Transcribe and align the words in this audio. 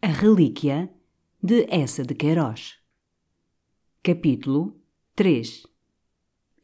A 0.00 0.06
Relíquia 0.06 0.88
de 1.42 1.66
Essa 1.68 2.04
de 2.04 2.14
Queiroz. 2.14 2.76
Capítulo 4.00 4.80
3 5.16 5.66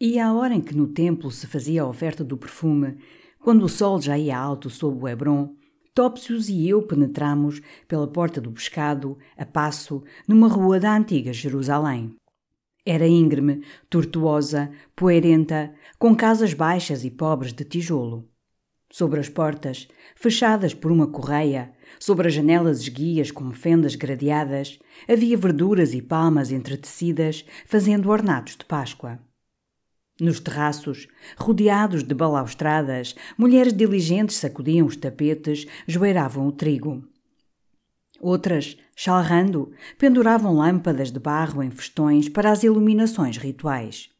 E 0.00 0.20
à 0.20 0.32
hora 0.32 0.54
em 0.54 0.60
que 0.60 0.72
no 0.72 0.86
templo 0.86 1.32
se 1.32 1.48
fazia 1.48 1.82
a 1.82 1.88
oferta 1.88 2.22
do 2.22 2.36
perfume, 2.36 2.96
quando 3.40 3.64
o 3.64 3.68
sol 3.68 4.00
já 4.00 4.16
ia 4.16 4.38
alto 4.38 4.70
sob 4.70 5.02
o 5.02 5.08
Hebron, 5.08 5.56
Topsius 5.92 6.48
e 6.48 6.68
eu 6.68 6.86
penetramos 6.86 7.60
pela 7.88 8.06
porta 8.06 8.40
do 8.40 8.52
pescado, 8.52 9.18
a 9.36 9.44
passo, 9.44 10.05
numa 10.28 10.46
rua 10.46 10.78
da 10.78 10.96
antiga 10.96 11.32
Jerusalém. 11.32 12.14
Era 12.86 13.08
íngreme, 13.08 13.64
tortuosa, 13.90 14.70
poeirenta, 14.94 15.74
com 15.98 16.14
casas 16.14 16.55
baixas 16.55 17.05
e 17.05 17.10
pobres 17.10 17.52
de 17.52 17.64
tijolo. 17.64 18.30
Sobre 18.92 19.18
as 19.18 19.28
portas, 19.28 19.88
fechadas 20.14 20.72
por 20.72 20.92
uma 20.92 21.08
correia, 21.08 21.74
sobre 22.05 22.28
as 22.28 22.34
janelas 22.34 22.80
esguias 22.80 23.30
com 23.30 23.50
fendas 23.50 23.94
gradeadas, 23.94 24.78
havia 25.08 25.38
verduras 25.38 25.94
e 25.94 26.02
palmas 26.02 26.52
entretecidas, 26.52 27.46
fazendo 27.64 28.11
ornatos 28.11 28.56
de 28.58 28.64
Páscoa. 28.66 29.19
Nos 30.20 30.38
terraços, 30.38 31.08
rodeados 31.39 32.02
de 32.02 32.14
balaustradas, 32.14 33.14
mulheres 33.39 33.73
diligentes 33.73 34.36
sacudiam 34.36 34.86
os 34.86 34.96
tapetes, 34.96 35.67
joeiravam 35.89 36.46
o 36.46 36.52
trigo. 36.52 37.02
Outras, 38.20 38.77
chalrando, 38.95 39.73
penduravam 39.98 40.52
lâmpadas 40.52 41.11
de 41.11 41.18
barro 41.18 41.62
em 41.62 41.70
festões 41.70 42.28
para 42.28 42.52
as 42.52 42.62
iluminações 42.64 43.39
rituais. 43.39 44.14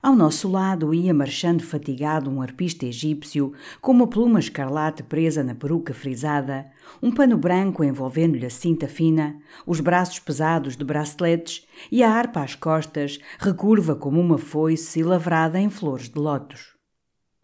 Ao 0.00 0.14
nosso 0.14 0.48
lado 0.48 0.94
ia 0.94 1.12
marchando 1.12 1.60
fatigado 1.60 2.30
um 2.30 2.40
arpista 2.40 2.86
egípcio, 2.86 3.52
com 3.80 3.90
uma 3.90 4.06
pluma 4.06 4.38
escarlate 4.38 5.02
presa 5.02 5.42
na 5.42 5.56
peruca 5.56 5.92
frisada, 5.92 6.70
um 7.02 7.10
pano 7.10 7.36
branco 7.36 7.82
envolvendo-lhe 7.82 8.46
a 8.46 8.50
cinta 8.50 8.86
fina, 8.86 9.40
os 9.66 9.80
braços 9.80 10.20
pesados 10.20 10.76
de 10.76 10.84
braceletes 10.84 11.66
e 11.90 12.04
a 12.04 12.12
harpa 12.12 12.44
às 12.44 12.54
costas, 12.54 13.18
recurva 13.40 13.96
como 13.96 14.20
uma 14.20 14.38
foice 14.38 15.00
e 15.00 15.02
lavrada 15.02 15.58
em 15.58 15.68
flores 15.68 16.08
de 16.08 16.18
lótus. 16.20 16.76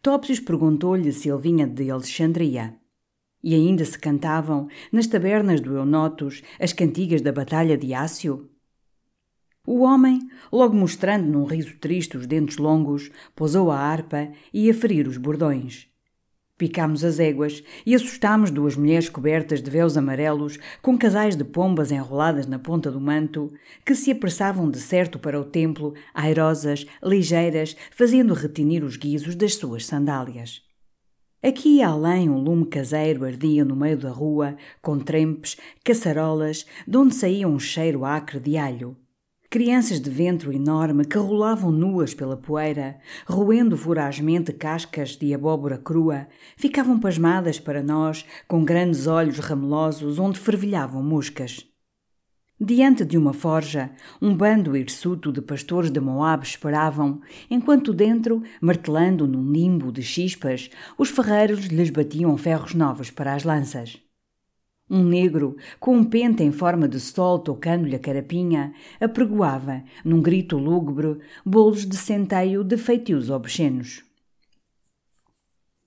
Topsius 0.00 0.38
perguntou-lhe 0.38 1.12
se 1.12 1.28
ele 1.28 1.40
vinha 1.40 1.66
de 1.66 1.90
Alexandria. 1.90 2.76
E 3.42 3.52
ainda 3.52 3.84
se 3.84 3.98
cantavam, 3.98 4.68
nas 4.92 5.08
tabernas 5.08 5.60
do 5.60 5.76
Eunotos, 5.76 6.40
as 6.60 6.72
cantigas 6.72 7.20
da 7.20 7.32
Batalha 7.32 7.76
de 7.76 7.92
Ácio? 7.92 8.48
O 9.66 9.80
homem, 9.80 10.20
logo 10.52 10.76
mostrando 10.76 11.26
num 11.26 11.44
riso 11.44 11.74
triste 11.80 12.18
os 12.18 12.26
dentes 12.26 12.58
longos, 12.58 13.10
pousou 13.34 13.70
a 13.70 13.78
harpa 13.78 14.30
e 14.52 14.66
ia 14.66 14.74
ferir 14.74 15.08
os 15.08 15.16
bordões. 15.16 15.88
Picámos 16.58 17.02
as 17.02 17.18
éguas 17.18 17.64
e 17.84 17.94
assustámos 17.94 18.50
duas 18.50 18.76
mulheres 18.76 19.08
cobertas 19.08 19.62
de 19.62 19.70
véus 19.70 19.96
amarelos, 19.96 20.58
com 20.80 20.96
casais 20.96 21.34
de 21.34 21.42
pombas 21.42 21.90
enroladas 21.90 22.46
na 22.46 22.58
ponta 22.58 22.92
do 22.92 23.00
manto, 23.00 23.52
que 23.84 23.94
se 23.94 24.12
apressavam 24.12 24.70
de 24.70 24.78
certo 24.78 25.18
para 25.18 25.40
o 25.40 25.44
templo, 25.44 25.94
airosas, 26.12 26.86
ligeiras, 27.02 27.74
fazendo 27.90 28.34
retinir 28.34 28.84
os 28.84 28.96
guizos 28.96 29.34
das 29.34 29.54
suas 29.54 29.86
sandálias. 29.86 30.62
Aqui 31.42 31.78
e 31.78 31.82
além 31.82 32.30
um 32.30 32.38
lume 32.38 32.66
caseiro 32.66 33.24
ardia 33.24 33.64
no 33.64 33.74
meio 33.74 33.96
da 33.96 34.10
rua, 34.10 34.56
com 34.80 34.98
trempes, 34.98 35.56
caçarolas, 35.82 36.64
de 36.86 36.96
onde 36.96 37.14
saía 37.14 37.48
um 37.48 37.58
cheiro 37.58 38.04
acre 38.04 38.38
de 38.38 38.56
alho. 38.56 38.96
Crianças 39.54 40.00
de 40.00 40.10
ventre 40.10 40.52
enorme 40.56 41.04
que 41.04 41.16
rolavam 41.16 41.70
nuas 41.70 42.12
pela 42.12 42.36
poeira, 42.36 42.98
roendo 43.24 43.76
vorazmente 43.76 44.52
cascas 44.52 45.10
de 45.10 45.32
abóbora 45.32 45.78
crua, 45.78 46.26
ficavam 46.56 46.98
pasmadas 46.98 47.60
para 47.60 47.80
nós, 47.80 48.26
com 48.48 48.64
grandes 48.64 49.06
olhos 49.06 49.38
ramelosos 49.38 50.18
onde 50.18 50.40
fervilhavam 50.40 51.04
moscas. 51.04 51.64
Diante 52.60 53.04
de 53.04 53.16
uma 53.16 53.32
forja, 53.32 53.92
um 54.20 54.36
bando 54.36 54.76
hirsuto 54.76 55.30
de 55.30 55.40
pastores 55.40 55.92
de 55.92 56.00
Moab 56.00 56.44
esperavam, 56.44 57.20
enquanto 57.48 57.94
dentro, 57.94 58.42
martelando 58.60 59.24
num 59.28 59.52
limbo 59.52 59.92
de 59.92 60.02
chispas, 60.02 60.68
os 60.98 61.10
ferreiros 61.10 61.66
lhes 61.66 61.90
batiam 61.90 62.36
ferros 62.36 62.74
novos 62.74 63.08
para 63.08 63.32
as 63.32 63.44
lanças. 63.44 64.03
Um 64.88 65.02
negro, 65.02 65.56
com 65.80 65.96
um 65.96 66.04
pente 66.04 66.42
em 66.42 66.52
forma 66.52 66.86
de 66.86 67.00
sol 67.00 67.38
tocando-lhe 67.38 67.96
a 67.96 67.98
carapinha, 67.98 68.74
apregoava, 69.00 69.82
num 70.04 70.20
grito 70.20 70.58
lúgubre, 70.58 71.18
bolos 71.44 71.86
de 71.86 71.96
centeio 71.96 72.62
de 72.62 72.76
feitios 72.76 73.30
obscenos. 73.30 74.04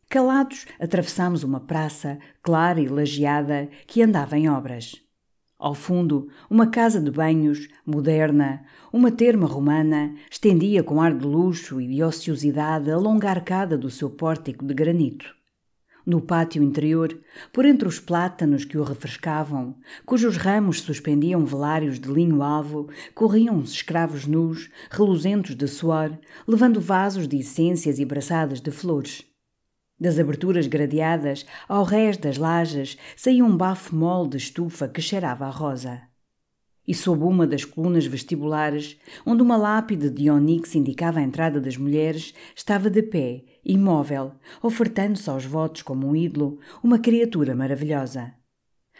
Calados, 0.09 0.65
atravessámos 0.79 1.43
uma 1.43 1.59
praça, 1.59 2.17
clara 2.41 2.81
e 2.81 2.87
lajeada, 2.87 3.69
que 3.85 4.01
andava 4.01 4.35
em 4.35 4.49
obras. 4.49 4.95
Ao 5.59 5.75
fundo, 5.75 6.29
uma 6.49 6.67
casa 6.67 6.99
de 6.99 7.11
banhos, 7.11 7.67
moderna, 7.85 8.63
uma 8.91 9.11
terma 9.11 9.45
romana, 9.45 10.15
estendia 10.31 10.81
com 10.81 11.01
ar 11.01 11.13
de 11.13 11.25
luxo 11.25 11.79
e 11.79 11.87
de 11.87 12.01
ociosidade 12.01 12.89
a 12.89 12.97
longa 12.97 13.29
arcada 13.29 13.77
do 13.77 13.91
seu 13.91 14.09
pórtico 14.09 14.65
de 14.65 14.73
granito. 14.73 15.36
No 16.09 16.21
pátio 16.21 16.63
interior, 16.63 17.19
por 17.51 17.65
entre 17.65 17.85
os 17.85 17.99
plátanos 17.99 18.63
que 18.63 18.77
o 18.77 18.83
refrescavam, 18.83 19.75
cujos 20.05 20.37
ramos 20.37 20.79
suspendiam 20.79 21.43
velários 21.43 21.99
de 21.99 22.07
linho 22.07 22.41
alvo, 22.41 22.87
corriam 23.13 23.57
os 23.57 23.71
escravos 23.71 24.25
nus, 24.25 24.69
reluzentos 24.89 25.53
de 25.53 25.67
suor, 25.67 26.17
levando 26.47 26.79
vasos 26.79 27.27
de 27.27 27.39
essências 27.39 27.99
e 27.99 28.05
braçadas 28.05 28.61
de 28.61 28.71
flores. 28.71 29.25
Das 29.99 30.17
aberturas 30.17 30.65
gradeadas, 30.65 31.45
ao 31.67 31.83
rés 31.83 32.15
das 32.15 32.37
lajes, 32.37 32.97
saía 33.17 33.43
um 33.43 33.57
bafo 33.57 33.93
mole 33.93 34.29
de 34.29 34.37
estufa 34.37 34.87
que 34.87 35.01
cheirava 35.01 35.45
a 35.45 35.49
rosa 35.49 36.06
e 36.87 36.93
sob 36.93 37.23
uma 37.23 37.45
das 37.45 37.65
colunas 37.65 38.05
vestibulares, 38.05 38.97
onde 39.25 39.41
uma 39.41 39.57
lápide 39.57 40.09
de 40.09 40.29
onix 40.29 40.73
indicava 40.73 41.19
a 41.19 41.23
entrada 41.23 41.59
das 41.59 41.75
mulheres, 41.75 42.33
estava 42.55 42.89
de 42.89 43.03
pé, 43.03 43.43
imóvel, 43.65 44.31
ofertando-se 44.61 45.29
aos 45.29 45.45
votos 45.45 45.81
como 45.81 46.07
um 46.07 46.15
ídolo, 46.15 46.59
uma 46.81 46.97
criatura 46.97 47.53
maravilhosa. 47.53 48.33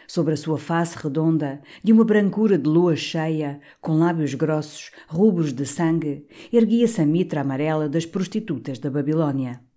Sobre 0.06 0.34
a 0.34 0.36
sua 0.36 0.58
face 0.58 0.96
redonda, 0.96 1.60
de 1.82 1.92
uma 1.92 2.04
brancura 2.04 2.56
de 2.56 2.68
lua 2.68 2.96
cheia, 2.96 3.60
com 3.80 3.98
lábios 3.98 4.34
grossos, 4.34 4.90
rubros 5.06 5.52
de 5.52 5.66
sangue, 5.66 6.26
erguia-se 6.52 7.00
a 7.02 7.06
mitra 7.06 7.42
amarela 7.42 7.88
das 7.88 8.06
prostitutas 8.06 8.78
da 8.78 8.90
Babilônia. 8.90 9.67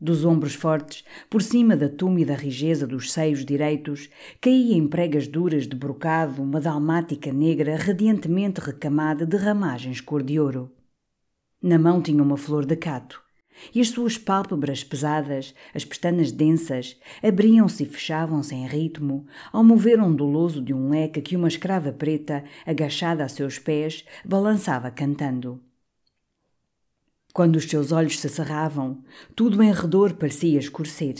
Dos 0.00 0.24
ombros 0.24 0.54
fortes, 0.54 1.04
por 1.28 1.42
cima 1.42 1.76
da 1.76 1.86
túmida 1.86 2.34
rijeza 2.34 2.86
dos 2.86 3.12
seios 3.12 3.44
direitos, 3.44 4.08
caía 4.40 4.74
em 4.74 4.88
pregas 4.88 5.28
duras 5.28 5.68
de 5.68 5.76
brocado 5.76 6.42
uma 6.42 6.58
dalmática 6.58 7.30
negra 7.30 7.76
radiantemente 7.76 8.62
recamada 8.62 9.26
de 9.26 9.36
ramagens 9.36 10.00
cor 10.00 10.22
de 10.22 10.40
ouro. 10.40 10.72
Na 11.62 11.78
mão 11.78 12.00
tinha 12.00 12.22
uma 12.22 12.38
flor 12.38 12.64
de 12.64 12.76
cato, 12.76 13.22
e 13.74 13.80
as 13.82 13.90
suas 13.90 14.16
pálpebras 14.16 14.82
pesadas, 14.82 15.54
as 15.74 15.84
pestanas 15.84 16.32
densas, 16.32 16.98
abriam-se 17.22 17.82
e 17.82 17.86
fechavam-se 17.86 18.54
em 18.54 18.66
ritmo 18.66 19.26
ao 19.52 19.62
mover 19.62 20.00
onduloso 20.00 20.62
de 20.62 20.72
um 20.72 20.88
leque 20.88 21.20
que 21.20 21.36
uma 21.36 21.48
escrava 21.48 21.92
preta, 21.92 22.42
agachada 22.64 23.22
a 23.22 23.28
seus 23.28 23.58
pés, 23.58 24.06
balançava 24.24 24.90
cantando. 24.90 25.60
Quando 27.32 27.56
os 27.56 27.64
seus 27.64 27.92
olhos 27.92 28.18
se 28.18 28.28
cerravam, 28.28 28.98
tudo 29.36 29.62
em 29.62 29.72
redor 29.72 30.14
parecia 30.14 30.58
escurecer. 30.58 31.14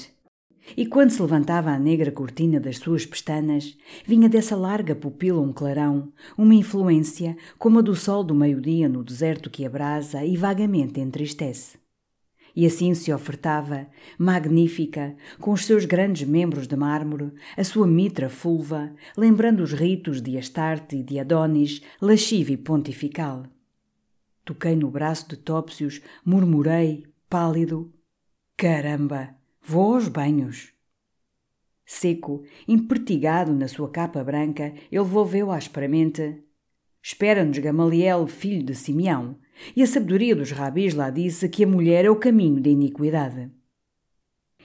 E 0.77 0.85
quando 0.85 1.11
se 1.11 1.23
levantava 1.23 1.71
a 1.71 1.79
negra 1.79 2.11
cortina 2.11 2.61
das 2.61 2.79
suas 2.79 3.07
pestanas, 3.07 3.77
vinha 4.05 4.29
dessa 4.29 4.57
larga 4.57 4.95
pupila 4.95 5.41
um 5.41 5.53
clarão, 5.53 6.13
uma 6.37 6.55
influência 6.55 7.37
como 7.59 7.79
a 7.79 7.83
do 7.83 7.95
sol 7.95 8.23
do 8.25 8.35
meio-dia 8.35 8.89
no 8.89 9.05
deserto 9.05 9.49
que 9.49 9.65
abrasa 9.65 10.25
e 10.25 10.37
vagamente 10.37 11.01
entristece. 11.01 11.79
E 12.55 12.67
assim 12.67 12.93
se 12.95 13.13
ofertava, 13.13 13.87
magnífica, 14.19 15.15
com 15.39 15.53
os 15.53 15.65
seus 15.65 15.85
grandes 15.85 16.27
membros 16.27 16.67
de 16.67 16.75
mármore, 16.75 17.33
a 17.57 17.63
sua 17.63 17.87
mitra 17.87 18.29
fulva, 18.29 18.93
lembrando 19.17 19.63
os 19.63 19.73
ritos 19.73 20.21
de 20.21 20.37
Astarte 20.37 20.97
e 20.97 21.03
de 21.03 21.21
Adonis, 21.21 21.81
lasciva 22.01 22.51
e 22.53 22.57
pontifical. 22.57 23.45
Toquei 24.51 24.75
no 24.75 24.91
braço 24.91 25.29
de 25.29 25.37
Topsius, 25.37 26.03
murmurei, 26.27 27.07
pálido: 27.29 27.95
Caramba, 28.57 29.37
vou 29.63 29.95
aos 29.95 30.09
banhos. 30.09 30.73
Seco, 31.87 32.43
impertigado 32.67 33.55
na 33.55 33.69
sua 33.69 33.89
capa 33.89 34.25
branca, 34.25 34.75
ele 34.91 35.05
volveu 35.05 35.53
asperamente: 35.53 36.43
Espera-nos 37.01 37.59
Gamaliel, 37.59 38.27
filho 38.27 38.65
de 38.65 38.75
Simeão. 38.75 39.39
E 39.77 39.85
a 39.85 39.87
sabedoria 39.87 40.35
dos 40.35 40.51
rabis 40.51 40.95
lá 40.95 41.11
disse 41.11 41.49
que 41.49 41.63
a 41.63 41.69
mulher 41.69 42.05
é 42.05 42.11
o 42.11 42.17
caminho 42.17 42.61
da 42.61 42.71
iniquidade. 42.71 43.53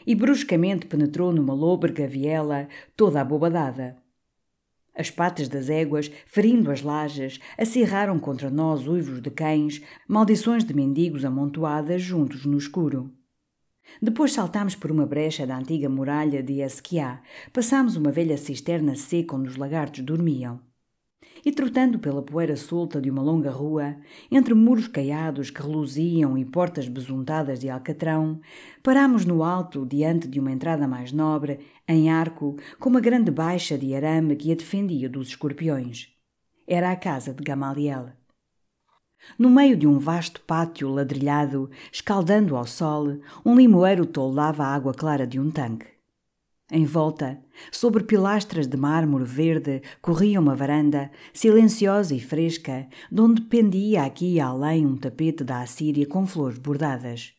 E 0.04 0.16
bruscamente 0.16 0.88
penetrou 0.88 1.32
numa 1.32 1.54
lôbrega 1.54 2.08
viela 2.08 2.68
toda 2.98 3.22
abobadada. 3.22 3.96
As 4.96 5.12
patas 5.12 5.50
das 5.50 5.70
éguas, 5.70 6.10
ferindo 6.26 6.72
as 6.72 6.82
lajes, 6.82 7.40
acirraram 7.58 8.18
contra 8.18 8.50
nós 8.50 8.88
uivos 8.88 9.22
de 9.22 9.30
cães, 9.30 9.82
maldições 10.08 10.64
de 10.64 10.74
mendigos 10.74 11.26
amontoadas 11.26 12.02
juntos 12.02 12.46
no 12.46 12.58
escuro. 12.58 13.12
Depois 14.02 14.34
saltámos 14.34 14.76
por 14.76 14.92
uma 14.92 15.06
brecha 15.06 15.46
da 15.46 15.58
antiga 15.58 15.90
muralha 15.90 16.42
de 16.42 16.62
Esquiá, 16.62 17.22
passámos 17.52 17.96
uma 17.96 18.12
velha 18.12 18.38
cisterna 18.38 18.96
seca 18.96 19.36
onde 19.36 19.50
os 19.50 19.58
lagartos 19.58 20.04
dormiam 20.04 20.60
e 21.46 21.52
trotando 21.52 22.00
pela 22.00 22.24
poeira 22.24 22.56
solta 22.56 23.00
de 23.00 23.10
uma 23.10 23.22
longa 23.22 23.52
rua, 23.52 23.96
entre 24.32 24.56
muros 24.56 24.88
caiados 24.88 25.52
que 25.52 25.62
reluziam 25.62 26.36
e 26.36 26.44
portas 26.44 26.88
besuntadas 26.88 27.60
de 27.60 27.70
alcatrão, 27.70 28.42
parámos 28.82 29.26
no 29.26 29.44
alto, 29.44 29.86
diante 29.86 30.28
de 30.28 30.40
uma 30.40 30.52
entrada 30.52 30.88
mais 30.88 31.12
nobre, 31.12 31.60
em 31.88 32.10
arco, 32.10 32.58
com 32.80 32.90
uma 32.90 33.00
grande 33.00 33.30
baixa 33.30 33.78
de 33.78 33.94
arame 33.94 34.36
que 34.36 34.52
a 34.52 34.56
defendia 34.56 35.08
dos 35.08 35.28
escorpiões. 35.28 36.10
Era 36.68 36.90
a 36.90 36.96
casa 36.96 37.32
de 37.32 37.44
Gamaliel. 37.44 38.10
No 39.38 39.50
meio 39.50 39.78
de 39.78 39.86
um 39.86 40.00
vasto 40.00 40.42
pátio 40.42 40.90
ladrilhado, 40.90 41.70
escaldando 41.92 42.56
ao 42.56 42.66
sol, 42.66 43.20
um 43.46 43.56
limoeiro 43.56 44.06
toldava 44.06 44.64
a 44.64 44.74
água 44.74 44.94
clara 44.94 45.28
de 45.28 45.40
um 45.40 45.52
tanque. 45.52 45.95
Em 46.72 46.84
volta, 46.84 47.40
sobre 47.72 48.04
pilastras 48.04 48.66
de 48.66 48.76
mármore 48.76 49.24
verde, 49.24 49.84
corria 50.02 50.40
uma 50.40 50.56
varanda, 50.56 51.12
silenciosa 51.32 52.16
e 52.16 52.20
fresca, 52.20 52.88
de 53.12 53.22
onde 53.22 53.44
pendia 53.44 54.02
aqui 54.02 54.34
e 54.34 54.40
além 54.40 54.84
um 54.84 54.98
tapete 54.98 55.44
da 55.44 55.62
Assíria 55.62 56.08
com 56.08 56.26
flores 56.26 56.58
bordadas. 56.58 57.34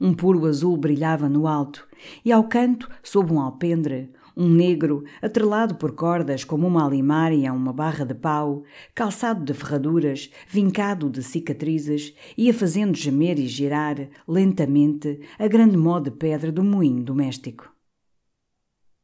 Um 0.00 0.14
puro 0.14 0.46
azul 0.46 0.76
brilhava 0.76 1.28
no 1.28 1.48
alto, 1.48 1.84
e 2.24 2.30
ao 2.30 2.44
canto, 2.44 2.88
sob 3.02 3.32
um 3.32 3.40
alpendre, 3.40 4.12
um 4.36 4.48
negro, 4.48 5.02
atrelado 5.20 5.74
por 5.74 5.92
cordas 5.92 6.44
como 6.44 6.68
uma 6.68 6.86
alimária 6.86 7.50
a 7.50 7.52
uma 7.52 7.72
barra 7.72 8.04
de 8.04 8.14
pau, 8.14 8.62
calçado 8.94 9.44
de 9.44 9.52
ferraduras, 9.52 10.30
vincado 10.46 11.10
de 11.10 11.24
cicatrizes, 11.24 12.14
ia 12.38 12.54
fazendo 12.54 12.96
gemer 12.96 13.36
e 13.36 13.48
girar, 13.48 14.08
lentamente, 14.28 15.18
a 15.40 15.48
grande 15.48 15.76
mó 15.76 15.98
de 15.98 16.12
pedra 16.12 16.52
do 16.52 16.62
moinho 16.62 17.02
doméstico. 17.02 17.73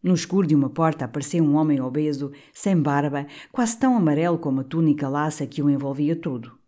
No 0.03 0.15
escuro 0.15 0.47
de 0.47 0.55
uma 0.55 0.71
porta 0.71 1.05
apareceu 1.05 1.45
um 1.45 1.57
homem 1.57 1.81
obeso, 1.81 2.33
sem 2.53 2.81
barba, 2.81 3.27
quase 3.53 3.79
tão 3.79 3.97
amarelo 3.97 4.39
como 4.39 4.61
a 4.61 4.65
túnica 4.65 5.09
laça 5.09 5.47
que 5.47 5.63
o 5.63 5.69
envolvia 5.69 6.17
todo. 6.17 6.59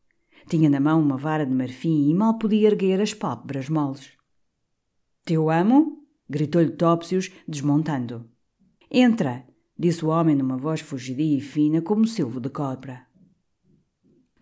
Tinha 0.49 0.69
na 0.69 0.81
mão 0.81 1.01
uma 1.01 1.17
vara 1.17 1.47
de 1.47 1.55
marfim 1.55 2.11
e 2.11 2.15
mal 2.15 2.37
podia 2.37 2.69
erguer 2.69 3.01
as 3.01 3.15
pálpebras 3.15 3.69
moles. 3.69 4.13
Teu 5.25 5.51
amo? 5.51 6.05
gritou-lhe 6.29 6.71
Topsius, 6.71 7.31
desmontando. 7.47 8.29
Entra, 8.91 9.47
disse 9.79 10.05
o 10.05 10.09
homem 10.09 10.37
numa 10.37 10.57
voz 10.57 10.81
fugidia 10.81 11.39
e 11.39 11.41
fina 11.41 11.81
como 11.81 12.07
silvo 12.07 12.41
de 12.41 12.51
cobra. 12.51 13.07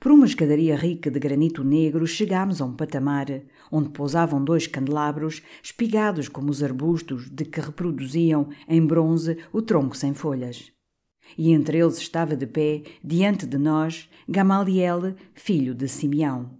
Por 0.01 0.13
uma 0.13 0.25
escadaria 0.25 0.75
rica 0.77 1.11
de 1.11 1.21
granito 1.21 1.63
negro 1.63 2.07
chegámos 2.07 2.63
a 2.63 2.65
um 2.65 2.73
patamar 2.73 3.27
onde 3.71 3.91
pousavam 3.91 4.43
dois 4.43 4.67
candelabros 4.67 5.43
espigados 5.63 6.27
como 6.27 6.51
os 6.51 6.63
arbustos 6.63 7.29
de 7.29 7.45
que 7.45 7.61
reproduziam 7.61 8.49
em 8.67 8.85
bronze 8.85 9.37
o 9.53 9.61
tronco 9.61 9.95
sem 9.95 10.15
folhas. 10.15 10.73
E 11.37 11.53
entre 11.53 11.77
eles 11.77 11.99
estava 11.99 12.35
de 12.35 12.47
pé, 12.47 12.83
diante 13.05 13.45
de 13.45 13.59
nós, 13.59 14.09
Gamaliel, 14.27 15.15
filho 15.35 15.75
de 15.75 15.87
Simeão. 15.87 16.59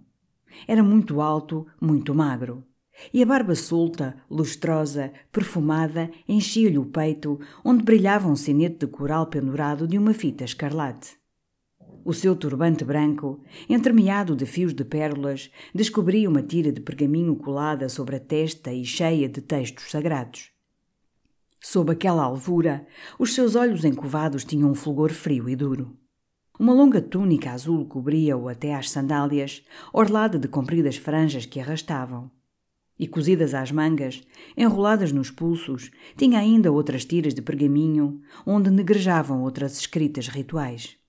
Era 0.67 0.83
muito 0.83 1.19
alto, 1.19 1.65
muito 1.81 2.13
magro. 2.13 2.63
E 3.11 3.23
a 3.23 3.25
barba 3.25 3.55
solta, 3.55 4.17
lustrosa, 4.29 5.11
perfumada, 5.31 6.11
enchia-lhe 6.27 6.77
o 6.77 6.85
peito, 6.85 7.39
onde 7.65 7.83
brilhava 7.83 8.29
um 8.29 8.35
sinete 8.35 8.85
de 8.85 8.87
coral 8.87 9.25
pendurado 9.25 9.87
de 9.87 9.97
uma 9.97 10.13
fita 10.13 10.43
escarlate. 10.43 11.20
O 12.03 12.13
seu 12.13 12.35
turbante 12.35 12.83
branco, 12.83 13.43
entremeado 13.69 14.35
de 14.35 14.45
fios 14.47 14.73
de 14.73 14.83
pérolas, 14.83 15.51
descobria 15.73 16.27
uma 16.27 16.41
tira 16.41 16.71
de 16.71 16.81
pergaminho 16.81 17.35
colada 17.35 17.87
sobre 17.89 18.15
a 18.15 18.19
testa 18.19 18.73
e 18.73 18.83
cheia 18.83 19.29
de 19.29 19.39
textos 19.39 19.91
sagrados. 19.91 20.49
Sob 21.59 21.91
aquela 21.91 22.23
alvura, 22.23 22.87
os 23.19 23.35
seus 23.35 23.55
olhos 23.55 23.85
encovados 23.85 24.43
tinham 24.43 24.71
um 24.71 24.73
fulgor 24.73 25.11
frio 25.11 25.47
e 25.47 25.55
duro. 25.55 25.95
Uma 26.59 26.73
longa 26.73 26.99
túnica 26.99 27.51
azul 27.51 27.85
cobria-o 27.85 28.49
até 28.49 28.73
às 28.73 28.89
sandálias, 28.89 29.63
orlada 29.93 30.39
de 30.39 30.47
compridas 30.47 30.97
franjas 30.97 31.45
que 31.45 31.59
arrastavam. 31.59 32.31
E 32.97 33.07
cozidas 33.07 33.53
às 33.53 33.71
mangas, 33.71 34.23
enroladas 34.57 35.11
nos 35.11 35.29
pulsos, 35.29 35.91
tinha 36.17 36.39
ainda 36.39 36.71
outras 36.71 37.05
tiras 37.05 37.35
de 37.35 37.43
pergaminho, 37.43 38.21
onde 38.43 38.71
negrejavam 38.71 39.43
outras 39.43 39.77
escritas 39.79 40.27
rituais. 40.27 41.00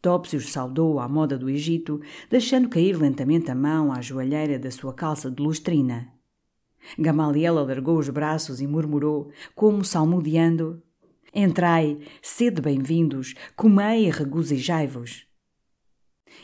Topsius 0.00 0.52
saudou 0.52 1.00
à 1.00 1.08
moda 1.08 1.36
do 1.36 1.50
Egito, 1.50 2.00
deixando 2.30 2.68
cair 2.68 2.96
lentamente 2.96 3.50
a 3.50 3.54
mão 3.54 3.92
à 3.92 4.00
joalheira 4.00 4.58
da 4.58 4.70
sua 4.70 4.94
calça 4.94 5.30
de 5.30 5.42
lustrina. 5.42 6.12
Gamaliel 6.96 7.58
alargou 7.58 7.98
os 7.98 8.08
braços 8.08 8.60
e 8.60 8.66
murmurou, 8.66 9.30
como 9.54 9.84
salmodiando: 9.84 10.80
Entrai, 11.34 11.98
sede 12.22 12.62
bem-vindos, 12.62 13.34
comei 13.56 14.06
e 14.06 14.10
regozijai-vos. 14.10 15.26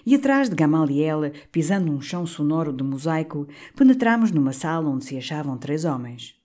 E 0.04 0.14
atrás 0.14 0.48
de 0.48 0.56
Gamaliel, 0.56 1.30
pisando 1.52 1.92
um 1.92 2.00
chão 2.00 2.26
sonoro 2.26 2.72
de 2.72 2.82
mosaico, 2.82 3.46
penetramos 3.76 4.32
numa 4.32 4.52
sala 4.52 4.90
onde 4.90 5.04
se 5.04 5.16
achavam 5.16 5.56
três 5.56 5.84
homens. 5.84 6.43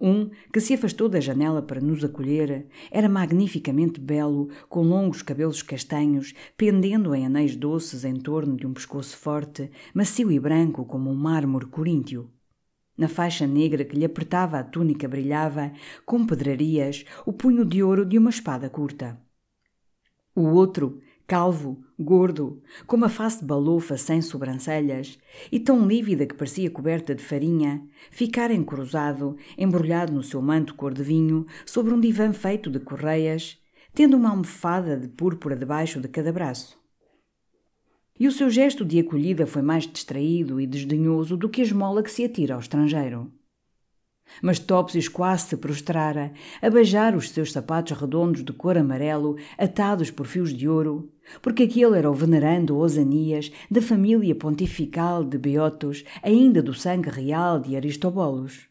Um, 0.00 0.30
que 0.50 0.60
se 0.60 0.72
afastou 0.72 1.10
da 1.10 1.20
janela 1.20 1.60
para 1.60 1.80
nos 1.80 2.02
acolher, 2.02 2.66
era 2.90 3.06
magnificamente 3.06 4.00
belo, 4.00 4.48
com 4.66 4.82
longos 4.82 5.20
cabelos 5.20 5.62
castanhos, 5.62 6.32
pendendo 6.56 7.14
em 7.14 7.26
anéis 7.26 7.54
doces 7.54 8.02
em 8.04 8.14
torno 8.14 8.56
de 8.56 8.66
um 8.66 8.72
pescoço 8.72 9.14
forte, 9.16 9.70
macio 9.92 10.32
e 10.32 10.40
branco 10.40 10.86
como 10.86 11.10
um 11.10 11.14
mármore 11.14 11.66
coríntio. 11.66 12.30
Na 12.96 13.08
faixa 13.08 13.46
negra 13.46 13.84
que 13.84 13.96
lhe 13.96 14.04
apertava 14.04 14.58
a 14.58 14.64
túnica 14.64 15.06
brilhava, 15.06 15.70
com 16.06 16.26
pedrarias, 16.26 17.04
o 17.26 17.32
punho 17.32 17.64
de 17.64 17.82
ouro 17.82 18.06
de 18.06 18.16
uma 18.16 18.30
espada 18.30 18.70
curta. 18.70 19.20
O 20.34 20.42
outro, 20.48 21.00
calvo, 21.30 21.80
gordo, 21.96 22.60
com 22.88 22.96
uma 22.96 23.08
face 23.08 23.38
de 23.38 23.46
balofa 23.46 23.96
sem 23.96 24.20
sobrancelhas 24.20 25.16
e 25.52 25.60
tão 25.60 25.86
lívida 25.86 26.26
que 26.26 26.34
parecia 26.34 26.68
coberta 26.68 27.14
de 27.14 27.22
farinha, 27.22 27.86
ficara 28.10 28.52
encruzado, 28.52 29.36
embrulhado 29.56 30.12
no 30.12 30.24
seu 30.24 30.42
manto 30.42 30.74
cor 30.74 30.92
de 30.92 31.04
vinho, 31.04 31.46
sobre 31.64 31.94
um 31.94 32.00
divã 32.00 32.32
feito 32.32 32.68
de 32.68 32.80
correias, 32.80 33.56
tendo 33.94 34.16
uma 34.16 34.30
almofada 34.30 34.96
de 34.96 35.06
púrpura 35.06 35.54
debaixo 35.54 36.00
de 36.00 36.08
cada 36.08 36.32
braço. 36.32 36.76
E 38.18 38.26
o 38.26 38.32
seu 38.32 38.50
gesto 38.50 38.84
de 38.84 38.98
acolhida 38.98 39.46
foi 39.46 39.62
mais 39.62 39.86
distraído 39.86 40.60
e 40.60 40.66
desdenhoso 40.66 41.36
do 41.36 41.48
que 41.48 41.60
a 41.60 41.64
esmola 41.64 42.02
que 42.02 42.10
se 42.10 42.24
atira 42.24 42.54
ao 42.54 42.60
estrangeiro. 42.60 43.30
Mas 44.42 44.58
Topsius 44.58 45.08
quase 45.08 45.48
se 45.48 45.56
prostrara, 45.56 46.32
a 46.62 46.70
beijar 46.70 47.16
os 47.16 47.30
seus 47.30 47.52
sapatos 47.52 47.98
redondos 47.98 48.44
de 48.44 48.52
cor 48.52 48.76
amarelo, 48.76 49.36
atados 49.58 50.10
por 50.10 50.26
fios 50.26 50.54
de 50.54 50.68
ouro, 50.68 51.10
porque 51.42 51.64
aquele 51.64 51.96
era 51.96 52.10
o 52.10 52.14
venerando 52.14 52.76
Osanias 52.76 53.52
da 53.70 53.80
família 53.80 54.34
pontifical 54.34 55.24
de 55.24 55.38
Beotos, 55.38 56.04
ainda 56.22 56.62
do 56.62 56.74
sangue 56.74 57.10
real 57.10 57.60
de 57.60 57.76
Aristobolos. 57.76 58.68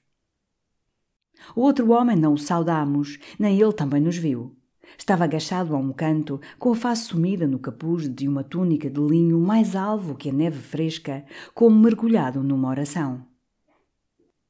O 1.56 1.62
outro 1.62 1.92
homem 1.92 2.18
não 2.18 2.34
o 2.34 2.38
saudamos, 2.38 3.18
nem 3.38 3.60
ele 3.60 3.74
também 3.74 4.02
nos 4.02 4.18
viu. 4.18 4.56
Estava 4.98 5.24
agachado 5.24 5.76
a 5.76 5.78
um 5.78 5.94
canto, 5.94 6.42
com 6.58 6.72
a 6.72 6.76
face 6.76 7.06
sumida 7.06 7.48
no 7.48 7.60
capuz 7.60 8.10
de 8.10 8.28
uma 8.28 8.44
túnica 8.44 8.90
de 8.90 9.00
linho 9.00 9.40
mais 9.40 9.76
alvo 9.76 10.16
que 10.16 10.30
a 10.30 10.34
neve 10.34 10.60
fresca, 10.60 11.24
como 11.54 11.80
mergulhado 11.80 12.44
numa 12.44 12.70
oração 12.70 13.29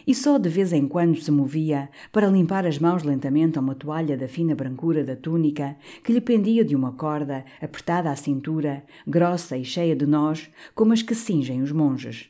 e 0.05 0.15
só 0.15 0.37
de 0.37 0.49
vez 0.49 0.73
em 0.73 0.87
quando 0.87 1.19
se 1.19 1.31
movia 1.31 1.89
para 2.11 2.27
limpar 2.27 2.65
as 2.65 2.79
mãos 2.79 3.03
lentamente 3.03 3.57
a 3.57 3.61
uma 3.61 3.75
toalha 3.75 4.17
da 4.17 4.27
fina 4.27 4.55
brancura 4.55 5.03
da 5.03 5.15
túnica 5.15 5.77
que 6.03 6.11
lhe 6.11 6.21
pendia 6.21 6.63
de 6.63 6.75
uma 6.75 6.93
corda 6.93 7.45
apertada 7.61 8.09
à 8.09 8.15
cintura, 8.15 8.83
grossa 9.05 9.57
e 9.57 9.63
cheia 9.63 9.95
de 9.95 10.05
nós, 10.05 10.49
como 10.73 10.93
as 10.93 11.01
que 11.01 11.13
cingem 11.13 11.61
os 11.61 11.71
monges. 11.71 12.29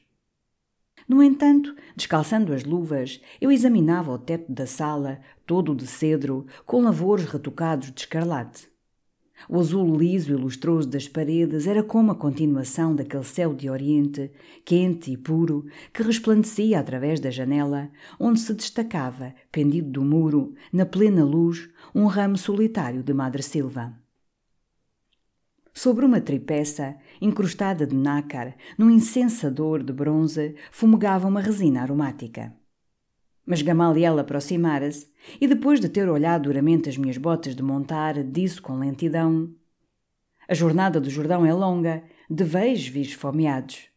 No 1.07 1.23
entanto, 1.23 1.75
descalçando 1.95 2.53
as 2.53 2.63
luvas, 2.63 3.19
eu 3.41 3.51
examinava 3.51 4.11
o 4.11 4.19
teto 4.19 4.51
da 4.51 4.67
sala, 4.67 5.19
todo 5.45 5.75
de 5.75 5.87
cedro, 5.87 6.45
com 6.65 6.83
lavores 6.83 7.25
retocados 7.25 7.91
de 7.91 8.01
escarlate. 8.01 8.69
O 9.47 9.59
azul 9.59 9.95
liso 9.95 10.33
e 10.33 10.35
lustroso 10.35 10.87
das 10.89 11.07
paredes 11.07 11.65
era 11.65 11.81
como 11.81 12.11
a 12.11 12.15
continuação 12.15 12.93
daquele 12.93 13.23
céu 13.23 13.53
de 13.53 13.69
Oriente, 13.69 14.31
quente 14.65 15.11
e 15.11 15.17
puro, 15.17 15.65
que 15.93 16.03
resplandecia 16.03 16.79
através 16.79 17.19
da 17.19 17.31
janela, 17.31 17.89
onde 18.19 18.39
se 18.39 18.53
destacava, 18.53 19.33
pendido 19.51 19.89
do 19.91 20.01
muro, 20.03 20.53
na 20.73 20.85
plena 20.85 21.23
luz, 21.23 21.69
um 21.95 22.05
ramo 22.05 22.37
solitário 22.37 23.01
de 23.01 23.13
Madre 23.13 23.41
Silva. 23.41 23.93
Sobre 25.73 26.03
uma 26.03 26.19
tripeça, 26.19 26.97
incrustada 27.21 27.87
de 27.87 27.95
nácar, 27.95 28.55
num 28.77 28.89
incensador 28.89 29.81
de 29.81 29.93
bronze, 29.93 30.55
fumegava 30.71 31.27
uma 31.27 31.39
resina 31.39 31.81
aromática. 31.81 32.58
Mas 33.49 33.63
Gamaliel 33.63 34.19
aproximara-se 34.19 35.07
e, 35.41 35.47
depois 35.47 35.79
de 35.79 35.89
ter 35.89 36.07
olhado 36.07 36.43
duramente 36.43 36.87
as 36.87 36.95
minhas 36.95 37.17
botas 37.17 37.55
de 37.55 37.63
montar, 37.63 38.23
disse 38.23 38.61
com 38.61 38.77
lentidão: 38.77 39.49
A 40.47 40.53
jornada 40.53 41.01
do 41.01 41.09
Jordão 41.09 41.43
é 41.43 41.51
longa, 41.51 42.03
deveis 42.29 42.87
vir 42.87 43.01
esfomeados. 43.01 43.87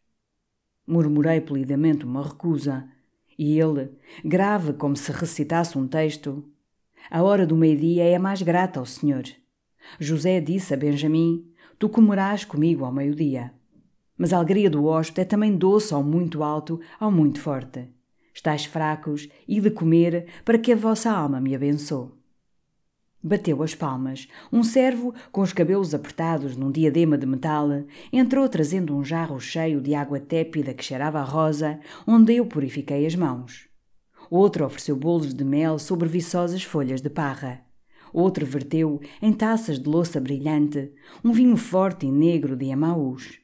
Murmurei 0.87 1.39
polidamente 1.39 2.03
uma 2.03 2.23
recusa, 2.23 2.89
e 3.37 3.59
ele, 3.59 3.91
grave 4.25 4.73
como 4.73 4.95
se 4.97 5.11
recitasse 5.11 5.77
um 5.77 5.87
texto: 5.87 6.43
A 7.11 7.21
hora 7.21 7.45
do 7.45 7.55
meio-dia 7.55 8.05
é 8.05 8.17
mais 8.17 8.41
grata 8.41 8.79
ao 8.79 8.87
Senhor. 8.87 9.25
José 9.99 10.41
disse 10.41 10.73
a 10.73 10.77
Benjamim: 10.77 11.47
Tu 11.77 11.87
comerás 11.89 12.43
comigo 12.43 12.85
ao 12.85 12.91
meio-dia. 12.91 13.53
Mas 14.17 14.33
a 14.33 14.37
alegria 14.37 14.67
do 14.67 14.85
hóspede 14.85 15.21
é 15.21 15.25
também 15.25 15.55
doce 15.55 15.93
ao 15.93 16.03
muito 16.03 16.41
alto, 16.41 16.81
ao 16.99 17.11
muito 17.11 17.39
forte. 17.39 17.92
Estais 18.33 18.65
fracos, 18.65 19.29
e 19.47 19.61
de 19.61 19.69
comer, 19.69 20.27
para 20.43 20.57
que 20.57 20.71
a 20.71 20.75
vossa 20.75 21.11
alma 21.11 21.39
me 21.39 21.55
abençoe. 21.55 22.11
Bateu 23.25 23.63
as 23.63 23.73
palmas. 23.73 24.27
Um 24.51 24.63
servo, 24.63 25.13
com 25.31 25.39
os 25.41 25.53
cabelos 25.53 25.93
apertados 25.93 26.57
num 26.57 26.69
diadema 26.69 27.17
de 27.17 27.25
metal, 27.25 27.69
entrou 28.11 28.49
trazendo 28.49 28.93
um 28.93 29.03
jarro 29.03 29.39
cheio 29.39 29.79
de 29.79 29.95
água 29.95 30.19
tépida 30.19 30.73
que 30.73 30.83
cheirava 30.83 31.19
a 31.19 31.23
rosa, 31.23 31.79
onde 32.05 32.33
eu 32.33 32.45
purifiquei 32.45 33.05
as 33.05 33.15
mãos. 33.15 33.69
Outro 34.29 34.65
ofereceu 34.65 34.97
bolos 34.97 35.33
de 35.33 35.45
mel 35.45 35.79
sobre 35.79 36.09
viçosas 36.09 36.63
folhas 36.63 37.01
de 37.01 37.09
parra. 37.09 37.61
Outro 38.11 38.45
verteu, 38.45 38.99
em 39.21 39.31
taças 39.31 39.79
de 39.79 39.87
louça 39.87 40.19
brilhante, 40.19 40.91
um 41.23 41.31
vinho 41.31 41.55
forte 41.55 42.05
e 42.05 42.11
negro 42.11 42.57
de 42.57 42.71
Amaús. 42.71 43.42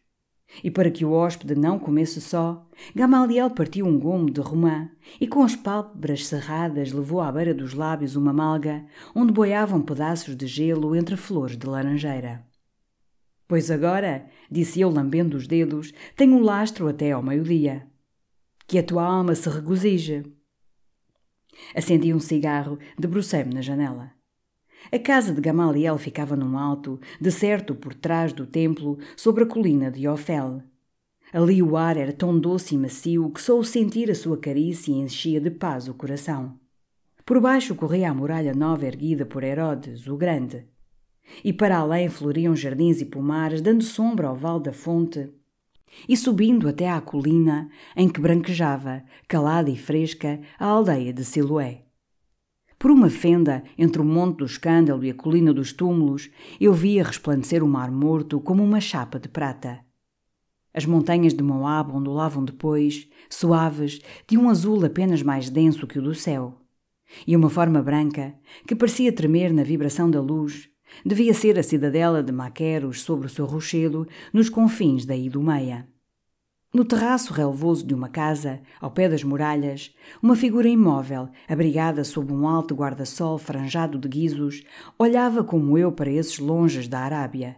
E 0.64 0.72
para 0.72 0.90
que 0.90 1.06
o 1.06 1.12
hóspede 1.12 1.56
não 1.56 1.78
comesse 1.78 2.20
só, 2.20 2.68
Gamaliel 2.96 3.52
partiu 3.52 3.86
um 3.86 4.00
gomo 4.00 4.30
de 4.30 4.42
romã 4.42 4.90
e 5.22 5.28
com 5.28 5.44
as 5.44 5.56
pálpebras 5.56 6.26
cerradas 6.26 6.92
levou 6.92 7.22
à 7.22 7.32
beira 7.32 7.54
dos 7.54 7.74
lábios 7.74 8.16
uma 8.16 8.34
malga 8.34 8.86
onde 9.16 9.32
boiavam 9.32 9.82
pedaços 9.82 10.36
de 10.36 10.48
gelo 10.48 10.96
entre 10.96 11.16
flores 11.16 11.56
de 11.56 11.68
laranjeira. 11.68 12.44
Pois 13.48 13.72
agora, 13.72 14.28
disse 14.50 14.82
eu 14.82 14.90
lambendo 14.90 15.38
os 15.38 15.48
dedos, 15.48 15.94
tenho 16.16 16.36
um 16.36 16.42
lastro 16.42 16.88
até 16.88 17.12
ao 17.12 17.24
meio-dia. 17.24 17.88
Que 18.68 18.78
a 18.78 18.84
tua 18.84 19.04
alma 19.04 19.34
se 19.34 19.50
regozije. 19.50 20.24
Acendi 21.76 22.14
um 22.14 22.20
cigarro, 22.20 22.78
debrucei-me 22.98 23.54
na 23.54 23.62
janela. 23.62 24.19
A 24.92 24.98
casa 24.98 25.34
de 25.34 25.42
Gamaliel 25.42 25.98
ficava 25.98 26.36
num 26.36 26.58
alto, 26.58 27.00
de 27.20 27.32
certo 27.32 27.76
por 27.76 27.94
trás 27.94 28.34
do 28.34 28.48
templo, 28.48 28.98
sobre 29.16 29.44
a 29.44 29.48
colina 29.48 29.92
de 29.92 30.08
Ofel. 30.08 30.64
Ali 31.32 31.62
o 31.62 31.78
ar 31.78 31.96
era 31.96 32.12
tão 32.12 32.40
doce 32.40 32.74
e 32.74 32.78
macio 32.78 33.30
que 33.30 33.42
só 33.42 33.58
o 33.58 33.64
sentir 33.64 34.10
a 34.10 34.16
sua 34.16 34.38
carícia 34.38 34.92
enchia 34.92 35.40
de 35.40 35.52
paz 35.52 35.88
o 35.88 35.94
coração. 35.94 36.58
Por 37.24 37.40
baixo 37.40 37.76
corria 37.76 38.10
a 38.10 38.14
muralha 38.14 38.56
nova 38.56 38.88
erguida 38.88 39.26
por 39.26 39.44
Herodes, 39.44 40.08
o 40.08 40.18
Grande. 40.18 40.66
E 41.44 41.54
para 41.54 41.78
além 41.78 42.10
floriam 42.10 42.56
jardins 42.56 43.00
e 43.02 43.06
pomares, 43.06 43.62
dando 43.62 43.84
sombra 43.84 44.28
ao 44.28 44.36
vale 44.36 44.64
da 44.64 44.74
fonte. 44.74 45.30
E 46.08 46.18
subindo 46.18 46.68
até 46.68 46.90
à 46.90 47.00
colina, 47.00 47.70
em 47.96 48.10
que 48.10 48.20
branquejava, 48.20 49.04
calada 49.28 49.70
e 49.70 49.78
fresca, 49.78 50.40
a 50.58 50.66
aldeia 50.66 51.14
de 51.14 51.24
Siloé. 51.24 51.89
Por 52.80 52.92
uma 52.92 53.10
fenda 53.10 53.62
entre 53.78 54.02
o 54.02 54.06
Monte 54.06 54.38
do 54.38 54.46
Escândalo 54.46 55.04
e 55.04 55.10
a 55.10 55.14
Colina 55.14 55.54
dos 55.54 55.74
Túmulos, 55.74 56.30
eu 56.62 56.72
via 56.72 57.04
resplandecer 57.04 57.62
o 57.62 57.68
Mar 57.68 57.92
Morto 57.92 58.40
como 58.40 58.64
uma 58.64 58.80
chapa 58.80 59.20
de 59.20 59.28
prata. 59.28 59.82
As 60.74 60.86
montanhas 60.86 61.34
de 61.34 61.44
Moab 61.44 61.92
ondulavam 61.92 62.46
depois, 62.46 63.10
suaves, 63.30 64.00
de 64.26 64.38
um 64.38 64.50
azul 64.50 64.86
apenas 64.86 65.22
mais 65.22 65.50
denso 65.50 65.86
que 65.86 66.00
o 66.00 66.02
do 66.02 66.16
céu. 66.16 66.62
E 67.28 67.36
uma 67.36 67.50
forma 67.50 67.84
branca, 67.84 68.34
que 68.66 68.76
parecia 68.76 69.12
tremer 69.12 69.52
na 69.52 69.64
vibração 69.64 70.10
da 70.10 70.22
luz, 70.22 70.70
devia 71.06 71.34
ser 71.34 71.60
a 71.60 71.64
cidadela 71.64 72.24
de 72.24 72.32
Maqueros 72.32 73.02
sobre 73.02 73.28
o 73.28 73.30
seu 73.30 73.46
rochedo, 73.46 74.08
nos 74.32 74.50
confins 74.50 75.06
da 75.06 75.18
Idumeia. 75.18 75.86
No 76.72 76.86
terraço 76.86 77.34
relvoso 77.34 77.84
de 77.84 77.96
uma 77.96 78.10
casa, 78.10 78.62
ao 78.80 78.92
pé 78.92 79.10
das 79.10 79.24
muralhas, 79.24 79.92
uma 80.22 80.36
figura 80.36 80.70
imóvel, 80.70 81.28
abrigada 81.48 82.04
sob 82.04 82.32
um 82.32 82.48
alto 82.48 82.76
guarda-sol 82.76 83.40
franjado 83.40 83.98
de 83.98 84.08
guizos, 84.08 84.64
olhava 84.98 85.44
como 85.44 85.80
eu 85.80 85.92
para 85.92 86.12
esses 86.12 86.38
longes 86.38 86.88
da 86.88 87.00
Arábia. 87.00 87.56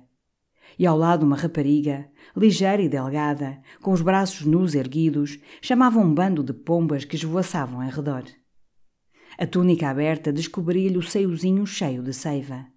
E 0.79 0.85
ao 0.85 0.97
lado 0.97 1.25
uma 1.25 1.35
rapariga, 1.35 2.07
ligeira 2.33 2.81
e 2.81 2.87
delgada, 2.87 3.59
com 3.81 3.91
os 3.91 4.01
braços 4.01 4.45
nus 4.45 4.75
erguidos, 4.75 5.37
chamava 5.61 5.99
um 5.99 6.13
bando 6.13 6.41
de 6.41 6.53
pombas 6.53 7.03
que 7.03 7.17
esvoaçavam 7.17 7.83
em 7.83 7.89
redor. 7.89 8.23
A 9.37 9.45
túnica 9.45 9.89
aberta 9.89 10.31
descobria-lhe 10.31 10.97
o 10.97 11.03
seiozinho 11.03 11.67
cheio 11.67 12.01
de 12.01 12.13
seiva 12.13 12.70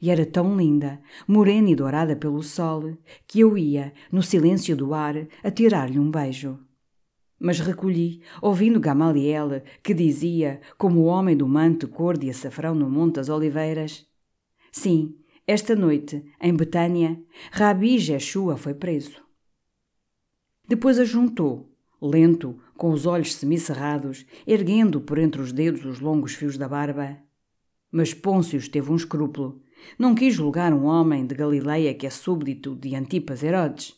e 0.00 0.10
era 0.10 0.24
tão 0.24 0.56
linda, 0.56 1.00
morena 1.26 1.70
e 1.70 1.74
dourada 1.74 2.16
pelo 2.16 2.42
sol, 2.42 2.96
que 3.26 3.40
eu 3.40 3.56
ia, 3.56 3.92
no 4.10 4.22
silêncio 4.22 4.76
do 4.76 4.94
ar, 4.94 5.14
a 5.42 5.50
tirar-lhe 5.50 5.98
um 5.98 6.10
beijo. 6.10 6.58
Mas 7.38 7.58
recolhi, 7.58 8.20
ouvindo 8.42 8.78
Gamaliel, 8.78 9.62
que 9.82 9.94
dizia, 9.94 10.60
como 10.76 11.00
o 11.00 11.04
homem 11.04 11.36
do 11.36 11.48
manto 11.48 11.88
cor 11.88 12.18
de 12.18 12.28
açafrão 12.28 12.74
no 12.74 12.88
Monte 12.90 13.14
das 13.14 13.30
Oliveiras: 13.30 14.06
Sim, 14.70 15.16
esta 15.46 15.74
noite, 15.74 16.22
em 16.40 16.54
Betânia, 16.54 17.20
Rabi 17.50 17.98
Jeshua 17.98 18.56
foi 18.56 18.74
preso. 18.74 19.22
Depois 20.68 20.98
ajuntou, 20.98 21.74
lento, 22.00 22.58
com 22.76 22.90
os 22.90 23.04
olhos 23.06 23.34
semicerrados, 23.34 24.24
erguendo 24.46 25.00
por 25.00 25.18
entre 25.18 25.40
os 25.40 25.52
dedos 25.52 25.84
os 25.84 25.98
longos 25.98 26.34
fios 26.34 26.56
da 26.56 26.68
barba. 26.68 27.18
Mas 27.90 28.14
Pôncio 28.14 28.70
teve 28.70 28.92
um 28.92 28.96
escrúpulo 28.96 29.60
não 29.98 30.14
quis 30.14 30.34
julgar 30.34 30.72
um 30.72 30.84
homem 30.84 31.26
de 31.26 31.34
Galileia 31.34 31.94
que 31.94 32.06
é 32.06 32.10
súbdito 32.10 32.74
de 32.74 32.94
Antipas 32.94 33.42
Herodes. 33.42 33.94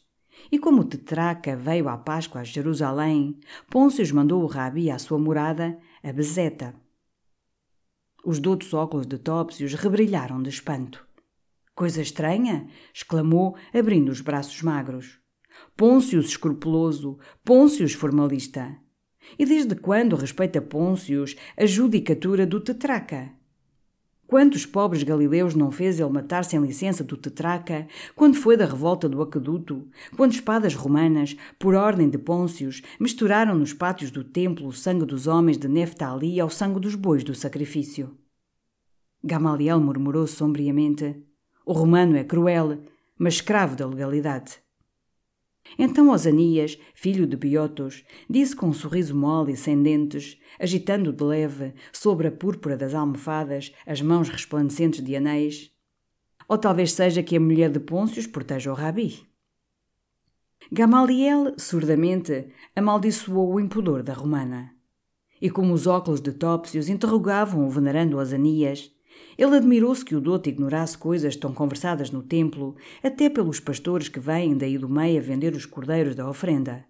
E 0.50 0.58
como 0.58 0.84
Tetraca 0.84 1.56
veio 1.56 1.88
à 1.88 1.96
Páscoa 1.96 2.40
a 2.40 2.44
Jerusalém, 2.44 3.38
Pôncio 3.70 4.14
mandou 4.14 4.42
o 4.42 4.46
rabi 4.46 4.90
à 4.90 4.98
sua 4.98 5.18
morada, 5.18 5.78
a 6.02 6.12
Bezeta. 6.12 6.74
Os 8.24 8.38
doutos 8.38 8.72
óculos 8.72 9.06
de 9.06 9.18
Topsius 9.18 9.74
rebrilharam 9.74 10.42
de 10.42 10.48
espanto. 10.48 11.06
Coisa 11.74 12.02
estranha! 12.02 12.68
exclamou, 12.94 13.56
abrindo 13.72 14.10
os 14.10 14.20
braços 14.20 14.60
magros. 14.62 15.18
Pôncius 15.76 16.26
escrupuloso, 16.26 17.18
Pôncius 17.44 17.92
formalista. 17.92 18.76
E 19.38 19.44
desde 19.44 19.74
quando 19.74 20.16
respeita 20.16 20.60
Pôncius 20.60 21.36
a 21.56 21.66
judicatura 21.66 22.46
do 22.46 22.60
Tetraca? 22.60 23.32
Quantos 24.32 24.64
pobres 24.64 25.02
galileus 25.02 25.54
não 25.54 25.70
fez 25.70 26.00
ele 26.00 26.08
matar 26.08 26.42
sem 26.42 26.58
licença 26.58 27.04
do 27.04 27.18
tetraca, 27.18 27.86
quando 28.16 28.34
foi 28.34 28.56
da 28.56 28.64
revolta 28.64 29.06
do 29.06 29.20
aqueduto, 29.20 29.86
quando 30.16 30.32
espadas 30.32 30.74
romanas, 30.74 31.36
por 31.58 31.74
ordem 31.74 32.08
de 32.08 32.16
Pôncios, 32.16 32.80
misturaram 32.98 33.54
nos 33.54 33.74
pátios 33.74 34.10
do 34.10 34.24
templo 34.24 34.68
o 34.68 34.72
sangue 34.72 35.04
dos 35.04 35.26
homens 35.26 35.58
de 35.58 35.68
Neftali 35.68 36.40
ao 36.40 36.48
sangue 36.48 36.80
dos 36.80 36.94
bois 36.94 37.22
do 37.22 37.34
sacrifício? 37.34 38.16
Gamaliel 39.22 39.78
murmurou 39.78 40.26
sombriamente: 40.26 41.14
O 41.66 41.74
romano 41.74 42.16
é 42.16 42.24
cruel, 42.24 42.78
mas 43.18 43.34
escravo 43.34 43.76
da 43.76 43.86
legalidade. 43.86 44.61
Então 45.78 46.10
Osanias, 46.10 46.78
filho 46.94 47.26
de 47.26 47.36
Biotos, 47.36 48.04
disse 48.28 48.54
com 48.54 48.66
um 48.66 48.72
sorriso 48.72 49.14
mole 49.14 49.52
e 49.52 49.56
sem 49.56 49.82
dentes, 49.82 50.38
agitando 50.58 51.12
de 51.12 51.24
leve, 51.24 51.74
sobre 51.92 52.28
a 52.28 52.32
púrpura 52.32 52.76
das 52.76 52.94
almofadas, 52.94 53.72
as 53.86 54.00
mãos 54.00 54.28
resplandecentes 54.28 55.02
de 55.02 55.16
anéis: 55.16 55.70
Ou 56.48 56.58
talvez 56.58 56.92
seja 56.92 57.22
que 57.22 57.36
a 57.36 57.40
mulher 57.40 57.70
de 57.70 57.80
Pôncios 57.80 58.26
proteja 58.26 58.70
o 58.70 58.74
rabi. 58.74 59.26
Gamaliel, 60.70 61.54
surdamente, 61.58 62.48
amaldiçoou 62.74 63.54
o 63.54 63.60
impudor 63.60 64.02
da 64.02 64.14
romana. 64.14 64.74
E 65.40 65.50
como 65.50 65.74
os 65.74 65.86
óculos 65.86 66.20
de 66.20 66.32
Topsius 66.32 66.88
interrogavam 66.88 67.66
o 67.66 67.70
venerando 67.70 68.16
Osanias, 68.16 68.90
ele 69.36 69.56
admirou-se 69.56 70.04
que 70.04 70.14
o 70.14 70.20
dote 70.20 70.50
ignorasse 70.50 70.96
coisas 70.96 71.36
tão 71.36 71.52
conversadas 71.52 72.10
no 72.10 72.22
templo, 72.22 72.76
até 73.02 73.28
pelos 73.28 73.60
pastores 73.60 74.08
que 74.08 74.20
vêm 74.20 74.56
daí 74.56 74.78
do 74.78 74.88
meio 74.88 75.18
a 75.18 75.22
vender 75.22 75.54
os 75.54 75.66
cordeiros 75.66 76.14
da 76.14 76.28
ofrenda. 76.28 76.84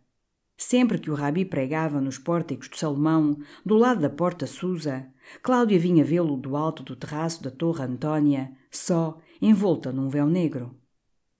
Sempre 0.56 0.98
que 0.98 1.10
o 1.10 1.14
rabi 1.14 1.44
pregava 1.44 2.00
nos 2.00 2.18
pórticos 2.18 2.68
de 2.68 2.78
Salomão, 2.78 3.36
do 3.64 3.76
lado 3.76 4.00
da 4.00 4.10
porta 4.10 4.46
Susa, 4.46 5.06
Cláudia 5.42 5.78
vinha 5.78 6.04
vê-lo 6.04 6.36
do 6.36 6.56
alto 6.56 6.82
do 6.82 6.94
terraço 6.94 7.42
da 7.42 7.50
Torre 7.50 7.84
Antônia, 7.84 8.52
só, 8.70 9.18
envolta 9.40 9.92
num 9.92 10.08
véu 10.08 10.26
negro. 10.26 10.74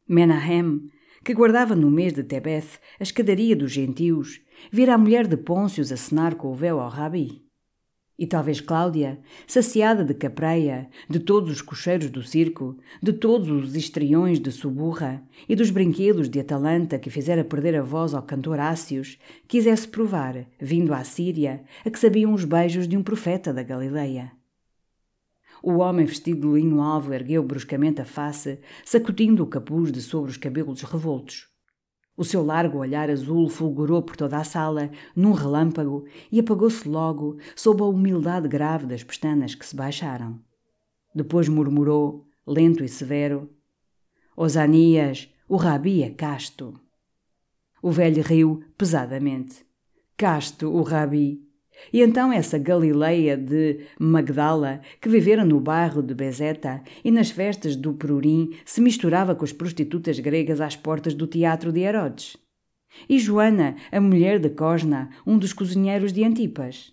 Menahem, 0.08 0.90
que 1.24 1.34
guardava 1.34 1.76
no 1.76 1.90
mês 1.90 2.12
de 2.12 2.24
Tebeth 2.24 2.80
a 2.98 3.02
escadaria 3.02 3.54
dos 3.54 3.70
gentios, 3.70 4.40
vira 4.70 4.94
a 4.94 4.98
mulher 4.98 5.26
de 5.26 5.36
Pôncios 5.36 5.92
acenar 5.92 6.34
com 6.34 6.48
o 6.48 6.54
véu 6.54 6.80
ao 6.80 6.88
rabi. 6.88 7.41
E 8.22 8.26
talvez 8.28 8.60
Cláudia, 8.60 9.18
saciada 9.48 10.04
de 10.04 10.14
capreia, 10.14 10.88
de 11.10 11.18
todos 11.18 11.50
os 11.50 11.60
cocheiros 11.60 12.08
do 12.08 12.22
circo, 12.22 12.78
de 13.02 13.12
todos 13.12 13.50
os 13.50 13.74
estriões 13.74 14.38
de 14.38 14.52
Suburra 14.52 15.20
e 15.48 15.56
dos 15.56 15.70
brinquedos 15.70 16.28
de 16.28 16.38
Atalanta 16.38 17.00
que 17.00 17.10
fizera 17.10 17.42
perder 17.42 17.74
a 17.74 17.82
voz 17.82 18.14
ao 18.14 18.22
cantor 18.22 18.60
Ácios, 18.60 19.18
quisesse 19.48 19.88
provar, 19.88 20.46
vindo 20.60 20.94
à 20.94 21.02
Síria, 21.02 21.64
a 21.84 21.90
que 21.90 21.98
sabiam 21.98 22.32
os 22.32 22.44
beijos 22.44 22.86
de 22.86 22.96
um 22.96 23.02
profeta 23.02 23.52
da 23.52 23.64
Galileia. 23.64 24.30
O 25.60 25.78
homem 25.78 26.06
vestido 26.06 26.48
de 26.48 26.60
linho 26.60 26.80
alvo 26.80 27.12
ergueu 27.12 27.42
bruscamente 27.42 28.02
a 28.02 28.04
face, 28.04 28.60
sacudindo 28.84 29.42
o 29.42 29.48
capuz 29.48 29.90
de 29.90 30.00
sobre 30.00 30.30
os 30.30 30.36
cabelos 30.36 30.80
revoltos. 30.82 31.51
O 32.22 32.24
seu 32.24 32.44
largo 32.44 32.78
olhar 32.78 33.10
azul 33.10 33.48
fulgurou 33.48 34.00
por 34.00 34.14
toda 34.14 34.36
a 34.36 34.44
sala, 34.44 34.92
num 35.16 35.32
relâmpago, 35.32 36.04
e 36.30 36.38
apagou-se 36.38 36.88
logo, 36.88 37.36
sob 37.56 37.82
a 37.82 37.86
humildade 37.86 38.46
grave 38.46 38.86
das 38.86 39.02
pestanas 39.02 39.56
que 39.56 39.66
se 39.66 39.74
baixaram. 39.74 40.38
Depois 41.12 41.48
murmurou, 41.48 42.24
lento 42.46 42.84
e 42.84 42.88
severo: 42.88 43.50
Osanias, 44.36 45.34
o 45.48 45.56
rabi 45.56 46.04
é 46.04 46.10
casto. 46.10 46.78
O 47.82 47.90
velho 47.90 48.22
riu 48.22 48.62
pesadamente. 48.78 49.66
Casto, 50.16 50.70
o 50.70 50.82
rabi. 50.82 51.42
E 51.92 52.00
então 52.00 52.32
essa 52.32 52.58
Galileia 52.58 53.36
de 53.36 53.80
Magdala, 53.98 54.80
que 55.00 55.08
vivera 55.08 55.44
no 55.44 55.60
bairro 55.60 56.02
de 56.02 56.14
Bezeta 56.14 56.82
e 57.04 57.10
nas 57.10 57.30
festas 57.30 57.76
do 57.76 57.94
Perurim, 57.94 58.50
se 58.64 58.80
misturava 58.80 59.34
com 59.34 59.44
as 59.44 59.52
prostitutas 59.52 60.18
gregas 60.18 60.60
às 60.60 60.76
portas 60.76 61.14
do 61.14 61.26
teatro 61.26 61.72
de 61.72 61.80
Herodes. 61.80 62.36
E 63.08 63.18
Joana, 63.18 63.76
a 63.90 64.00
mulher 64.00 64.38
de 64.38 64.50
Cosna, 64.50 65.10
um 65.26 65.38
dos 65.38 65.52
cozinheiros 65.52 66.12
de 66.12 66.24
Antipas. 66.24 66.92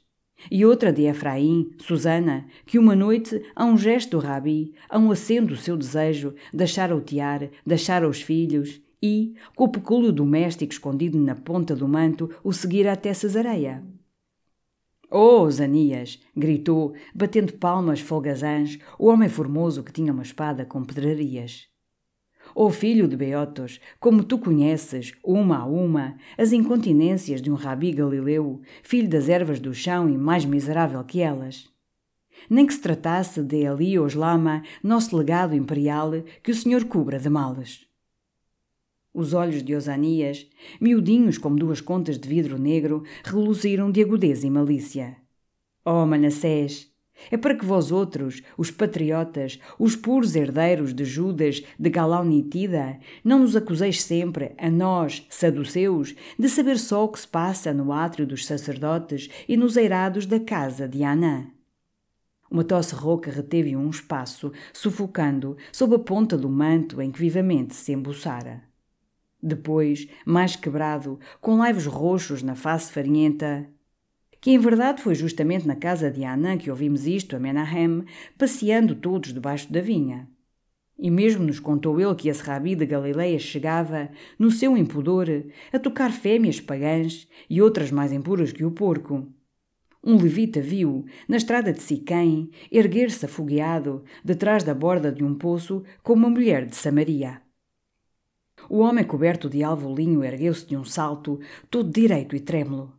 E 0.50 0.66
outra 0.66 0.94
de 0.94 1.04
Efraim, 1.04 1.72
Susana, 1.80 2.46
que 2.66 2.80
uma 2.80 2.96
noite, 2.96 3.42
a 3.54 3.66
um 3.66 3.78
gesto 3.78 4.12
do 4.12 4.20
rabi, 4.20 4.74
a 4.90 4.98
um 4.98 5.12
aceno 5.12 5.48
do 5.48 5.58
seu 5.58 5.76
desejo, 5.76 6.34
deixara 6.54 6.96
o 6.96 7.02
tiar, 7.02 7.50
deixara 7.66 8.08
os 8.08 8.22
filhos 8.22 8.82
e, 9.02 9.34
com 9.56 9.66
o 9.66 9.70
pecúlio 9.70 10.12
doméstico 10.14 10.72
escondido 10.72 11.20
na 11.20 11.36
ponta 11.36 11.76
do 11.76 11.88
manto, 11.88 12.30
o 12.44 12.54
seguira 12.54 12.94
até 12.94 13.14
Cesareia. 13.14 13.84
Oh, 15.12 15.50
Zanias! 15.50 16.20
gritou, 16.38 16.94
batendo 17.16 17.54
palmas 17.54 18.00
folgazãs, 18.00 18.78
o 18.98 19.08
homem 19.08 19.28
formoso 19.28 19.84
que 19.84 19.92
tinha 19.92 20.14
uma 20.14 20.22
espada 20.22 20.66
com 20.66 20.84
pedrarias. 20.84 21.68
Oh, 22.54 22.70
filho 22.70 23.08
de 23.08 23.18
Beotos, 23.18 23.80
como 24.00 24.24
tu 24.24 24.38
conheces, 24.38 25.14
uma 25.24 25.58
a 25.58 25.66
uma, 25.66 26.16
as 26.38 26.52
incontinências 26.52 27.42
de 27.42 27.50
um 27.50 27.56
rabi 27.56 27.92
galileu, 27.92 28.62
filho 28.84 29.10
das 29.10 29.30
ervas 29.30 29.60
do 29.60 29.74
chão 29.74 30.08
e 30.08 30.16
mais 30.16 30.46
miserável 30.46 31.04
que 31.04 31.22
elas. 31.22 31.68
Nem 32.48 32.68
que 32.68 32.74
se 32.74 32.82
tratasse 32.82 33.42
de 33.42 33.66
Elios 33.66 34.14
Lama, 34.14 34.62
nosso 34.84 35.18
legado 35.18 35.56
imperial, 35.56 36.12
que 36.44 36.52
o 36.52 36.56
senhor 36.56 36.86
cubra 36.86 37.18
de 37.18 37.30
males. 37.30 37.89
Os 39.14 39.34
olhos 39.34 39.64
de 39.64 39.76
Osanias, 39.76 40.48
miudinhos 40.80 41.38
como 41.38 41.56
duas 41.56 41.82
contas 41.82 42.18
de 42.18 42.30
vidro 42.30 42.60
negro, 42.60 43.04
reluziram 43.24 43.92
de 43.92 44.02
agudeza 44.02 44.46
e 44.46 44.50
malícia. 44.50 45.18
Oh, 45.84 46.06
Manassés! 46.06 46.90
É 47.32 47.36
para 47.36 47.56
que 47.56 47.66
vós 47.66 47.92
outros, 47.92 48.42
os 48.58 48.72
patriotas, 48.72 49.60
os 49.78 49.96
puros 49.96 50.36
herdeiros 50.36 50.94
de 50.94 51.04
Judas 51.04 51.62
de 51.78 51.90
Galaunitida, 51.90 53.00
não 53.24 53.40
nos 53.40 53.56
acuseis 53.56 54.02
sempre, 54.02 54.54
a 54.58 54.70
nós, 54.70 55.26
saduceus, 55.30 56.16
de 56.38 56.48
saber 56.48 56.78
só 56.78 57.04
o 57.04 57.10
que 57.10 57.20
se 57.20 57.28
passa 57.28 57.74
no 57.74 57.92
átrio 57.92 58.26
dos 58.26 58.46
sacerdotes 58.46 59.30
e 59.48 59.58
nos 59.58 59.76
eirados 59.76 60.26
da 60.26 60.40
casa 60.40 60.88
de 60.88 61.04
Anã. 61.04 61.48
Uma 62.50 62.64
tosse 62.64 62.96
rouca 62.96 63.30
reteve 63.30 63.76
um 63.76 63.90
espaço, 63.90 64.52
sufocando, 64.72 65.58
sob 65.72 65.96
a 65.96 66.00
ponta 66.00 66.38
do 66.38 66.50
manto 66.50 67.02
em 67.02 67.12
que 67.12 67.20
vivamente 67.20 67.76
se 67.76 67.92
embuçara. 67.92 68.69
Depois, 69.42 70.08
mais 70.26 70.56
quebrado, 70.56 71.20
com 71.40 71.58
laivos 71.58 71.86
roxos 71.86 72.44
na 72.44 72.56
face 72.56 72.92
farinhenta, 72.92 73.70
que 74.42 74.52
em 74.52 74.58
verdade 74.58 75.02
foi 75.02 75.16
justamente 75.16 75.68
na 75.68 75.76
casa 75.76 76.10
de 76.10 76.24
Anã 76.24 76.58
que 76.58 76.70
ouvimos 76.70 77.06
isto 77.06 77.36
a 77.36 77.40
Menahem, 77.40 78.04
passeando 78.38 78.96
todos 78.96 79.34
debaixo 79.34 79.72
da 79.72 79.82
vinha. 79.82 80.28
E 80.98 81.10
mesmo 81.10 81.46
nos 81.46 81.60
contou 81.60 82.00
ele 82.00 82.16
que 82.16 82.28
esse 82.28 82.44
rabi 82.44 82.76
de 82.76 82.86
Galileia 82.86 83.40
chegava, 83.40 84.10
no 84.38 84.52
seu 84.52 84.76
impudor, 84.76 85.28
a 85.72 85.80
tocar 85.80 86.12
fêmeas 86.12 86.60
pagãs 86.60 87.28
e 87.50 87.62
outras 87.62 87.92
mais 87.92 88.12
impuras 88.12 88.52
que 88.52 88.66
o 88.66 88.72
porco. 88.72 89.26
Um 90.04 90.16
levita 90.16 90.62
viu, 90.62 91.06
na 91.28 91.38
estrada 91.38 91.74
de 91.74 91.82
Siquém, 91.82 92.50
erguer-se 92.72 93.26
afogueado, 93.26 94.04
detrás 94.24 94.64
da 94.64 94.74
borda 94.74 95.12
de 95.12 95.24
um 95.24 95.36
poço, 95.36 95.84
como 96.02 96.26
uma 96.26 96.30
mulher 96.30 96.66
de 96.66 96.76
Samaria. 96.76 97.42
O 98.68 98.80
homem 98.80 99.04
coberto 99.04 99.50
de 99.50 99.64
alvo 99.64 99.94
linho 99.94 100.24
ergueu-se 100.24 100.66
de 100.66 100.76
um 100.76 100.84
salto, 100.84 101.40
todo 101.70 101.92
direito 101.92 102.36
e 102.36 102.40
trêmulo. 102.40 102.94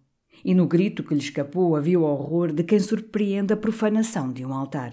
E 0.45 0.55
no 0.55 0.67
grito 0.67 1.03
que 1.03 1.15
lhe 1.15 1.21
escapou 1.21 1.77
havia 1.77 1.99
o 1.99 2.05
horror 2.05 2.53
de 2.53 2.63
quem 2.63 2.79
surpreende 2.79 3.53
a 3.53 3.57
profanação 3.57 4.33
de 4.33 4.45
um 4.45 4.55
altar. 4.55 4.93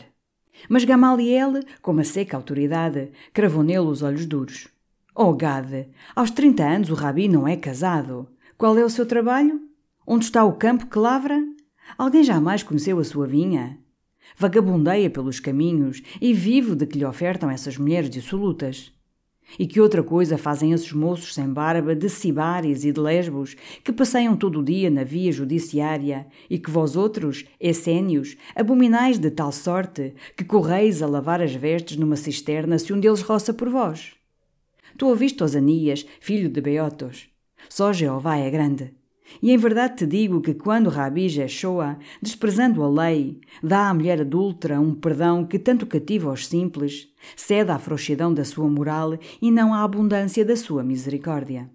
Mas 0.67 0.83
Gamaliel, 0.83 1.59
com 1.81 1.91
uma 1.91 2.03
seca 2.03 2.35
autoridade, 2.35 3.11
cravou 3.31 3.63
nele 3.63 3.79
os 3.79 4.01
olhos 4.01 4.25
duros. 4.25 4.67
Oh, 5.15 5.33
Gade, 5.33 5.87
aos 6.15 6.31
trinta 6.31 6.63
anos 6.63 6.89
o 6.89 6.93
rabi 6.93 7.27
não 7.27 7.47
é 7.47 7.55
casado. 7.55 8.27
Qual 8.57 8.77
é 8.77 8.83
o 8.83 8.89
seu 8.89 9.05
trabalho? 9.05 9.61
Onde 10.05 10.25
está 10.25 10.43
o 10.43 10.53
campo 10.53 10.87
que 10.87 10.97
lavra? 10.97 11.43
Alguém 11.97 12.23
jamais 12.23 12.63
conheceu 12.63 12.99
a 12.99 13.03
sua 13.03 13.27
vinha? 13.27 13.77
Vagabundeia 14.35 15.09
pelos 15.09 15.39
caminhos 15.39 16.01
e 16.21 16.33
vive 16.33 16.75
de 16.75 16.85
que 16.85 16.99
lhe 16.99 17.05
ofertam 17.05 17.49
essas 17.49 17.77
mulheres 17.77 18.09
dissolutas. 18.09 18.91
E 19.57 19.65
que 19.65 19.79
outra 19.79 20.03
coisa 20.03 20.37
fazem 20.37 20.71
esses 20.71 20.91
moços 20.91 21.33
sem 21.33 21.47
barba 21.47 21.95
de 21.95 22.09
Cibáris 22.09 22.83
e 22.83 22.91
de 22.91 22.99
Lesbos, 22.99 23.55
que 23.83 23.93
passeiam 23.93 24.35
todo 24.35 24.59
o 24.59 24.63
dia 24.63 24.89
na 24.89 25.03
via 25.03 25.31
judiciária, 25.31 26.27
e 26.49 26.59
que 26.59 26.69
vós 26.69 26.95
outros, 26.95 27.45
essênios, 27.59 28.35
abominais 28.55 29.17
de 29.17 29.31
tal 29.31 29.51
sorte, 29.51 30.13
que 30.35 30.43
correis 30.43 31.01
a 31.01 31.07
lavar 31.07 31.41
as 31.41 31.53
vestes 31.53 31.97
numa 31.97 32.15
cisterna 32.15 32.77
se 32.77 32.91
um 32.91 32.99
deles 32.99 33.21
roça 33.21 33.53
por 33.53 33.69
vós? 33.69 34.13
Tu 34.97 35.07
ouviste 35.07 35.43
Osanias, 35.43 36.05
filho 36.19 36.49
de 36.49 36.59
Beotos. 36.59 37.29
Só 37.69 37.93
Jeová 37.93 38.37
é 38.37 38.49
grande. 38.49 38.96
E 39.41 39.51
em 39.51 39.57
verdade 39.57 39.97
te 39.97 40.05
digo 40.05 40.41
que 40.41 40.53
quando 40.53 40.89
Rabi 40.89 41.29
Jeshoa, 41.29 41.97
desprezando 42.21 42.83
a 42.83 42.89
lei, 42.89 43.39
dá 43.61 43.89
à 43.89 43.93
mulher 43.93 44.21
adúltera 44.21 44.79
um 44.79 44.95
perdão 44.95 45.45
que 45.45 45.59
tanto 45.59 45.85
cativa 45.85 46.31
os 46.31 46.47
simples, 46.47 47.13
cede 47.35 47.71
à 47.71 47.77
frouxidão 47.77 48.33
da 48.33 48.45
sua 48.45 48.69
moral 48.69 49.17
e 49.41 49.51
não 49.51 49.73
à 49.73 49.83
abundância 49.83 50.43
da 50.45 50.55
sua 50.55 50.83
misericórdia. 50.83 51.69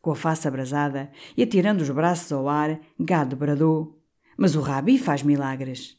Com 0.00 0.10
a 0.10 0.16
face 0.16 0.48
abrasada 0.48 1.10
e 1.36 1.42
atirando 1.42 1.80
os 1.80 1.90
braços 1.90 2.32
ao 2.32 2.48
ar, 2.48 2.80
Gado 2.98 3.36
bradou: 3.36 4.00
Mas 4.36 4.56
o 4.56 4.60
Rabi 4.60 4.98
faz 4.98 5.22
milagres. 5.22 5.96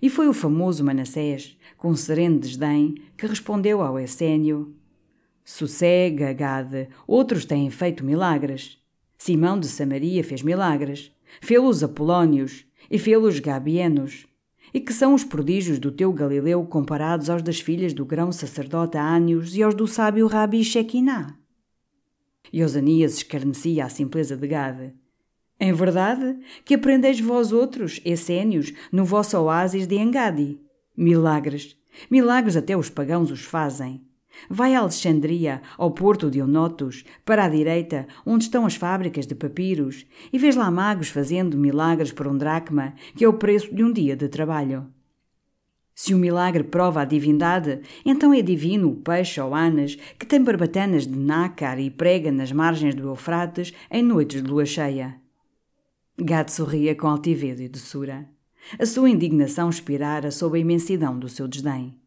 E 0.00 0.10
foi 0.10 0.28
o 0.28 0.34
famoso 0.34 0.84
Manassés, 0.84 1.56
com 1.76 1.94
sereno 1.94 2.38
desdém, 2.38 2.94
que 3.16 3.26
respondeu 3.26 3.82
ao 3.82 3.98
Essénio: 3.98 4.74
Sossega, 5.44 6.32
Gade, 6.32 6.88
outros 7.06 7.44
têm 7.44 7.70
feito 7.70 8.04
milagres. 8.04 8.81
Simão 9.24 9.56
de 9.56 9.68
Samaria 9.68 10.24
fez 10.24 10.42
milagres, 10.42 11.12
fê-los 11.40 11.84
Apolónios 11.84 12.66
e 12.90 12.98
fê-los 12.98 13.38
Gabienos. 13.38 14.26
E 14.74 14.80
que 14.80 14.92
são 14.92 15.14
os 15.14 15.22
prodígios 15.22 15.78
do 15.78 15.92
teu 15.92 16.12
Galileu 16.12 16.64
comparados 16.64 17.30
aos 17.30 17.40
das 17.40 17.60
filhas 17.60 17.94
do 17.94 18.04
grão 18.04 18.32
sacerdote 18.32 18.98
Ánios 18.98 19.54
e 19.54 19.62
aos 19.62 19.76
do 19.76 19.86
sábio 19.86 20.26
Rabi 20.26 20.64
Shekinah? 20.64 21.38
E 22.52 22.64
Osanias 22.64 23.14
escarnecia 23.18 23.84
a 23.84 23.88
simpleza 23.88 24.36
de 24.36 24.48
Gade. 24.48 24.92
Em 25.60 25.72
verdade, 25.72 26.40
que 26.64 26.74
aprendeis 26.74 27.20
vós 27.20 27.52
outros, 27.52 28.00
essênios, 28.04 28.72
no 28.90 29.04
vosso 29.04 29.38
oásis 29.38 29.86
de 29.86 29.98
Engadi. 29.98 30.60
Milagres. 30.96 31.76
Milagres 32.10 32.56
até 32.56 32.76
os 32.76 32.90
pagãos 32.90 33.30
os 33.30 33.44
fazem. 33.44 34.04
Vai 34.48 34.74
a 34.74 34.80
Alexandria, 34.80 35.62
ao 35.76 35.90
porto 35.90 36.30
de 36.30 36.40
Onotos, 36.40 37.04
para 37.24 37.44
a 37.44 37.48
direita, 37.48 38.06
onde 38.24 38.44
estão 38.44 38.66
as 38.66 38.74
fábricas 38.74 39.26
de 39.26 39.34
papiros, 39.34 40.06
e 40.32 40.38
vês 40.38 40.56
lá 40.56 40.70
magos 40.70 41.08
fazendo 41.08 41.56
milagres 41.56 42.12
por 42.12 42.26
um 42.26 42.36
dracma, 42.36 42.94
que 43.16 43.24
é 43.24 43.28
o 43.28 43.34
preço 43.34 43.74
de 43.74 43.84
um 43.84 43.92
dia 43.92 44.16
de 44.16 44.28
trabalho. 44.28 44.86
Se 45.94 46.14
o 46.14 46.18
milagre 46.18 46.64
prova 46.64 47.02
a 47.02 47.04
divindade, 47.04 47.80
então 48.04 48.32
é 48.32 48.40
divino 48.42 48.90
o 48.90 48.96
peixe 48.96 49.40
ou 49.40 49.54
anas 49.54 49.96
que 50.18 50.26
tem 50.26 50.42
barbatanas 50.42 51.06
de 51.06 51.16
nácar 51.18 51.78
e 51.78 51.90
prega 51.90 52.32
nas 52.32 52.50
margens 52.50 52.94
do 52.94 53.08
Eufrates 53.08 53.72
em 53.90 54.02
noites 54.02 54.42
de 54.42 54.48
lua 54.48 54.64
cheia. 54.64 55.20
Gad 56.18 56.48
sorria 56.50 56.94
com 56.94 57.06
altivez 57.06 57.60
e 57.60 57.68
doçura. 57.68 58.28
A 58.78 58.86
sua 58.86 59.10
indignação 59.10 59.68
expirara 59.68 60.30
sob 60.30 60.56
a 60.56 60.60
imensidão 60.60 61.18
do 61.18 61.28
seu 61.28 61.46
desdém. 61.46 62.01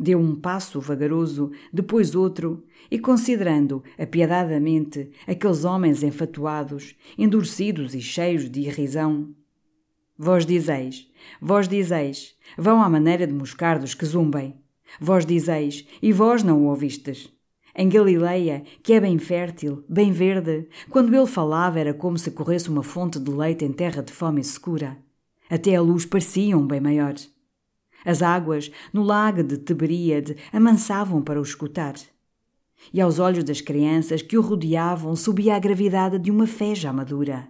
Deu 0.00 0.18
um 0.18 0.36
passo 0.36 0.80
vagaroso, 0.80 1.50
depois 1.72 2.14
outro, 2.14 2.64
e 2.90 2.98
considerando 2.98 3.82
apiedadamente 3.98 5.10
aqueles 5.26 5.64
homens 5.64 6.02
enfatuados, 6.02 6.94
endurecidos 7.16 7.94
e 7.94 8.00
cheios 8.00 8.48
de 8.48 8.60
irrisão. 8.60 9.34
Vós 10.16 10.46
dizeis, 10.46 11.08
vós 11.40 11.68
dizeis, 11.68 12.34
vão 12.56 12.82
à 12.82 12.88
maneira 12.88 13.26
de 13.26 13.32
moscardos 13.32 13.94
que 13.94 14.06
zumbem. 14.06 14.54
Vós 15.00 15.26
dizeis, 15.26 15.86
e 16.00 16.12
vós 16.12 16.42
não 16.42 16.62
o 16.62 16.68
ouvistes. 16.68 17.32
Em 17.74 17.88
Galileia, 17.88 18.64
que 18.82 18.94
é 18.94 19.00
bem 19.00 19.18
fértil, 19.18 19.84
bem 19.88 20.10
verde, 20.10 20.66
quando 20.90 21.14
ele 21.14 21.26
falava 21.26 21.78
era 21.78 21.94
como 21.94 22.18
se 22.18 22.30
corresse 22.30 22.68
uma 22.68 22.82
fonte 22.82 23.20
de 23.20 23.30
leite 23.30 23.64
em 23.64 23.72
terra 23.72 24.02
de 24.02 24.12
fome 24.12 24.40
escura. 24.40 24.98
Até 25.48 25.76
a 25.76 25.80
luz 25.80 26.04
pareciam 26.04 26.66
bem 26.66 26.80
maiores. 26.80 27.32
As 28.08 28.22
águas, 28.22 28.70
no 28.90 29.02
lago 29.02 29.42
de 29.42 29.58
Tiberíade, 29.58 30.34
amansavam 30.50 31.20
para 31.20 31.38
o 31.38 31.42
escutar. 31.42 31.92
E 32.90 33.02
aos 33.02 33.18
olhos 33.18 33.44
das 33.44 33.60
crianças 33.60 34.22
que 34.22 34.38
o 34.38 34.40
rodeavam 34.40 35.14
subia 35.14 35.54
a 35.54 35.58
gravidade 35.58 36.18
de 36.18 36.30
uma 36.30 36.46
fé 36.46 36.74
já 36.74 36.90
madura. 36.90 37.46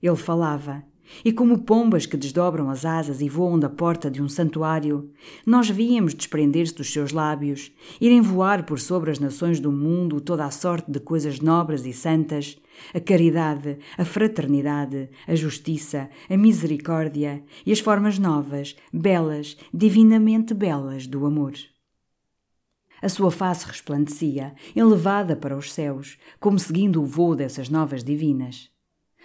Ele 0.00 0.14
falava, 0.14 0.84
e 1.24 1.32
como 1.32 1.64
pombas 1.64 2.06
que 2.06 2.16
desdobram 2.16 2.70
as 2.70 2.84
asas 2.84 3.20
e 3.20 3.28
voam 3.28 3.58
da 3.58 3.68
porta 3.68 4.08
de 4.08 4.22
um 4.22 4.28
santuário, 4.28 5.10
nós 5.44 5.68
víamos 5.68 6.14
desprender-se 6.14 6.76
dos 6.76 6.92
seus 6.92 7.10
lábios, 7.10 7.72
irem 8.00 8.20
voar 8.20 8.64
por 8.64 8.78
sobre 8.78 9.10
as 9.10 9.18
nações 9.18 9.58
do 9.58 9.72
mundo 9.72 10.20
toda 10.20 10.44
a 10.44 10.52
sorte 10.52 10.88
de 10.88 11.00
coisas 11.00 11.40
nobres 11.40 11.84
e 11.84 11.92
santas, 11.92 12.56
a 12.92 13.00
caridade, 13.00 13.78
a 13.96 14.04
fraternidade, 14.04 15.10
a 15.26 15.34
justiça, 15.34 16.08
a 16.28 16.36
misericórdia 16.36 17.42
e 17.64 17.72
as 17.72 17.80
formas 17.80 18.18
novas, 18.18 18.76
belas, 18.92 19.56
divinamente 19.72 20.54
belas 20.54 21.06
do 21.06 21.26
amor. 21.26 21.54
A 23.02 23.08
sua 23.08 23.30
face 23.30 23.66
resplandecia, 23.66 24.54
elevada 24.74 25.36
para 25.36 25.56
os 25.56 25.72
céus, 25.72 26.18
como 26.40 26.58
seguindo 26.58 27.02
o 27.02 27.06
voo 27.06 27.36
dessas 27.36 27.68
novas 27.68 28.02
divinas 28.02 28.74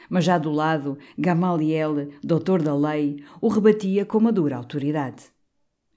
mas 0.07 0.23
já 0.23 0.37
do 0.37 0.51
lado, 0.51 0.97
Gamaliel, 1.17 2.09
doutor 2.23 2.61
da 2.61 2.75
lei, 2.75 3.23
o 3.41 3.47
rebatia 3.47 4.05
com 4.05 4.17
uma 4.17 4.31
dura 4.31 4.55
autoridade. 4.55 5.23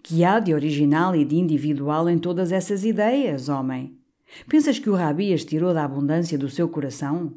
Que 0.02 0.24
há 0.24 0.40
de 0.40 0.52
original 0.52 1.14
e 1.14 1.24
de 1.24 1.36
individual 1.36 2.08
em 2.08 2.18
todas 2.18 2.50
essas 2.50 2.84
ideias, 2.84 3.48
homem? 3.48 4.01
Pensas 4.48 4.78
que 4.78 4.90
o 4.90 4.94
Rabi 4.94 5.32
as 5.32 5.44
tirou 5.44 5.74
da 5.74 5.84
abundância 5.84 6.38
do 6.38 6.48
seu 6.48 6.68
coração? 6.68 7.34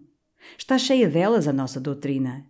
Está 0.58 0.77
cheia 0.77 1.10
delas 1.10 1.47
a 1.47 1.53
nossa 1.53 1.79
doutrina. 1.79 2.45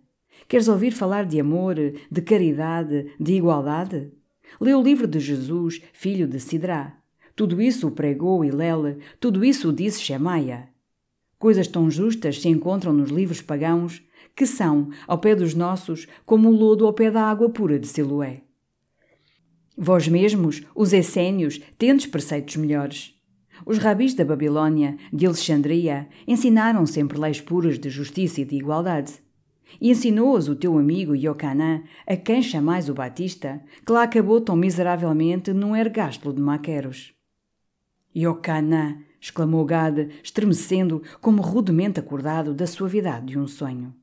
Queres 0.48 0.68
ouvir 0.68 0.92
falar 0.92 1.24
de 1.24 1.40
amor, 1.40 1.76
de 1.76 2.22
caridade, 2.22 3.12
de 3.18 3.34
igualdade? 3.34 4.12
Lê 4.60 4.74
o 4.74 4.82
livro 4.82 5.06
de 5.06 5.18
Jesus, 5.18 5.82
filho 5.92 6.26
de 6.26 6.38
Sidrá. 6.38 6.96
Tudo 7.34 7.60
isso 7.60 7.88
o 7.88 7.90
pregou 7.90 8.44
Hilel, 8.44 8.98
tudo 9.20 9.44
isso 9.44 9.68
o 9.68 9.72
disse 9.72 10.00
Shemaia. 10.00 10.68
Coisas 11.38 11.68
tão 11.68 11.90
justas 11.90 12.40
se 12.40 12.48
encontram 12.48 12.92
nos 12.92 13.10
livros 13.10 13.42
pagãos 13.42 14.02
que 14.34 14.46
são, 14.46 14.90
ao 15.06 15.18
pé 15.18 15.34
dos 15.34 15.54
nossos, 15.54 16.06
como 16.24 16.48
o 16.48 16.52
lodo 16.52 16.86
ao 16.86 16.92
pé 16.92 17.10
da 17.10 17.22
água 17.22 17.48
pura 17.48 17.78
de 17.78 17.86
Siloé. 17.86 18.42
Vós 19.76 20.08
mesmos, 20.08 20.62
os 20.74 20.92
essênios, 20.92 21.58
tendes 21.78 22.06
preceitos 22.06 22.56
melhores. 22.56 23.15
Os 23.64 23.78
rabis 23.78 24.14
da 24.14 24.24
Babilônia, 24.24 24.96
de 25.12 25.26
Alexandria, 25.26 26.08
ensinaram 26.26 26.84
sempre 26.84 27.18
leis 27.18 27.40
puras 27.40 27.78
de 27.78 27.88
justiça 27.88 28.40
e 28.40 28.44
de 28.44 28.56
igualdade. 28.56 29.14
E 29.80 29.90
ensinou-as 29.90 30.48
o 30.48 30.54
teu 30.54 30.76
amigo 30.78 31.14
Iocanã, 31.14 31.82
a 32.06 32.16
quem 32.16 32.42
chamais 32.42 32.88
o 32.88 32.94
Batista, 32.94 33.62
que 33.84 33.92
lá 33.92 34.02
acabou 34.02 34.40
tão 34.40 34.54
miseravelmente 34.54 35.52
num 35.52 35.74
ergástulo 35.74 36.34
de 36.34 36.40
maqueros. 36.40 37.12
Iocanã, 38.14 38.98
exclamou 39.20 39.64
Gade, 39.64 40.08
estremecendo, 40.22 41.02
como 41.20 41.42
rudemente 41.42 41.98
acordado 41.98 42.54
da 42.54 42.66
suavidade 42.66 43.26
de 43.26 43.38
um 43.38 43.46
sonho. 43.46 43.94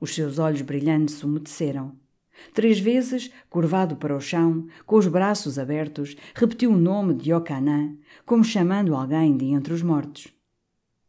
Os 0.00 0.14
seus 0.14 0.38
olhos 0.38 0.62
brilhantes 0.62 1.22
umedeceram. 1.22 2.01
Três 2.54 2.78
vezes, 2.78 3.30
curvado 3.48 3.96
para 3.96 4.16
o 4.16 4.20
chão, 4.20 4.66
com 4.84 4.96
os 4.96 5.06
braços 5.06 5.58
abertos, 5.58 6.16
repetiu 6.34 6.72
o 6.72 6.76
nome 6.76 7.14
de 7.14 7.32
Yocanã, 7.32 7.96
como 8.26 8.44
chamando 8.44 8.94
alguém 8.94 9.36
de 9.36 9.46
entre 9.46 9.72
os 9.72 9.82
mortos. 9.82 10.28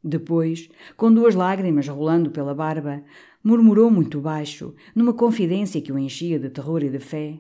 Depois, 0.04 0.70
com 0.98 1.14
duas 1.14 1.34
lágrimas 1.34 1.88
rolando 1.88 2.30
pela 2.30 2.54
barba, 2.54 3.04
murmurou 3.44 3.90
muito 3.90 4.20
baixo, 4.20 4.76
numa 4.94 5.14
confidência 5.14 5.82
que 5.82 5.92
o 5.92 5.98
enchia 5.98 6.38
de 6.38 6.50
terror 6.50 6.84
e 6.84 6.90
de 6.90 7.00
fé. 7.00 7.40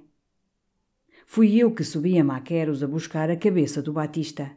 Fui 1.26 1.56
eu 1.58 1.72
que 1.72 1.84
subi 1.84 2.18
a 2.18 2.24
Maqueros 2.24 2.84
a 2.84 2.88
buscar 2.88 3.30
a 3.30 3.36
cabeça 3.36 3.82
do 3.82 3.92
Batista. 3.92 4.52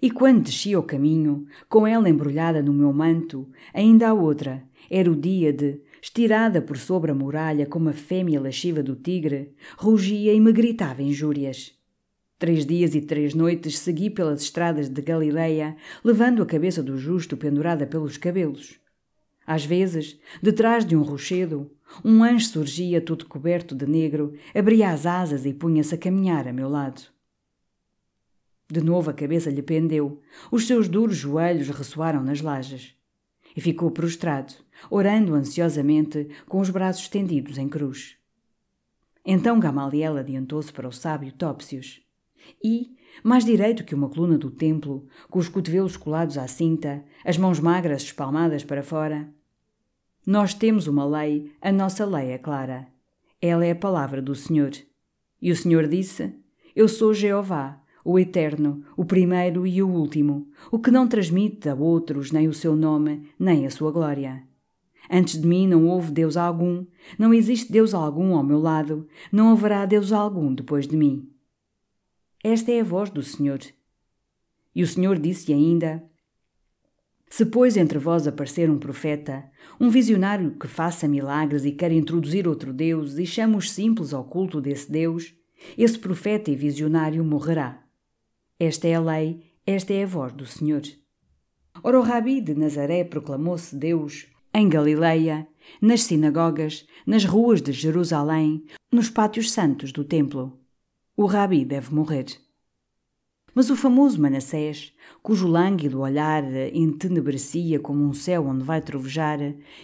E 0.00 0.10
quando 0.10 0.42
descia 0.42 0.78
o 0.78 0.82
caminho, 0.82 1.46
com 1.68 1.86
ela 1.86 2.08
embrulhada 2.08 2.62
no 2.62 2.72
meu 2.72 2.92
manto, 2.92 3.48
ainda 3.72 4.08
a 4.08 4.14
outra, 4.14 4.62
era 4.90 5.10
o 5.10 5.16
dia 5.16 5.52
de, 5.52 5.80
estirada 6.06 6.62
por 6.62 6.78
sobre 6.78 7.10
a 7.10 7.14
muralha 7.14 7.66
como 7.66 7.88
a 7.88 7.92
fêmea 7.92 8.40
lasciva 8.40 8.80
do 8.80 8.94
tigre, 8.94 9.52
rugia 9.76 10.32
e 10.32 10.38
me 10.38 10.52
gritava 10.52 11.02
injúrias. 11.02 11.74
Três 12.38 12.64
dias 12.64 12.94
e 12.94 13.00
três 13.00 13.34
noites 13.34 13.80
segui 13.80 14.08
pelas 14.08 14.42
estradas 14.42 14.88
de 14.88 15.02
Galileia, 15.02 15.76
levando 16.04 16.42
a 16.42 16.46
cabeça 16.46 16.80
do 16.80 16.96
justo 16.96 17.36
pendurada 17.36 17.88
pelos 17.88 18.16
cabelos. 18.16 18.78
Às 19.44 19.64
vezes, 19.64 20.16
detrás 20.40 20.86
de 20.86 20.94
um 20.94 21.02
rochedo, 21.02 21.72
um 22.04 22.22
anjo 22.22 22.46
surgia 22.46 23.00
todo 23.00 23.26
coberto 23.26 23.74
de 23.74 23.86
negro, 23.86 24.32
abria 24.54 24.90
as 24.90 25.06
asas 25.06 25.44
e 25.44 25.52
punha-se 25.52 25.96
a 25.96 25.98
caminhar 25.98 26.46
a 26.46 26.52
meu 26.52 26.68
lado. 26.68 27.02
De 28.70 28.80
novo 28.80 29.10
a 29.10 29.14
cabeça 29.14 29.50
lhe 29.50 29.62
pendeu, 29.62 30.20
os 30.52 30.68
seus 30.68 30.88
duros 30.88 31.16
joelhos 31.16 31.68
ressoaram 31.68 32.22
nas 32.22 32.40
lajes. 32.40 32.94
E 33.56 33.60
ficou 33.60 33.90
prostrado, 33.90 34.52
orando 34.90 35.34
ansiosamente, 35.34 36.28
com 36.48 36.60
os 36.60 36.70
braços 36.70 37.02
estendidos 37.02 37.58
em 37.58 37.68
cruz. 37.68 38.16
Então 39.24 39.58
Gamaliel 39.58 40.16
adiantou-se 40.16 40.72
para 40.72 40.88
o 40.88 40.92
sábio 40.92 41.32
Topsius 41.32 42.00
e, 42.62 42.96
mais 43.22 43.44
direito 43.44 43.84
que 43.84 43.94
uma 43.94 44.08
coluna 44.08 44.38
do 44.38 44.50
templo, 44.50 45.06
com 45.28 45.38
os 45.38 45.48
cotovelos 45.48 45.96
colados 45.96 46.38
à 46.38 46.46
cinta, 46.46 47.04
as 47.24 47.36
mãos 47.36 47.58
magras 47.58 48.02
espalmadas 48.02 48.64
para 48.64 48.82
fora, 48.82 49.28
nós 50.26 50.54
temos 50.54 50.86
uma 50.86 51.04
lei, 51.04 51.52
a 51.60 51.70
nossa 51.70 52.04
lei 52.04 52.30
é 52.30 52.38
clara. 52.38 52.88
Ela 53.40 53.64
é 53.64 53.70
a 53.70 53.76
palavra 53.76 54.20
do 54.20 54.34
Senhor. 54.34 54.72
E 55.40 55.52
o 55.52 55.56
Senhor 55.56 55.86
disse: 55.86 56.34
Eu 56.74 56.88
sou 56.88 57.14
Jeová, 57.14 57.80
o 58.04 58.18
Eterno, 58.18 58.82
o 58.96 59.04
primeiro 59.04 59.64
e 59.66 59.80
o 59.80 59.88
último, 59.88 60.48
o 60.70 60.80
que 60.80 60.90
não 60.90 61.06
transmite 61.06 61.68
a 61.68 61.74
outros 61.74 62.32
nem 62.32 62.48
o 62.48 62.54
seu 62.54 62.74
nome, 62.74 63.28
nem 63.38 63.66
a 63.66 63.70
sua 63.70 63.92
glória. 63.92 64.42
Antes 65.10 65.40
de 65.40 65.46
mim 65.46 65.66
não 65.66 65.86
houve 65.86 66.10
Deus 66.10 66.36
algum, 66.36 66.84
não 67.18 67.32
existe 67.32 67.70
Deus 67.70 67.94
algum 67.94 68.34
ao 68.34 68.42
meu 68.42 68.58
lado, 68.58 69.06
não 69.30 69.50
haverá 69.50 69.86
Deus 69.86 70.12
algum 70.12 70.52
depois 70.52 70.86
de 70.86 70.96
mim. 70.96 71.30
Esta 72.42 72.72
é 72.72 72.80
a 72.80 72.84
voz 72.84 73.10
do 73.10 73.22
Senhor. 73.22 73.60
E 74.74 74.82
o 74.82 74.86
Senhor 74.86 75.18
disse 75.18 75.52
ainda: 75.52 76.04
Se, 77.28 77.46
pois, 77.46 77.76
entre 77.76 77.98
vós 77.98 78.26
aparecer 78.26 78.70
um 78.70 78.78
profeta, 78.78 79.50
um 79.80 79.88
visionário 79.88 80.52
que 80.52 80.68
faça 80.68 81.08
milagres 81.08 81.64
e 81.64 81.72
quer 81.72 81.92
introduzir 81.92 82.46
outro 82.46 82.72
Deus 82.72 83.18
e 83.18 83.26
chama 83.26 83.56
os 83.56 83.70
simples 83.70 84.12
ao 84.12 84.24
culto 84.24 84.60
desse 84.60 84.90
Deus, 84.90 85.34
esse 85.76 85.98
profeta 85.98 86.50
e 86.50 86.56
visionário 86.56 87.24
morrerá. 87.24 87.82
Esta 88.58 88.86
é 88.86 88.94
a 88.94 89.00
lei, 89.00 89.42
esta 89.66 89.92
é 89.92 90.04
a 90.04 90.06
voz 90.06 90.32
do 90.32 90.46
Senhor. 90.46 90.82
Ora, 91.82 91.98
o 91.98 92.02
Rabi 92.02 92.40
de 92.40 92.54
Nazaré 92.54 93.04
proclamou-se 93.04 93.76
Deus 93.76 94.26
em 94.58 94.70
Galileia, 94.70 95.46
nas 95.82 96.04
sinagogas, 96.04 96.86
nas 97.06 97.26
ruas 97.26 97.60
de 97.60 97.72
Jerusalém, 97.72 98.64
nos 98.90 99.10
pátios 99.10 99.52
santos 99.52 99.92
do 99.92 100.02
templo. 100.02 100.58
O 101.14 101.26
Rabi 101.26 101.62
deve 101.62 101.94
morrer. 101.94 102.24
Mas 103.54 103.68
o 103.68 103.76
famoso 103.76 104.18
Manassés, 104.18 104.94
cujo 105.22 105.46
lânguido 105.46 106.00
olhar 106.00 106.42
entenebrecia 106.72 107.78
como 107.78 108.02
um 108.02 108.14
céu 108.14 108.46
onde 108.46 108.64
vai 108.64 108.80
trovejar, 108.80 109.38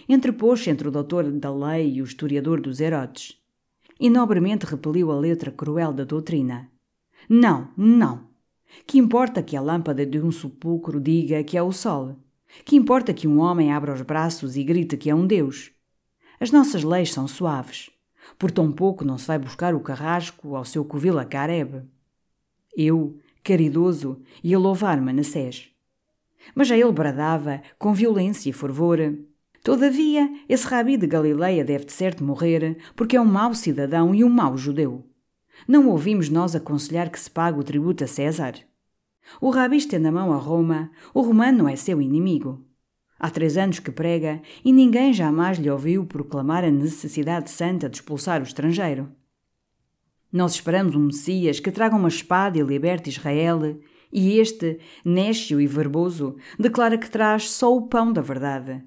entrepôs 0.09 0.67
entre 0.67 0.87
o 0.87 0.91
doutor 0.91 1.31
da 1.31 1.53
lei 1.53 1.93
e 1.93 2.01
o 2.01 2.05
historiador 2.05 2.59
dos 2.59 2.81
Herodes. 2.81 3.39
E 3.99 4.09
nobremente 4.09 4.65
repeliu 4.65 5.11
a 5.11 5.15
letra 5.15 5.51
cruel 5.51 5.93
da 5.93 6.03
doutrina. 6.03 6.67
Não, 7.29 7.69
não. 7.77 8.27
Que 8.87 8.97
importa 8.97 9.43
que 9.43 9.55
a 9.55 9.61
lâmpada 9.61 10.03
de 10.03 10.19
um 10.19 10.31
sepulcro 10.31 10.99
diga 10.99 11.43
que 11.43 11.55
é 11.55 11.61
o 11.61 11.71
sol? 11.71 12.17
Que 12.65 12.75
importa 12.75 13.13
que 13.13 13.27
um 13.27 13.39
homem 13.39 13.71
abra 13.71 13.93
os 13.93 14.01
braços 14.01 14.55
e 14.55 14.63
grite 14.63 14.97
que 14.97 15.09
é 15.09 15.15
um 15.15 15.27
Deus? 15.27 15.71
As 16.39 16.51
nossas 16.51 16.83
leis 16.83 17.11
são 17.11 17.27
suaves. 17.27 17.89
Por 18.37 18.51
tão 18.51 18.71
pouco 18.71 19.03
não 19.03 19.17
se 19.17 19.27
vai 19.27 19.37
buscar 19.37 19.73
o 19.73 19.79
carrasco 19.79 20.55
ao 20.55 20.65
seu 20.65 20.83
covil 20.85 21.19
a 21.19 21.25
Carebe. 21.25 21.83
Eu, 22.75 23.17
caridoso, 23.43 24.21
ia 24.43 24.57
louvar 24.57 24.99
Manassés. 25.01 25.69
Mas 26.55 26.67
já 26.67 26.77
ele 26.77 26.91
bradava, 26.91 27.61
com 27.77 27.93
violência 27.93 28.49
e 28.49 28.53
fervor. 28.53 28.99
Todavia, 29.63 30.29
esse 30.49 30.67
rabi 30.67 30.97
de 30.97 31.07
Galileia 31.07 31.63
deve 31.63 31.85
de 31.85 31.93
certo 31.93 32.23
morrer, 32.23 32.77
porque 32.95 33.15
é 33.15 33.21
um 33.21 33.25
mau 33.25 33.53
cidadão 33.53 34.13
e 34.13 34.23
um 34.23 34.29
mau 34.29 34.57
judeu. 34.57 35.07
Não 35.67 35.87
ouvimos 35.87 36.29
nós 36.29 36.55
aconselhar 36.55 37.09
que 37.09 37.19
se 37.19 37.29
pague 37.29 37.59
o 37.59 37.63
tributo 37.63 38.03
a 38.03 38.07
César? 38.07 38.55
O 39.39 39.49
rabi 39.49 39.77
estende 39.77 40.07
a 40.07 40.11
mão 40.11 40.31
a 40.33 40.37
Roma, 40.37 40.91
o 41.13 41.21
romano 41.21 41.67
é 41.67 41.75
seu 41.75 42.01
inimigo. 42.01 42.65
Há 43.19 43.29
três 43.29 43.57
anos 43.57 43.79
que 43.79 43.91
prega 43.91 44.41
e 44.65 44.71
ninguém 44.73 45.13
jamais 45.13 45.57
lhe 45.57 45.69
ouviu 45.69 46.05
proclamar 46.05 46.63
a 46.63 46.71
necessidade 46.71 47.49
santa 47.49 47.89
de 47.89 47.97
expulsar 47.97 48.41
o 48.41 48.43
estrangeiro. 48.43 49.09
Nós 50.31 50.55
esperamos 50.55 50.95
um 50.95 51.05
Messias 51.05 51.59
que 51.59 51.71
traga 51.71 51.95
uma 51.95 52.09
espada 52.09 52.57
e 52.57 52.63
liberte 52.63 53.09
Israel, 53.09 53.79
e 54.11 54.39
este, 54.39 54.79
néscio 55.05 55.61
e 55.61 55.67
verboso, 55.67 56.35
declara 56.59 56.97
que 56.97 57.09
traz 57.09 57.49
só 57.49 57.75
o 57.75 57.83
pão 57.83 58.11
da 58.11 58.21
verdade. 58.21 58.83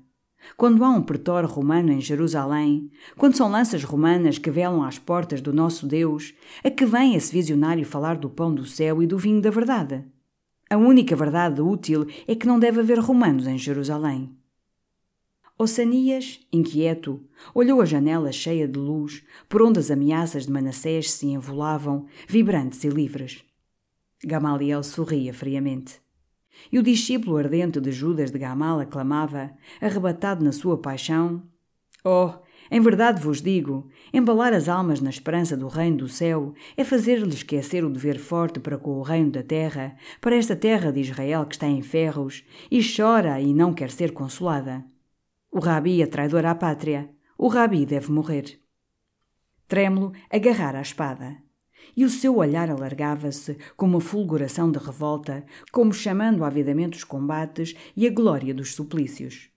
Quando 0.57 0.85
há 0.85 0.91
um 0.91 1.03
pretor 1.03 1.45
romano 1.45 1.93
em 1.93 2.01
Jerusalém, 2.01 2.91
quando 3.17 3.37
são 3.37 3.51
lanças 3.51 3.83
romanas 3.85 4.39
que 4.39 4.51
velam 4.51 4.83
às 4.83 4.99
portas 4.99 5.41
do 5.41 5.53
nosso 5.53 5.87
Deus, 5.87 6.35
a 6.63 6.71
que 6.71 6.85
vem 6.85 7.15
esse 7.15 7.33
visionário 7.33 7.85
falar 7.85 8.17
do 8.17 8.29
pão 8.29 8.55
do 8.55 8.65
céu 8.65 9.03
e 9.03 9.07
do 9.07 9.17
vinho 9.17 9.41
da 9.41 9.51
verdade? 9.51 10.05
A 10.69 10.77
única 10.77 11.15
verdade 11.15 11.61
útil 11.61 12.07
é 12.27 12.35
que 12.35 12.47
não 12.47 12.59
deve 12.59 12.81
haver 12.81 12.99
romanos 12.99 13.47
em 13.47 13.57
Jerusalém. 13.57 14.37
Ossanias, 15.59 16.41
inquieto, 16.53 17.25
olhou 17.55 17.81
a 17.81 17.87
janela 17.87 18.31
cheia 18.31 18.69
de 18.69 18.79
luz, 18.79 19.25
por 19.49 19.63
onde 19.63 19.79
as 19.79 19.91
ameaças 19.91 20.45
de 20.45 20.53
Manassés 20.53 21.11
se 21.13 21.27
envolavam, 21.29 22.07
vibrantes 22.29 22.85
e 22.85 22.89
livres. 22.89 23.43
Gamaliel 24.23 24.83
sorria 24.83 25.33
friamente. 25.33 26.01
E 26.71 26.79
o 26.79 26.83
discípulo 26.83 27.37
ardente 27.37 27.81
de 27.81 27.93
Judas 27.93 28.31
de 28.31 28.39
Gamal 28.39 28.81
aclamava, 28.81 29.53
arrebatado 29.81 30.45
na 30.45 30.53
sua 30.53 30.77
paixão: 30.77 31.43
Oh, 32.05 32.35
em 32.71 32.81
verdade 32.81 33.21
vos 33.21 33.41
digo: 33.41 33.89
embalar 34.13 34.53
as 34.53 34.69
almas 34.69 35.01
na 35.01 35.11
esperança 35.11 35.57
do 35.57 35.69
reino 35.69 35.99
do 35.99 36.09
céu 36.09 36.55
é 36.77 36.85
fazer-lhe 36.85 37.35
esquecer 37.35 37.85
o 37.85 37.91
dever 37.91 38.19
forte 38.19 38.59
para 38.61 38.79
com 38.79 38.99
o 38.99 39.03
reino 39.03 39.31
da 39.31 39.43
terra, 39.43 39.97
para 40.21 40.37
esta 40.37 40.57
terra 40.57 40.91
de 40.91 41.01
Israel 41.01 41.47
que 41.47 41.55
está 41.55 41.67
em 41.67 41.83
ferros 41.83 42.45
e 42.71 42.81
chora 42.83 43.41
e 43.41 43.53
não 43.55 43.73
quer 43.73 43.91
ser 43.91 44.13
consolada. 44.13 44.85
O 45.51 45.59
rabi 45.59 46.03
é 46.03 46.07
traidor 46.07 46.45
à 46.45 46.55
pátria. 46.55 47.09
O 47.39 47.49
rabi 47.49 47.87
deve 47.87 48.11
morrer. 48.11 48.61
Trêmulo 49.69 50.13
agarrara 50.31 50.79
a 50.79 50.83
espada. 50.83 51.37
E 51.97 52.05
o 52.05 52.11
seu 52.11 52.37
olhar 52.37 52.69
alargava-se 52.71 53.57
com 53.77 53.87
uma 53.87 54.01
fulguração 54.01 54.71
de 54.71 54.79
revolta, 54.79 55.45
como 55.73 55.93
chamando 55.93 56.45
avidamente 56.45 56.99
os 56.99 57.05
combates 57.05 57.75
e 57.97 58.07
a 58.07 58.11
glória 58.11 58.53
dos 58.53 58.75
suplícios. 58.75 59.51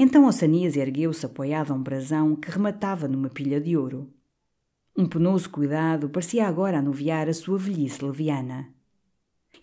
Então 0.00 0.26
Ossanias 0.26 0.76
ergueu-se 0.76 1.26
apoiado 1.26 1.72
a 1.72 1.74
um 1.74 1.82
brasão 1.82 2.36
que 2.36 2.52
rematava 2.52 3.08
numa 3.08 3.28
pilha 3.28 3.60
de 3.60 3.76
ouro. 3.76 4.08
Um 4.96 5.06
penoso 5.06 5.50
cuidado 5.50 6.08
parecia 6.08 6.46
agora 6.46 6.78
anuviar 6.78 7.28
a 7.28 7.34
sua 7.34 7.58
velhice 7.58 8.04
leviana. 8.04 8.72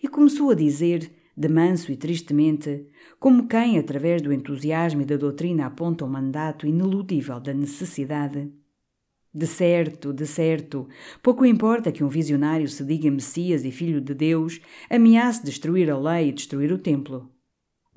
E 0.02 0.06
começou 0.06 0.50
a 0.50 0.54
dizer, 0.54 1.10
de 1.34 1.48
manso 1.48 1.90
e 1.90 1.96
tristemente, 1.96 2.86
como 3.18 3.48
quem, 3.48 3.78
através 3.78 4.20
do 4.20 4.30
entusiasmo 4.30 5.00
e 5.00 5.06
da 5.06 5.16
doutrina, 5.16 5.64
aponta 5.64 6.04
o 6.04 6.06
um 6.06 6.10
mandato 6.10 6.66
ineludível 6.66 7.40
da 7.40 7.54
necessidade. 7.54 8.52
De 9.32 9.46
certo, 9.46 10.12
de 10.12 10.26
certo, 10.26 10.86
pouco 11.22 11.46
importa 11.46 11.90
que 11.90 12.04
um 12.04 12.08
visionário 12.08 12.68
se 12.68 12.84
diga 12.84 13.10
Messias 13.10 13.64
e 13.64 13.70
Filho 13.70 14.02
de 14.02 14.12
Deus, 14.12 14.60
ameace 14.90 15.42
destruir 15.42 15.90
a 15.90 15.98
lei 15.98 16.28
e 16.28 16.32
destruir 16.32 16.70
o 16.72 16.76
templo. 16.76 17.34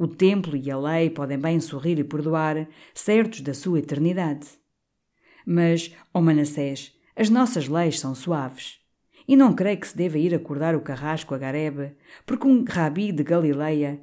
O 0.01 0.07
templo 0.07 0.55
e 0.55 0.71
a 0.71 0.79
lei 0.79 1.09
podem 1.09 1.37
bem 1.37 1.59
sorrir 1.59 1.99
e 1.99 2.05
perdoar, 2.05 2.69
certos 2.93 3.41
da 3.41 3.53
sua 3.53 3.79
eternidade. 3.79 4.47
Mas, 5.45 5.93
ó 6.13 6.19
oh 6.19 6.21
Manassés, 6.21 6.97
as 7.17 7.29
nossas 7.29 7.67
leis 7.67 7.99
são 7.99 8.15
suaves. 8.15 8.79
E 9.27 9.35
não 9.35 9.53
creio 9.53 9.77
que 9.77 9.89
se 9.89 9.97
deva 9.97 10.17
ir 10.17 10.33
acordar 10.33 10.73
o 10.73 10.79
carrasco 10.79 11.35
a 11.35 11.37
Garebe, 11.37 11.97
porque 12.25 12.47
um 12.47 12.63
rabi 12.63 13.11
de 13.11 13.23
Galileia, 13.23 13.99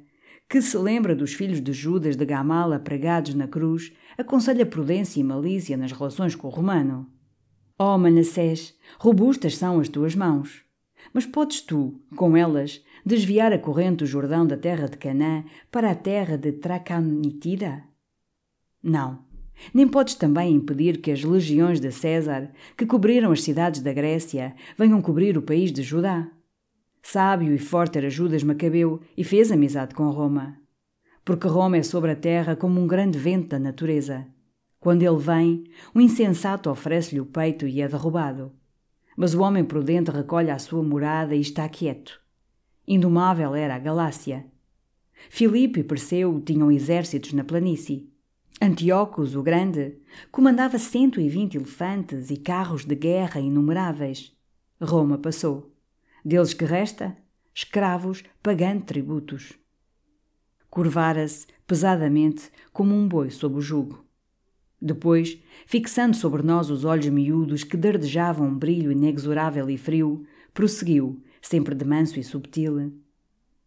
que 0.47 0.61
se 0.61 0.77
lembra 0.77 1.15
dos 1.15 1.33
filhos 1.33 1.59
de 1.59 1.73
Judas 1.73 2.15
de 2.15 2.25
Gamala 2.25 2.77
pregados 2.77 3.33
na 3.33 3.47
cruz, 3.47 3.91
aconselha 4.19 4.67
prudência 4.67 5.19
e 5.19 5.23
malícia 5.23 5.75
nas 5.75 5.91
relações 5.91 6.35
com 6.35 6.45
o 6.45 6.51
romano. 6.51 7.11
Ó 7.79 7.95
oh, 7.95 7.97
Manassés, 7.97 8.75
robustas 8.99 9.57
são 9.57 9.79
as 9.79 9.89
tuas 9.89 10.13
mãos. 10.13 10.61
Mas 11.11 11.25
podes 11.25 11.61
tu, 11.61 11.99
com 12.15 12.37
elas, 12.37 12.83
desviar 13.07 13.51
a 13.53 13.57
corrente 13.57 13.97
do 13.97 14.05
Jordão 14.05 14.45
da 14.45 14.57
terra 14.57 14.87
de 14.87 14.97
Canaã 14.97 15.43
para 15.71 15.91
a 15.91 15.95
terra 15.95 16.37
de 16.37 16.51
Tracanitida? 16.51 17.83
Não, 18.83 19.25
nem 19.73 19.87
podes 19.87 20.15
também 20.15 20.53
impedir 20.53 21.01
que 21.01 21.11
as 21.11 21.23
legiões 21.23 21.79
de 21.79 21.91
César, 21.91 22.51
que 22.75 22.85
cobriram 22.85 23.31
as 23.31 23.43
cidades 23.43 23.81
da 23.81 23.93
Grécia, 23.93 24.55
venham 24.77 25.01
cobrir 25.01 25.37
o 25.37 25.41
país 25.41 25.71
de 25.71 25.81
Judá. 25.81 26.29
Sábio 27.01 27.53
e 27.53 27.57
forte 27.57 27.97
era 27.97 28.09
Judas 28.09 28.43
Macabeu 28.43 28.99
e 29.15 29.23
fez 29.23 29.51
amizade 29.51 29.95
com 29.95 30.09
Roma. 30.09 30.59
Porque 31.23 31.47
Roma 31.47 31.77
é 31.77 31.83
sobre 31.83 32.11
a 32.11 32.15
terra 32.15 32.55
como 32.55 32.79
um 32.79 32.87
grande 32.87 33.17
vento 33.17 33.49
da 33.49 33.59
natureza. 33.59 34.27
Quando 34.79 35.03
ele 35.03 35.17
vem, 35.17 35.63
o 35.93 36.01
insensato 36.01 36.69
oferece-lhe 36.69 37.19
o 37.19 37.25
peito 37.25 37.65
e 37.65 37.81
é 37.81 37.87
derrubado. 37.87 38.51
Mas 39.15 39.33
o 39.33 39.41
homem 39.41 39.63
prudente 39.63 40.11
recolhe 40.11 40.51
a 40.51 40.59
sua 40.59 40.83
morada 40.83 41.35
e 41.35 41.41
está 41.41 41.67
quieto. 41.67 42.26
Indomável 42.87 43.53
era 43.53 43.75
a 43.75 43.79
Galácia. 43.79 44.45
Filipe 45.29 45.81
e 45.81 45.83
Perseu 45.83 46.39
tinham 46.39 46.71
exércitos 46.71 47.33
na 47.33 47.43
planície. 47.43 48.09
Antíocos, 48.61 49.35
o 49.35 49.43
Grande, 49.43 49.97
comandava 50.31 50.79
120 50.79 51.55
elefantes 51.55 52.31
e 52.31 52.37
carros 52.37 52.85
de 52.85 52.95
guerra 52.95 53.41
inumeráveis. 53.41 54.31
Roma 54.81 55.17
passou. 55.17 55.75
Deles 56.23 56.53
que 56.53 56.63
resta? 56.63 57.17
Escravos 57.53 58.23
pagando 58.41 58.85
tributos. 58.85 59.53
Curvara-se 60.69 61.45
pesadamente 61.65 62.49
como 62.71 62.95
um 62.95 63.05
boi 63.05 63.29
sob 63.31 63.57
o 63.57 63.61
jugo. 63.61 64.05
Depois, 64.81 65.37
fixando 65.65 66.15
sobre 66.15 66.41
nós 66.41 66.69
os 66.69 66.85
olhos 66.85 67.07
miúdos 67.07 67.63
que 67.63 67.75
dardejavam 67.75 68.47
um 68.47 68.57
brilho 68.57 68.91
inexorável 68.91 69.69
e 69.69 69.77
frio, 69.77 70.25
prosseguiu, 70.53 71.21
sempre 71.41 71.75
de 71.75 71.85
manso 71.85 72.19
e 72.19 72.23
subtil. 72.23 72.93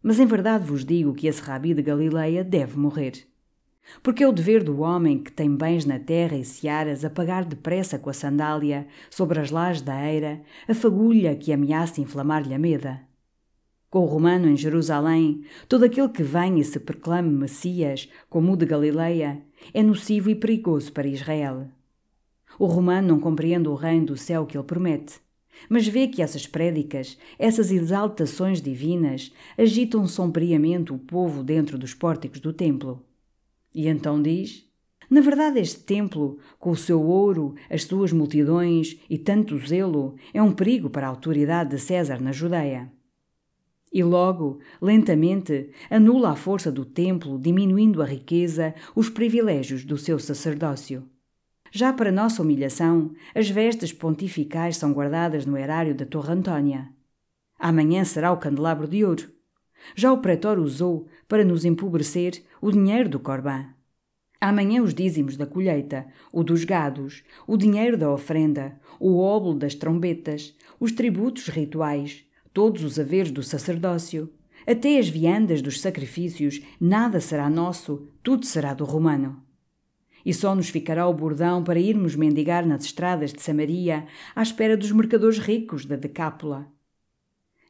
Mas 0.01 0.19
em 0.19 0.25
verdade 0.25 0.65
vos 0.65 0.83
digo 0.83 1.13
que 1.13 1.27
esse 1.27 1.41
rabi 1.41 1.73
de 1.73 1.81
Galileia 1.81 2.43
deve 2.43 2.77
morrer. 2.77 3.27
Porque 4.01 4.23
é 4.23 4.27
o 4.27 4.31
dever 4.31 4.63
do 4.63 4.81
homem 4.81 5.19
que 5.19 5.31
tem 5.31 5.55
bens 5.55 5.85
na 5.85 5.99
terra 5.99 6.37
e 6.37 6.45
searas 6.45 7.03
apagar 7.03 7.45
depressa 7.45 7.99
com 7.99 8.09
a 8.09 8.13
sandália, 8.13 8.87
sobre 9.09 9.39
as 9.39 9.51
lajes 9.51 9.81
da 9.81 10.05
eira, 10.05 10.41
a 10.67 10.73
fagulha 10.73 11.35
que 11.35 11.51
ameaça 11.51 12.01
inflamar-lhe 12.01 12.53
a 12.53 12.59
meda. 12.59 13.01
Com 13.89 13.99
o 13.99 14.05
romano 14.05 14.47
em 14.47 14.55
Jerusalém, 14.55 15.43
todo 15.67 15.83
aquele 15.83 16.07
que 16.09 16.23
vem 16.23 16.59
e 16.59 16.63
se 16.63 16.79
proclame 16.79 17.29
Messias, 17.29 18.09
como 18.29 18.53
o 18.53 18.55
de 18.55 18.65
Galileia, 18.65 19.43
é 19.73 19.83
nocivo 19.83 20.29
e 20.29 20.35
perigoso 20.35 20.93
para 20.93 21.07
Israel. 21.07 21.67
O 22.57 22.65
romano 22.65 23.09
não 23.09 23.19
compreende 23.19 23.67
o 23.67 23.75
reino 23.75 24.07
do 24.07 24.17
céu 24.17 24.45
que 24.45 24.57
ele 24.57 24.65
promete. 24.65 25.19
Mas 25.69 25.87
vê 25.87 26.07
que 26.07 26.21
essas 26.21 26.47
prédicas, 26.47 27.17
essas 27.37 27.71
exaltações 27.71 28.61
divinas, 28.61 29.31
agitam 29.57 30.07
sombriamente 30.07 30.91
o 30.91 30.97
povo 30.97 31.43
dentro 31.43 31.77
dos 31.77 31.93
pórticos 31.93 32.39
do 32.39 32.51
templo. 32.51 33.05
E 33.73 33.87
então 33.87 34.21
diz: 34.21 34.65
Na 35.09 35.21
verdade, 35.21 35.59
este 35.59 35.79
templo, 35.81 36.39
com 36.59 36.71
o 36.71 36.75
seu 36.75 37.01
ouro, 37.01 37.55
as 37.69 37.83
suas 37.83 38.11
multidões 38.11 38.99
e 39.09 39.17
tanto 39.17 39.57
zelo, 39.59 40.15
é 40.33 40.41
um 40.41 40.51
perigo 40.51 40.89
para 40.89 41.07
a 41.07 41.09
autoridade 41.09 41.71
de 41.71 41.79
César 41.79 42.21
na 42.21 42.31
Judeia. 42.31 42.91
E 43.93 44.03
logo, 44.03 44.59
lentamente, 44.81 45.69
anula 45.89 46.31
a 46.31 46.35
força 46.35 46.71
do 46.71 46.85
templo, 46.85 47.37
diminuindo 47.37 48.01
a 48.01 48.05
riqueza, 48.05 48.73
os 48.95 49.09
privilégios 49.09 49.83
do 49.83 49.97
seu 49.97 50.17
sacerdócio. 50.17 51.03
Já 51.73 51.93
para 51.93 52.11
nossa 52.11 52.41
humilhação, 52.41 53.11
as 53.33 53.49
vestes 53.49 53.93
pontificais 53.93 54.75
são 54.75 54.91
guardadas 54.91 55.45
no 55.45 55.57
erário 55.57 55.95
da 55.95 56.05
Torre 56.05 56.33
Antônia. 56.33 56.89
Amanhã 57.57 58.03
será 58.03 58.29
o 58.33 58.37
candelabro 58.37 58.89
de 58.89 59.05
ouro. 59.05 59.31
Já 59.95 60.11
o 60.11 60.17
pretor 60.17 60.59
usou, 60.59 61.07
para 61.29 61.45
nos 61.45 61.63
empobrecer, 61.63 62.43
o 62.61 62.73
dinheiro 62.73 63.07
do 63.07 63.21
Corbã. 63.21 63.67
Amanhã 64.41 64.83
os 64.83 64.93
dízimos 64.93 65.37
da 65.37 65.45
colheita, 65.45 66.07
o 66.33 66.43
dos 66.43 66.65
gados, 66.65 67.23
o 67.47 67.55
dinheiro 67.55 67.97
da 67.97 68.11
ofrenda, 68.11 68.77
o 68.99 69.17
óbolo 69.17 69.57
das 69.57 69.73
trombetas, 69.73 70.53
os 70.77 70.91
tributos 70.91 71.47
rituais, 71.47 72.25
todos 72.51 72.83
os 72.83 72.99
haveres 72.99 73.31
do 73.31 73.41
sacerdócio, 73.41 74.29
até 74.67 74.99
as 74.99 75.07
viandas 75.07 75.61
dos 75.61 75.79
sacrifícios, 75.79 76.61
nada 76.81 77.21
será 77.21 77.49
nosso, 77.49 78.09
tudo 78.21 78.45
será 78.45 78.73
do 78.73 78.83
romano 78.83 79.41
e 80.25 80.33
só 80.33 80.55
nos 80.55 80.69
ficará 80.69 81.07
o 81.07 81.13
bordão 81.13 81.63
para 81.63 81.79
irmos 81.79 82.15
mendigar 82.15 82.65
nas 82.65 82.85
estradas 82.85 83.33
de 83.33 83.41
Samaria 83.41 84.05
à 84.35 84.41
espera 84.41 84.77
dos 84.77 84.91
mercadores 84.91 85.39
ricos 85.39 85.85
da 85.85 85.95
Decápola. 85.95 86.71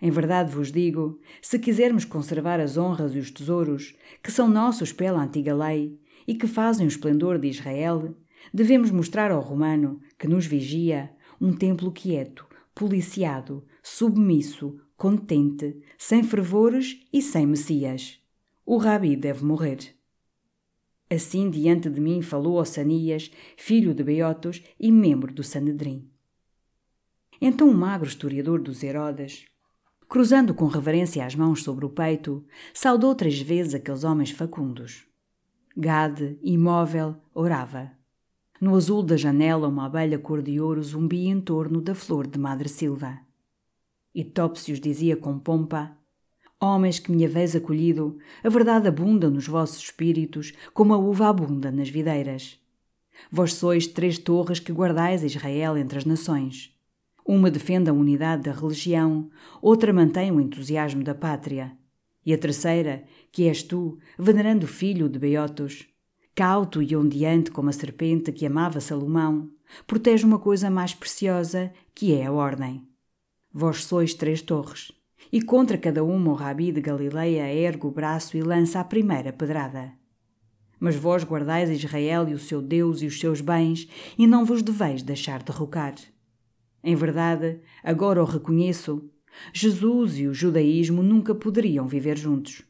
Em 0.01 0.09
verdade 0.09 0.51
vos 0.51 0.71
digo, 0.71 1.19
se 1.41 1.59
quisermos 1.59 2.05
conservar 2.05 2.59
as 2.59 2.75
honras 2.75 3.13
e 3.13 3.19
os 3.19 3.29
tesouros 3.29 3.95
que 4.23 4.31
são 4.31 4.49
nossos 4.49 4.91
pela 4.91 5.21
antiga 5.21 5.55
lei 5.55 5.99
e 6.27 6.33
que 6.33 6.47
fazem 6.47 6.85
o 6.85 6.89
esplendor 6.89 7.37
de 7.37 7.47
Israel, 7.47 8.15
devemos 8.51 8.89
mostrar 8.89 9.31
ao 9.31 9.41
romano 9.41 10.01
que 10.17 10.27
nos 10.27 10.45
vigia 10.45 11.11
um 11.39 11.53
templo 11.53 11.91
quieto, 11.91 12.47
policiado, 12.73 13.63
submisso, 13.83 14.79
contente, 14.97 15.81
sem 15.97 16.23
fervores 16.23 16.99
e 17.13 17.21
sem 17.21 17.45
messias. 17.45 18.19
O 18.65 18.77
rabi 18.77 19.15
deve 19.15 19.43
morrer. 19.43 20.00
Assim 21.13 21.49
diante 21.49 21.89
de 21.89 21.99
mim 21.99 22.21
falou 22.21 22.55
Ossanias, 22.55 23.29
filho 23.57 23.93
de 23.93 24.01
Beotos 24.01 24.63
e 24.79 24.89
membro 24.89 25.33
do 25.33 25.43
Sanedrim. 25.43 26.09
Então 27.41 27.69
o 27.69 27.75
magro 27.75 28.07
historiador 28.07 28.61
dos 28.61 28.81
Herodes, 28.81 29.43
cruzando 30.07 30.53
com 30.53 30.67
reverência 30.67 31.25
as 31.25 31.35
mãos 31.35 31.63
sobre 31.63 31.85
o 31.85 31.89
peito, 31.89 32.45
saudou 32.73 33.13
três 33.13 33.41
vezes 33.41 33.73
aqueles 33.73 34.05
homens 34.05 34.31
facundos. 34.31 35.05
Gade, 35.75 36.39
imóvel, 36.41 37.17
orava. 37.33 37.91
No 38.61 38.73
azul 38.73 39.03
da 39.03 39.17
janela, 39.17 39.67
uma 39.67 39.87
abelha 39.87 40.17
cor 40.17 40.41
de 40.41 40.61
ouro 40.61 40.81
zumbia 40.81 41.29
em 41.29 41.41
torno 41.41 41.81
da 41.81 41.93
flor 41.93 42.25
de 42.25 42.39
Madre 42.39 42.69
Silva. 42.69 43.19
E 44.15 44.23
Topsius 44.23 44.79
dizia 44.79 45.17
com 45.17 45.37
pompa: 45.37 45.97
Homens 46.63 46.99
que 46.99 47.11
me 47.11 47.25
haveis 47.25 47.55
acolhido, 47.55 48.19
a 48.43 48.47
verdade 48.47 48.87
abunda 48.87 49.31
nos 49.31 49.47
vossos 49.47 49.81
espíritos, 49.81 50.53
como 50.75 50.93
a 50.93 50.97
uva 50.97 51.27
abunda 51.27 51.71
nas 51.71 51.89
videiras. 51.89 52.59
Vós 53.31 53.55
sois 53.55 53.87
três 53.87 54.19
torres 54.19 54.59
que 54.59 54.71
guardais 54.71 55.23
Israel 55.23 55.75
entre 55.75 55.97
as 55.97 56.05
nações. 56.05 56.71
Uma 57.25 57.49
defende 57.49 57.89
a 57.89 57.93
unidade 57.93 58.43
da 58.43 58.51
religião, 58.51 59.27
outra 59.59 59.91
mantém 59.91 60.31
o 60.31 60.39
entusiasmo 60.39 61.03
da 61.03 61.15
pátria. 61.15 61.75
E 62.23 62.31
a 62.31 62.37
terceira, 62.37 63.05
que 63.31 63.47
és 63.47 63.63
tu, 63.63 63.97
venerando 64.15 64.67
filho 64.67 65.09
de 65.09 65.17
Beotos, 65.17 65.87
cauto 66.35 66.79
e 66.79 66.95
ondeante 66.95 67.49
como 67.49 67.69
a 67.69 67.73
serpente 67.73 68.31
que 68.31 68.45
amava 68.45 68.79
Salomão, 68.79 69.49
protege 69.87 70.27
uma 70.27 70.37
coisa 70.37 70.69
mais 70.69 70.93
preciosa, 70.93 71.73
que 71.95 72.13
é 72.13 72.27
a 72.27 72.31
ordem. 72.31 72.87
Vós 73.51 73.83
sois 73.83 74.13
três 74.13 74.43
torres 74.43 74.91
e 75.31 75.41
contra 75.41 75.77
cada 75.77 76.03
uma 76.03 76.31
o 76.31 76.35
rabi 76.35 76.71
de 76.71 76.81
Galileia 76.81 77.53
ergue 77.53 77.87
o 77.87 77.91
braço 77.91 78.35
e 78.35 78.41
lança 78.41 78.79
a 78.79 78.83
primeira 78.83 79.31
pedrada. 79.31 79.93
Mas 80.79 80.95
vós 80.95 81.23
guardais 81.23 81.69
Israel 81.69 82.27
e 82.27 82.33
o 82.33 82.39
seu 82.39 82.61
Deus 82.61 83.01
e 83.01 83.05
os 83.05 83.19
seus 83.19 83.39
bens, 83.39 83.87
e 84.17 84.27
não 84.27 84.43
vos 84.43 84.61
deveis 84.61 85.03
deixar 85.03 85.41
derrocar. 85.43 85.95
Em 86.83 86.95
verdade, 86.95 87.59
agora 87.83 88.21
o 88.21 88.25
reconheço, 88.25 89.09
Jesus 89.53 90.17
e 90.17 90.27
o 90.27 90.33
judaísmo 90.33 91.01
nunca 91.01 91.33
poderiam 91.33 91.87
viver 91.87 92.17
juntos. 92.17 92.63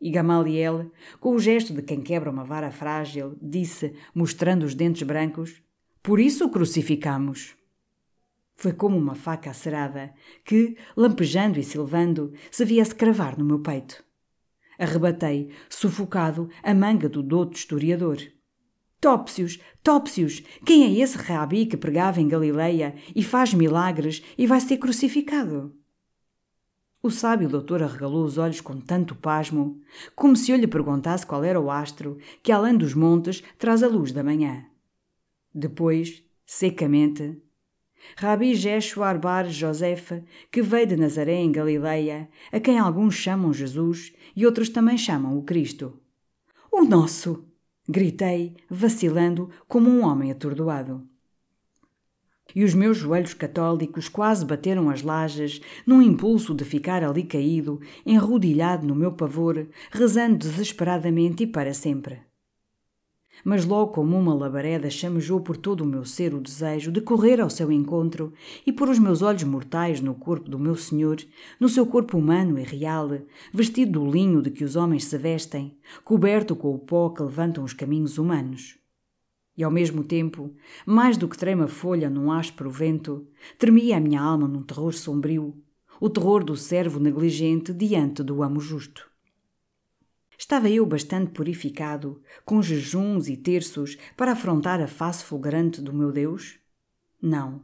E 0.00 0.10
Gamaliel, 0.10 0.90
com 1.18 1.34
o 1.34 1.38
gesto 1.38 1.72
de 1.72 1.80
quem 1.80 2.00
quebra 2.00 2.30
uma 2.30 2.44
vara 2.44 2.70
frágil, 2.70 3.38
disse, 3.40 3.94
mostrando 4.14 4.64
os 4.64 4.74
dentes 4.74 5.02
brancos: 5.02 5.62
Por 6.02 6.20
isso 6.20 6.44
o 6.44 6.50
crucificamos. 6.50 7.56
Foi 8.56 8.72
como 8.72 8.96
uma 8.96 9.14
faca 9.14 9.50
acerada 9.50 10.14
que, 10.44 10.76
lampejando 10.96 11.58
e 11.58 11.62
silvando, 11.62 12.32
se 12.50 12.64
viesse 12.64 12.94
cravar 12.94 13.38
no 13.38 13.44
meu 13.44 13.60
peito. 13.60 14.02
Arrebatei, 14.78 15.50
sufocado, 15.68 16.48
a 16.62 16.74
manga 16.74 17.08
do 17.08 17.22
douto 17.22 17.56
historiador. 17.56 18.18
Topsius, 19.00 19.60
Topsius, 19.82 20.42
quem 20.64 20.84
é 20.84 21.02
esse 21.02 21.18
rabi 21.18 21.66
que 21.66 21.76
pregava 21.76 22.20
em 22.20 22.28
Galileia 22.28 22.94
e 23.14 23.22
faz 23.22 23.52
milagres 23.52 24.22
e 24.38 24.46
vai 24.46 24.60
ser 24.60 24.78
crucificado? 24.78 25.76
O 27.02 27.10
sábio 27.10 27.50
doutor 27.50 27.82
arregalou 27.82 28.24
os 28.24 28.38
olhos 28.38 28.62
com 28.62 28.80
tanto 28.80 29.14
pasmo, 29.14 29.78
como 30.16 30.34
se 30.34 30.50
eu 30.50 30.56
lhe 30.56 30.66
perguntasse 30.66 31.26
qual 31.26 31.44
era 31.44 31.60
o 31.60 31.70
astro 31.70 32.16
que, 32.42 32.50
além 32.50 32.78
dos 32.78 32.94
montes, 32.94 33.44
traz 33.58 33.82
a 33.82 33.88
luz 33.88 34.10
da 34.10 34.24
manhã. 34.24 34.64
Depois, 35.54 36.24
secamente, 36.46 37.43
Rabi 38.16 38.54
Jeshua 38.54 39.14
Bar 39.14 39.48
Joseph, 39.48 40.12
que 40.50 40.62
veio 40.62 40.86
de 40.86 40.96
Nazaré 40.96 41.34
em 41.34 41.50
Galileia, 41.50 42.28
a 42.52 42.60
quem 42.60 42.78
alguns 42.78 43.14
chamam 43.14 43.52
Jesus 43.52 44.12
e 44.36 44.46
outros 44.46 44.68
também 44.68 44.96
chamam 44.96 45.36
o 45.38 45.42
Cristo. 45.42 45.98
O 46.70 46.84
nosso! 46.84 47.44
Gritei, 47.88 48.56
vacilando 48.68 49.50
como 49.68 49.90
um 49.90 50.04
homem 50.04 50.30
atordoado. 50.30 51.06
E 52.54 52.64
os 52.64 52.72
meus 52.72 52.96
joelhos 52.96 53.34
católicos 53.34 54.08
quase 54.08 54.44
bateram 54.44 54.88
as 54.88 55.02
lajes, 55.02 55.60
num 55.86 56.00
impulso 56.00 56.54
de 56.54 56.64
ficar 56.64 57.02
ali 57.04 57.24
caído, 57.24 57.80
enrodilhado 58.06 58.86
no 58.86 58.94
meu 58.94 59.12
pavor, 59.12 59.68
rezando 59.90 60.38
desesperadamente 60.38 61.42
e 61.42 61.46
para 61.46 61.74
sempre 61.74 62.22
mas 63.44 63.66
logo 63.66 63.92
como 63.92 64.18
uma 64.18 64.34
labareda 64.34 64.88
chamejou 64.88 65.40
por 65.40 65.56
todo 65.56 65.82
o 65.82 65.86
meu 65.86 66.04
ser 66.04 66.34
o 66.34 66.40
desejo 66.40 66.90
de 66.90 67.02
correr 67.02 67.40
ao 67.40 67.50
seu 67.50 67.70
encontro 67.70 68.32
e 68.66 68.72
pôr 68.72 68.88
os 68.88 68.98
meus 68.98 69.20
olhos 69.20 69.44
mortais 69.44 70.00
no 70.00 70.14
corpo 70.14 70.48
do 70.48 70.58
meu 70.58 70.74
Senhor, 70.74 71.18
no 71.60 71.68
seu 71.68 71.86
corpo 71.86 72.16
humano 72.16 72.58
e 72.58 72.62
real, 72.62 73.10
vestido 73.52 74.00
do 74.00 74.10
linho 74.10 74.40
de 74.40 74.50
que 74.50 74.64
os 74.64 74.74
homens 74.74 75.04
se 75.04 75.18
vestem, 75.18 75.76
coberto 76.02 76.56
com 76.56 76.74
o 76.74 76.78
pó 76.78 77.10
que 77.10 77.22
levantam 77.22 77.62
os 77.62 77.74
caminhos 77.74 78.16
humanos. 78.16 78.78
E 79.56 79.62
ao 79.62 79.70
mesmo 79.70 80.02
tempo, 80.02 80.52
mais 80.84 81.16
do 81.16 81.28
que 81.28 81.38
trema 81.38 81.68
folha 81.68 82.10
num 82.10 82.32
áspero 82.32 82.70
vento, 82.70 83.28
tremia 83.58 83.98
a 83.98 84.00
minha 84.00 84.20
alma 84.20 84.48
num 84.48 84.62
terror 84.62 84.92
sombrio, 84.92 85.54
o 86.00 86.10
terror 86.10 86.42
do 86.42 86.56
servo 86.56 86.98
negligente 86.98 87.72
diante 87.72 88.22
do 88.22 88.42
amo 88.42 88.58
justo. 88.58 89.13
Estava 90.38 90.68
eu 90.68 90.84
bastante 90.84 91.30
purificado, 91.30 92.20
com 92.44 92.62
jejuns 92.62 93.28
e 93.28 93.36
terços, 93.36 93.96
para 94.16 94.32
afrontar 94.32 94.80
a 94.80 94.86
face 94.86 95.24
fulgurante 95.24 95.80
do 95.80 95.92
meu 95.92 96.10
Deus? 96.10 96.58
Não. 97.20 97.62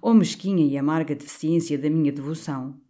Ou 0.00 0.14
mesquinha 0.14 0.64
e 0.64 0.76
amarga 0.76 1.14
deficiência 1.14 1.78
da 1.78 1.88
minha 1.88 2.12
devoção. 2.12 2.80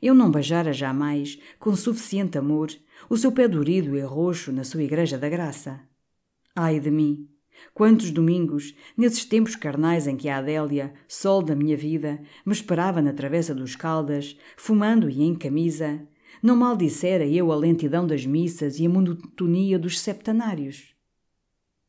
Eu 0.00 0.14
não 0.14 0.30
beijara 0.30 0.72
jamais, 0.72 1.38
com 1.58 1.74
suficiente 1.74 2.38
amor, 2.38 2.70
o 3.08 3.16
seu 3.16 3.32
pé 3.32 3.48
dorido 3.48 3.96
e 3.96 4.00
roxo 4.00 4.52
na 4.52 4.64
sua 4.64 4.82
igreja 4.82 5.18
da 5.18 5.28
graça. 5.28 5.80
Ai 6.54 6.78
de 6.80 6.90
mim! 6.90 7.28
Quantos 7.72 8.10
domingos, 8.10 8.74
nesses 8.96 9.24
tempos 9.24 9.56
carnais 9.56 10.06
em 10.06 10.16
que 10.16 10.28
a 10.28 10.38
Adélia, 10.38 10.92
sol 11.08 11.42
da 11.42 11.54
minha 11.54 11.76
vida, 11.76 12.20
me 12.44 12.52
esperava 12.52 13.00
na 13.00 13.12
travessa 13.12 13.54
dos 13.54 13.76
Caldas, 13.76 14.36
fumando 14.56 15.08
e 15.08 15.22
em 15.22 15.34
camisa, 15.34 16.06
não 16.44 16.54
maldissera 16.54 17.26
eu 17.26 17.50
a 17.50 17.56
lentidão 17.56 18.06
das 18.06 18.26
missas 18.26 18.78
e 18.78 18.84
a 18.84 18.88
monotonia 18.90 19.78
dos 19.78 19.98
septenários. 19.98 20.94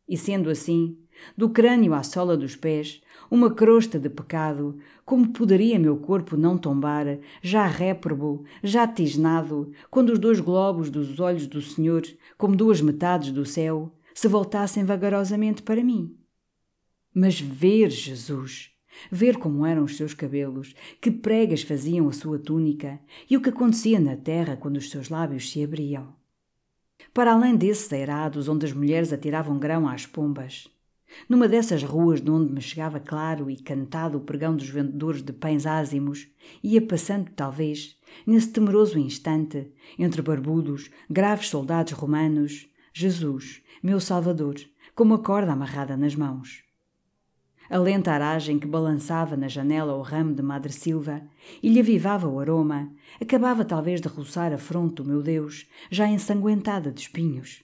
E 0.07 0.17
sendo 0.17 0.49
assim, 0.49 0.97
do 1.35 1.49
crânio 1.49 1.93
à 1.93 2.01
sola 2.03 2.37
dos 2.37 2.55
pés, 2.55 3.01
uma 3.29 3.53
crosta 3.53 3.99
de 3.99 4.09
pecado, 4.09 4.77
como 5.03 5.33
poderia 5.33 5.77
meu 5.77 5.97
corpo 5.97 6.37
não 6.37 6.57
tombar, 6.57 7.19
já 7.41 7.67
réprobo, 7.67 8.45
já 8.63 8.87
tisnado, 8.87 9.73
quando 9.91 10.11
os 10.11 10.19
dois 10.19 10.39
globos 10.39 10.89
dos 10.89 11.19
olhos 11.19 11.47
do 11.47 11.61
Senhor, 11.61 12.03
como 12.37 12.55
duas 12.55 12.79
metades 12.79 13.33
do 13.33 13.45
céu, 13.45 13.91
se 14.13 14.29
voltassem 14.29 14.85
vagarosamente 14.85 15.63
para 15.63 15.83
mim? 15.83 16.15
Mas 17.13 17.37
ver 17.37 17.89
Jesus, 17.89 18.71
ver 19.11 19.37
como 19.37 19.65
eram 19.65 19.83
os 19.83 19.97
seus 19.97 20.13
cabelos, 20.13 20.75
que 20.99 21.11
pregas 21.11 21.61
faziam 21.61 22.07
a 22.07 22.13
sua 22.13 22.39
túnica 22.39 22.99
e 23.29 23.35
o 23.37 23.41
que 23.41 23.49
acontecia 23.49 23.99
na 23.99 24.15
terra 24.15 24.57
quando 24.57 24.77
os 24.77 24.89
seus 24.89 25.09
lábios 25.09 25.51
se 25.51 25.63
abriam. 25.63 26.13
Para 27.13 27.33
além 27.33 27.55
desses 27.55 27.91
eirados 27.91 28.47
onde 28.47 28.65
as 28.65 28.73
mulheres 28.73 29.13
atiravam 29.13 29.57
grão 29.57 29.87
às 29.87 30.05
pombas, 30.05 30.67
numa 31.29 31.47
dessas 31.47 31.83
ruas 31.83 32.21
de 32.21 32.29
onde 32.29 32.51
me 32.51 32.61
chegava 32.61 32.99
claro 32.99 33.49
e 33.49 33.55
cantado 33.55 34.17
o 34.17 34.21
pregão 34.21 34.55
dos 34.55 34.67
vendedores 34.67 35.21
de 35.21 35.31
pães 35.31 35.65
ázimos, 35.65 36.27
ia 36.63 36.81
passando, 36.81 37.29
talvez, 37.35 37.97
nesse 38.25 38.49
temeroso 38.49 38.99
instante, 38.99 39.71
entre 39.97 40.21
barbudos, 40.21 40.89
graves 41.09 41.47
soldados 41.47 41.93
romanos, 41.93 42.67
Jesus, 42.93 43.61
meu 43.81 43.99
Salvador, 43.99 44.55
com 44.93 45.03
uma 45.03 45.19
corda 45.19 45.53
amarrada 45.53 45.95
nas 45.97 46.15
mãos. 46.15 46.64
A 47.69 47.77
lenta 47.77 48.11
aragem 48.11 48.59
que 48.59 48.67
balançava 48.67 49.35
na 49.35 49.47
janela 49.47 49.95
o 49.95 50.01
ramo 50.01 50.33
de 50.33 50.41
Madre 50.41 50.71
Silva 50.71 51.21
e 51.63 51.69
lhe 51.69 51.79
avivava 51.79 52.27
o 52.27 52.39
aroma, 52.39 52.91
acabava 53.19 53.65
talvez 53.65 53.99
de 53.99 54.07
roçar 54.07 54.53
a 54.53 54.57
fronte 54.57 54.95
do 54.95 55.05
meu 55.05 55.21
Deus, 55.21 55.65
já 55.89 56.07
ensanguentada 56.07 56.91
de 56.91 57.01
espinhos. 57.01 57.63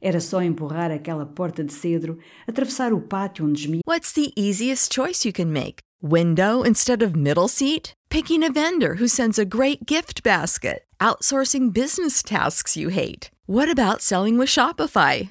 Era 0.00 0.20
só 0.20 0.42
empurrar 0.42 0.90
aquela 0.90 1.24
porta 1.24 1.64
de 1.64 1.72
cedro, 1.72 2.18
atravessar 2.46 2.92
o 2.92 3.00
pátio 3.00 3.46
onde 3.46 3.62
gemia. 3.62 3.80
What's 3.86 4.12
the 4.12 4.32
easiest 4.36 4.92
choice 4.92 5.26
you 5.26 5.32
can 5.32 5.46
make? 5.46 5.80
Window 6.02 6.62
instead 6.62 7.02
of 7.02 7.16
middle 7.16 7.48
seat? 7.48 7.94
Picking 8.10 8.44
a 8.44 8.52
vendor 8.52 8.96
who 9.00 9.08
sends 9.08 9.38
a 9.38 9.46
great 9.46 9.86
gift 9.86 10.22
basket? 10.22 10.84
Outsourcing 11.00 11.72
business 11.72 12.22
tasks 12.22 12.76
you 12.76 12.90
hate? 12.90 13.30
What 13.46 13.70
about 13.70 14.02
selling 14.02 14.38
with 14.38 14.50
Shopify? 14.50 15.30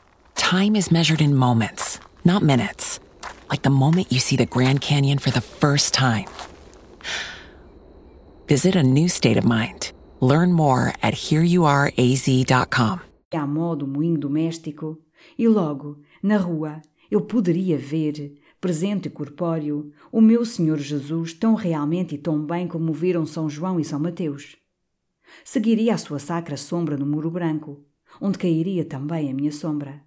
time 0.41 0.75
is 0.75 0.91
measured 0.91 1.21
in 1.21 1.35
moments, 1.35 1.99
not 2.25 2.41
minutes. 2.41 2.99
Like 3.49 3.61
the 3.61 3.69
moment 3.69 4.11
you 4.11 4.19
see 4.19 4.35
the 4.35 4.45
Grand 4.45 4.81
Canyon 4.81 5.19
for 5.19 5.29
the 5.29 5.39
first 5.39 5.93
time. 5.93 6.25
Visit 8.47 8.75
a 8.75 8.81
new 8.83 9.07
state 9.07 9.37
of 9.37 9.45
mind. 9.45 9.93
Learn 10.19 10.51
more 10.51 10.93
at 11.03 11.13
hereyouareaz.com. 11.13 12.99
Modo 13.47 13.87
moinho 13.87 14.17
doméstico, 14.17 14.97
e 15.37 15.47
logo, 15.47 15.99
na 16.21 16.37
rua, 16.37 16.81
eu 17.09 17.21
poderia 17.21 17.77
ver, 17.77 18.33
presente 18.59 19.07
e 19.07 19.11
corpóreo, 19.11 19.91
o 20.11 20.19
meu 20.19 20.43
Senhor 20.43 20.79
Jesus 20.79 21.33
tão 21.33 21.53
realmente 21.53 22.15
e 22.15 22.17
tão 22.17 22.43
bem 22.43 22.67
como 22.67 22.91
viram 22.91 23.25
São 23.25 23.47
João 23.47 23.79
e 23.79 23.85
São 23.85 23.99
Mateus. 23.99 24.57
Seguiria 25.45 25.93
a 25.93 25.97
sua 25.97 26.19
sacra 26.19 26.57
sombra 26.57 26.97
no 26.97 27.05
muro 27.05 27.29
branco, 27.29 27.85
onde 28.19 28.37
cairia 28.37 28.83
também 28.83 29.29
a 29.29 29.33
minha 29.33 29.51
sombra. 29.51 30.01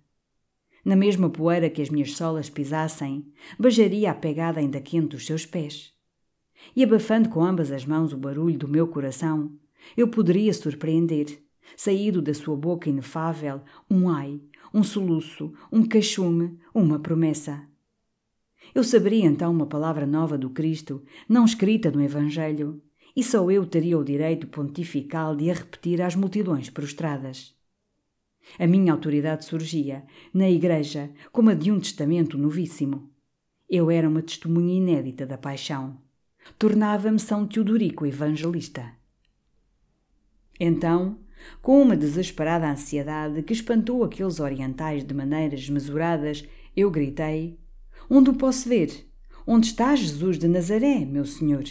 Na 0.85 0.95
mesma 0.95 1.31
poeira 1.31 1.71
que 1.71 1.81
as 1.81 1.89
minhas 1.89 2.13
solas 2.13 2.51
pisassem, 2.51 3.27
beijaria 3.59 4.11
a 4.11 4.15
pegada 4.15 4.61
ainda 4.61 4.81
quente 4.81 5.09
dos 5.09 5.25
seus 5.25 5.47
pés. 5.47 5.93
E 6.77 6.85
abafando 6.85 7.29
com 7.29 7.43
ambas 7.43 7.73
as 7.73 7.87
mãos 7.87 8.13
o 8.13 8.17
barulho 8.17 8.59
do 8.59 8.69
meu 8.69 8.87
coração, 8.87 9.53
eu 9.97 10.09
poderia 10.09 10.53
surpreender, 10.53 11.43
saído 11.77 12.21
da 12.21 12.35
sua 12.35 12.57
boca 12.57 12.89
inefável, 12.89 13.63
um 13.91 14.09
ai, 14.09 14.41
um 14.73 14.83
soluço, 14.83 15.53
um 15.73 15.83
queixume, 15.83 16.59
uma 16.75 16.99
promessa. 16.99 17.67
Eu 18.75 18.83
saberia 18.83 19.27
então 19.27 19.53
uma 19.53 19.67
palavra 19.67 20.07
nova 20.07 20.37
do 20.37 20.51
Cristo, 20.51 21.03
não 21.29 21.45
escrita 21.45 21.91
no 21.91 22.03
Evangelho, 22.03 22.83
e 23.17 23.23
só 23.23 23.49
eu 23.51 23.65
teria 23.65 23.99
o 23.99 24.05
direito 24.05 24.47
pontifical 24.49 25.37
de 25.37 25.51
a 25.51 25.55
repetir 25.55 26.03
às 26.03 26.17
multidões 26.17 26.69
prostradas. 26.69 27.54
A 28.59 28.67
minha 28.67 28.93
autoridade 28.93 29.45
surgia, 29.45 30.05
na 30.33 30.49
Igreja, 30.49 31.11
como 31.33 31.51
a 31.51 31.55
de 31.55 31.73
um 31.73 31.81
testamento 31.81 32.39
novíssimo. 32.39 33.11
Eu 33.69 33.91
era 33.91 34.09
uma 34.09 34.23
testemunha 34.23 34.77
inédita 34.77 35.27
da 35.27 35.39
paixão. 35.39 35.99
Tornava-me 36.59 37.19
São 37.19 37.47
Teodorico 37.47 38.07
Evangelista. 38.07 38.93
Então, 40.61 41.19
com 41.61 41.83
uma 41.83 41.97
desesperada 41.97 42.71
ansiedade 42.71 43.43
que 43.43 43.53
espantou 43.53 44.05
aqueles 44.05 44.41
orientais 44.41 45.05
de 45.05 45.15
maneiras 45.15 45.69
mesuradas, 45.69 46.47
eu 46.77 46.91
gritei: 46.91 47.59
Onde 48.09 48.31
o 48.31 48.35
posso 48.35 48.69
ver? 48.69 49.09
Onde 49.47 49.67
está 49.69 49.95
Jesus 49.95 50.39
de 50.39 50.49
Nazaré, 50.49 51.05
meu 51.05 51.25
senhor? 51.25 51.65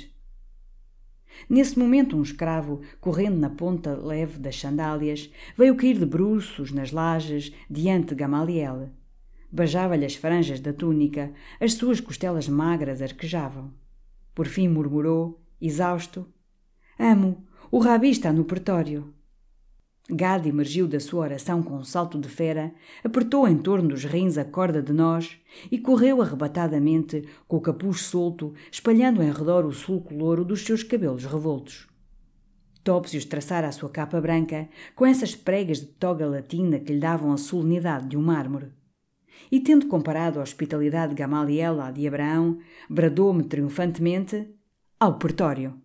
Nesse 1.50 1.78
momento, 1.78 2.18
um 2.18 2.22
escravo, 2.22 2.82
correndo 3.00 3.38
na 3.38 3.50
ponta 3.50 3.96
leve 3.96 4.40
das 4.40 4.60
sandálias, 4.60 5.30
veio 5.58 5.76
cair 5.76 5.98
de 5.98 6.06
bruços 6.06 6.72
nas 6.72 6.92
lajes 6.92 7.54
diante 7.70 8.10
de 8.10 8.16
Gamaliel. 8.16 8.90
Beijava-lhe 9.52 10.06
as 10.06 10.16
franjas 10.16 10.60
da 10.60 10.74
túnica, 10.74 11.32
as 11.60 11.74
suas 11.74 12.00
costelas 12.00 12.48
magras 12.48 13.02
arquejavam. 13.02 13.72
Por 14.34 14.48
fim 14.48 14.68
murmurou, 14.68 15.42
exausto: 15.62 16.28
Amo, 16.98 17.46
o 17.72 17.80
rabi 17.80 18.10
está 18.10 18.34
no 18.34 18.46
pretório. 18.46 19.14
Gad 20.10 20.45
emergiu 20.45 20.86
da 20.86 20.99
sua 20.99 21.22
oração 21.22 21.64
com 21.64 21.76
um 21.76 21.84
salto 21.84 22.20
de 22.20 22.28
fera, 22.28 22.74
apertou 23.04 23.47
em 23.47 23.58
torno 23.58 23.88
dos 23.88 24.04
rins 24.04 24.38
a 24.38 24.43
corda 24.43 24.82
de 24.82 24.91
nós 24.91 25.38
e 25.72 25.80
correu 25.80 26.22
arrebatadamente, 26.22 27.24
com 27.47 27.56
o 27.56 27.62
capuz 27.62 28.01
solto, 28.01 28.54
espalhando 28.70 29.24
em 29.24 29.32
redor 29.32 29.66
o 29.66 29.72
sulco 29.72 30.14
louro 30.14 30.43
dos 30.43 30.62
seus 30.62 30.84
cabelos 30.84 31.24
revoltos. 31.24 31.88
Topsius 32.84 33.24
traçara 33.24 33.70
a 33.70 33.72
sua 33.72 33.89
capa 33.89 34.20
branca, 34.20 34.68
com 34.93 35.06
essas 35.06 35.36
pregas 35.36 35.80
de 35.80 35.86
toga 35.86 36.28
latina 36.28 36.80
que 36.80 36.91
lhe 36.91 36.99
davam 36.99 37.32
a 37.32 37.38
solenidade 37.38 38.10
de 38.10 38.18
um 38.18 38.22
mármore. 38.22 38.74
E 39.49 39.62
tendo 39.62 39.88
comparado 39.88 40.39
a 40.39 40.43
hospitalidade 40.43 41.14
de 41.14 41.20
Gamaliel 41.20 41.80
à 41.80 41.91
de 41.91 42.06
Abraão, 42.06 42.60
bradou-me 42.89 43.43
triunfantemente 43.43 44.49
ao 44.99 45.18
pretório. 45.18 45.82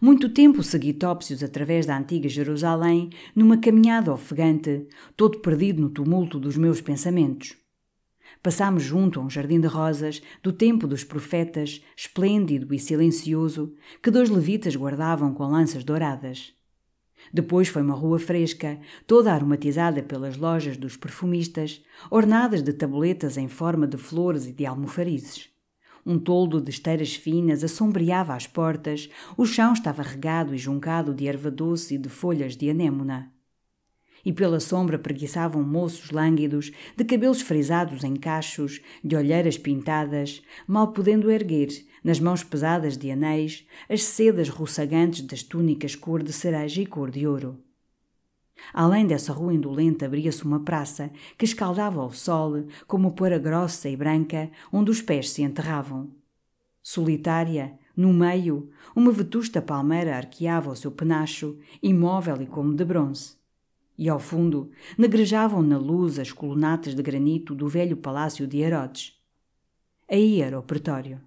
Muito 0.00 0.28
tempo 0.28 0.62
segui 0.62 0.92
Topsius 0.92 1.42
através 1.42 1.86
da 1.86 1.96
antiga 1.96 2.28
Jerusalém 2.28 3.10
numa 3.34 3.58
caminhada 3.58 4.12
ofegante, 4.12 4.86
todo 5.16 5.40
perdido 5.40 5.80
no 5.80 5.88
tumulto 5.88 6.38
dos 6.38 6.56
meus 6.56 6.80
pensamentos. 6.80 7.56
Passámos 8.42 8.82
junto 8.82 9.20
a 9.20 9.22
um 9.22 9.30
jardim 9.30 9.60
de 9.60 9.66
rosas 9.66 10.20
do 10.42 10.52
tempo 10.52 10.86
dos 10.86 11.04
profetas, 11.04 11.82
esplêndido 11.96 12.74
e 12.74 12.78
silencioso, 12.78 13.74
que 14.02 14.10
dois 14.10 14.28
levitas 14.28 14.76
guardavam 14.76 15.32
com 15.32 15.46
lanças 15.46 15.84
douradas. 15.84 16.52
Depois 17.32 17.68
foi 17.68 17.80
uma 17.80 17.94
rua 17.94 18.18
fresca, 18.18 18.78
toda 19.06 19.32
aromatizada 19.32 20.02
pelas 20.02 20.36
lojas 20.36 20.76
dos 20.76 20.96
perfumistas, 20.96 21.82
ornadas 22.10 22.62
de 22.62 22.72
tabuletas 22.72 23.38
em 23.38 23.48
forma 23.48 23.86
de 23.86 23.96
flores 23.96 24.46
e 24.46 24.52
de 24.52 24.66
almofarizes. 24.66 25.53
Um 26.06 26.18
toldo 26.18 26.60
de 26.60 26.70
esteiras 26.70 27.14
finas 27.14 27.64
assombreava 27.64 28.34
as 28.34 28.46
portas, 28.46 29.08
o 29.36 29.46
chão 29.46 29.72
estava 29.72 30.02
regado 30.02 30.54
e 30.54 30.58
juncado 30.58 31.14
de 31.14 31.26
erva 31.26 31.50
doce 31.50 31.94
e 31.94 31.98
de 31.98 32.10
folhas 32.10 32.56
de 32.56 32.68
anêmona. 32.68 33.32
E 34.22 34.32
pela 34.32 34.60
sombra 34.60 34.98
preguiçavam 34.98 35.62
moços 35.62 36.10
lânguidos, 36.10 36.72
de 36.96 37.04
cabelos 37.04 37.40
frisados 37.40 38.04
em 38.04 38.16
cachos, 38.16 38.80
de 39.02 39.16
olheiras 39.16 39.56
pintadas, 39.56 40.42
mal 40.66 40.92
podendo 40.92 41.30
erguer, 41.30 41.68
nas 42.02 42.20
mãos 42.20 42.44
pesadas 42.44 42.98
de 42.98 43.10
anéis, 43.10 43.66
as 43.88 44.02
sedas 44.02 44.50
roçagantes 44.50 45.22
das 45.22 45.42
túnicas 45.42 45.94
cor 45.94 46.22
de 46.22 46.32
cereja 46.32 46.82
e 46.82 46.86
cor 46.86 47.10
de 47.10 47.26
ouro. 47.26 47.63
Além 48.72 49.06
dessa 49.06 49.32
rua 49.32 49.54
indolente 49.54 50.04
abria-se 50.04 50.44
uma 50.44 50.60
praça 50.60 51.10
que 51.36 51.44
escaldava 51.44 52.00
ao 52.00 52.12
sol 52.12 52.66
como 52.86 53.12
poeira 53.12 53.38
grossa 53.38 53.88
e 53.88 53.96
branca 53.96 54.50
onde 54.72 54.90
os 54.90 55.02
pés 55.02 55.30
se 55.30 55.42
enterravam. 55.42 56.10
Solitária, 56.82 57.78
no 57.96 58.12
meio, 58.12 58.70
uma 58.94 59.12
vetusta 59.12 59.62
palmeira 59.62 60.16
arqueava 60.16 60.70
o 60.70 60.76
seu 60.76 60.90
penacho, 60.90 61.58
imóvel 61.82 62.42
e 62.42 62.46
como 62.46 62.74
de 62.74 62.84
bronze. 62.84 63.36
e 63.96 64.08
ao 64.08 64.18
fundo 64.18 64.70
negrejavam 64.98 65.62
na 65.62 65.78
luz 65.78 66.18
as 66.18 66.32
colunatas 66.32 66.94
de 66.94 67.02
granito 67.02 67.54
do 67.54 67.68
velho 67.68 67.96
palácio 67.96 68.46
de 68.46 68.58
Herodes. 68.58 69.16
Aí 70.10 70.40
era 70.40 70.58
o 70.58 70.62
pretório. 70.62 71.20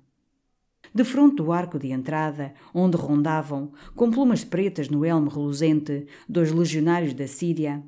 De 0.97 1.03
frente 1.03 1.35
do 1.35 1.51
arco 1.51 1.77
de 1.77 1.91
entrada, 1.91 2.55
onde 2.73 2.97
rondavam, 2.97 3.71
com 3.95 4.09
plumas 4.09 4.43
pretas 4.43 4.89
no 4.89 5.05
elmo 5.05 5.29
reluzente, 5.29 6.07
dois 6.27 6.51
legionários 6.51 7.13
da 7.13 7.27
Síria, 7.27 7.83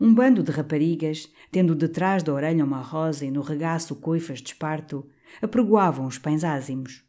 um 0.00 0.14
bando 0.14 0.42
de 0.42 0.50
raparigas, 0.50 1.30
tendo 1.52 1.74
detrás 1.74 2.22
da 2.22 2.32
orelha 2.32 2.64
uma 2.64 2.80
rosa 2.80 3.26
e 3.26 3.30
no 3.30 3.42
regaço 3.42 3.94
coifas 3.96 4.38
de 4.38 4.48
esparto, 4.48 5.06
apregoavam 5.42 6.06
os 6.06 6.16
pães 6.16 6.42
ázimos. 6.42 7.04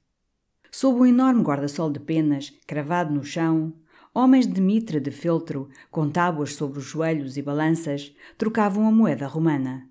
Sob 0.69 0.99
um 0.99 1.05
enorme 1.05 1.41
guarda-sol 1.41 1.89
de 1.89 2.01
penas, 2.01 2.51
cravado 2.67 3.13
no 3.13 3.23
chão, 3.23 3.71
Homens 4.13 4.45
de 4.45 4.59
mitra 4.59 4.99
de 4.99 5.09
feltro, 5.09 5.69
com 5.89 6.09
tábuas 6.09 6.53
sobre 6.55 6.79
os 6.79 6.85
joelhos 6.85 7.37
e 7.37 7.41
balanças, 7.41 8.13
trocavam 8.37 8.85
a 8.85 8.91
moeda 8.91 9.25
romana. 9.25 9.89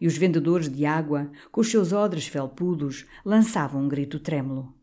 E 0.00 0.08
os 0.08 0.16
vendedores 0.16 0.68
de 0.68 0.84
água, 0.84 1.30
com 1.52 1.60
os 1.60 1.70
seus 1.70 1.92
odres 1.92 2.26
felpudos, 2.26 3.06
lançavam 3.24 3.82
um 3.82 3.88
grito 3.88 4.18
trêmulo. 4.18 4.76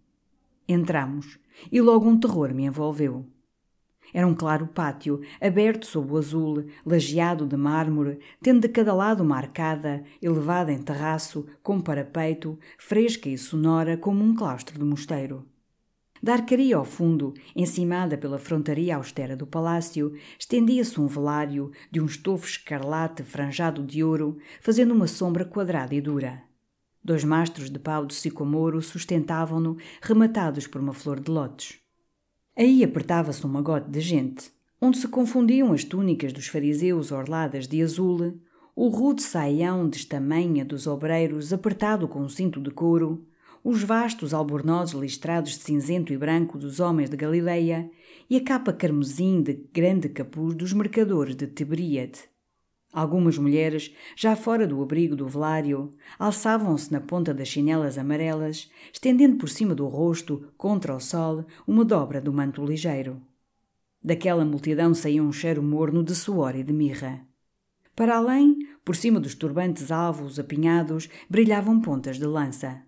Entramos, 0.68 1.40
e 1.72 1.80
logo 1.80 2.08
um 2.08 2.20
terror 2.20 2.54
me 2.54 2.66
envolveu. 2.66 3.26
Era 4.14 4.28
um 4.28 4.34
claro 4.34 4.68
pátio, 4.68 5.22
aberto 5.42 5.86
sob 5.86 6.14
o 6.14 6.18
azul, 6.18 6.66
lajeado 6.86 7.46
de 7.46 7.58
mármore, 7.58 8.20
tendo 8.42 8.62
de 8.62 8.70
cada 8.70 8.94
lado 8.94 9.24
uma 9.24 9.38
arcada, 9.38 10.04
elevada 10.22 10.72
em 10.72 10.82
terraço, 10.82 11.46
com 11.62 11.82
parapeito, 11.82 12.58
fresca 12.78 13.28
e 13.28 13.38
sonora 13.38 13.98
como 13.98 14.24
um 14.24 14.34
claustro 14.34 14.80
de 14.80 14.86
mosteiro. 14.86 15.46
Da 16.24 16.34
arcaria 16.34 16.78
ao 16.78 16.86
fundo, 16.86 17.34
encimada 17.56 18.18
pela 18.18 18.40
frontaria 18.40 18.96
austera 18.96 19.36
do 19.36 19.46
palácio, 19.46 20.14
estendia-se 20.40 21.00
um 21.00 21.08
velário 21.08 21.72
de 21.92 22.00
um 22.00 22.06
estofo 22.06 22.48
escarlate 22.48 23.22
franjado 23.22 23.84
de 23.84 24.04
ouro, 24.04 24.38
fazendo 24.62 24.94
uma 24.94 25.08
sombra 25.08 25.46
quadrada 25.46 25.94
e 25.94 26.02
dura. 26.02 26.42
Dois 27.06 27.24
mastros 27.24 27.70
de 27.70 27.78
pau 27.78 28.04
de 28.04 28.16
sicomoro 28.16 28.82
sustentavam-no, 28.82 29.78
rematados 30.02 30.66
por 30.66 30.82
uma 30.82 30.92
flor 30.92 31.20
de 31.20 31.30
lótus. 31.30 31.78
Aí 32.58 32.84
apertava-se 32.84 33.46
um 33.46 33.50
magote 33.50 33.92
de 33.92 34.00
gente, 34.00 34.52
onde 34.82 34.98
se 34.98 35.08
confundiam 35.08 35.72
as 35.72 35.84
túnicas 35.84 36.34
dos 36.34 36.48
fariseus 36.48 37.12
orladas 37.12 37.68
de 37.68 37.80
azul, 37.84 38.40
o 38.76 38.88
rude 38.88 39.22
saião 39.22 39.88
de 39.88 39.98
estamanha 39.98 40.66
dos 40.66 40.88
obreiros 40.88 41.54
apertado 41.54 42.08
com 42.08 42.22
um 42.22 42.28
cinto 42.28 42.60
de 42.60 42.72
couro, 42.72 43.24
os 43.64 43.84
vastos 43.84 44.34
albornozes 44.34 44.96
listrados 44.96 45.52
de 45.52 45.60
cinzento 45.60 46.12
e 46.12 46.18
branco 46.18 46.58
dos 46.58 46.80
homens 46.80 47.12
de 47.12 47.16
Galileia 47.16 47.88
e 48.28 48.36
a 48.36 48.44
capa 48.44 48.74
carmesim 48.74 49.44
de 49.44 49.54
grande 49.72 50.10
capuz 50.10 50.56
dos 50.56 50.74
mercadores 50.74 51.36
de 51.36 51.46
Tiberíade. 51.46 52.35
Algumas 52.96 53.38
mulheres, 53.38 53.94
já 54.16 54.38
fora 54.38 54.66
do 54.66 54.82
abrigo 54.82 55.18
do 55.18 55.28
velário, 55.28 55.94
alçavam-se 56.18 56.94
na 56.94 57.02
ponta 57.02 57.34
das 57.34 57.50
chinelas 57.50 57.98
amarelas, 57.98 58.72
estendendo 58.94 59.36
por 59.36 59.50
cima 59.50 59.76
do 59.76 59.86
rosto, 59.86 60.48
contra 60.56 60.96
o 60.96 61.00
sol, 61.02 61.44
uma 61.68 61.84
dobra 61.84 62.22
do 62.22 62.32
manto 62.32 62.64
ligeiro. 62.64 63.22
Daquela 64.02 64.46
multidão 64.46 64.94
saía 64.94 65.22
um 65.22 65.34
cheiro 65.34 65.62
morno 65.62 66.02
de 66.06 66.16
suor 66.16 66.56
e 66.56 66.64
de 66.64 66.72
mirra. 66.72 67.28
Para 67.98 68.16
além, 68.16 68.60
por 68.86 68.96
cima 68.96 69.20
dos 69.20 69.36
turbantes 69.36 69.92
alvos 69.92 70.40
apinhados, 70.40 71.10
brilhavam 71.30 71.82
pontas 71.82 72.18
de 72.18 72.26
lança. 72.26 72.82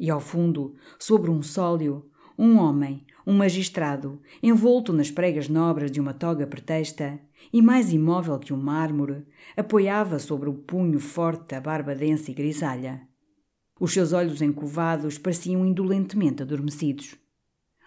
E 0.00 0.10
ao 0.10 0.18
fundo, 0.18 0.74
sobre 0.98 1.30
um 1.30 1.42
sólio, 1.44 2.10
um 2.36 2.58
homem, 2.58 3.06
um 3.26 3.32
magistrado, 3.32 4.20
envolto 4.42 4.92
nas 4.92 5.10
pregas 5.10 5.48
nobres 5.48 5.90
de 5.90 6.00
uma 6.00 6.12
toga 6.12 6.46
pretexta, 6.46 7.20
e 7.52 7.62
mais 7.62 7.92
imóvel 7.92 8.38
que 8.38 8.52
um 8.52 8.56
mármore, 8.56 9.24
apoiava 9.56 10.18
sobre 10.18 10.48
o 10.48 10.54
punho 10.54 10.98
forte 10.98 11.54
a 11.54 11.60
barba 11.60 11.94
densa 11.94 12.30
e 12.30 12.34
grisalha. 12.34 13.06
Os 13.78 13.92
seus 13.92 14.12
olhos 14.12 14.40
encovados 14.40 15.18
pareciam 15.18 15.66
indolentemente 15.66 16.42
adormecidos. 16.42 17.16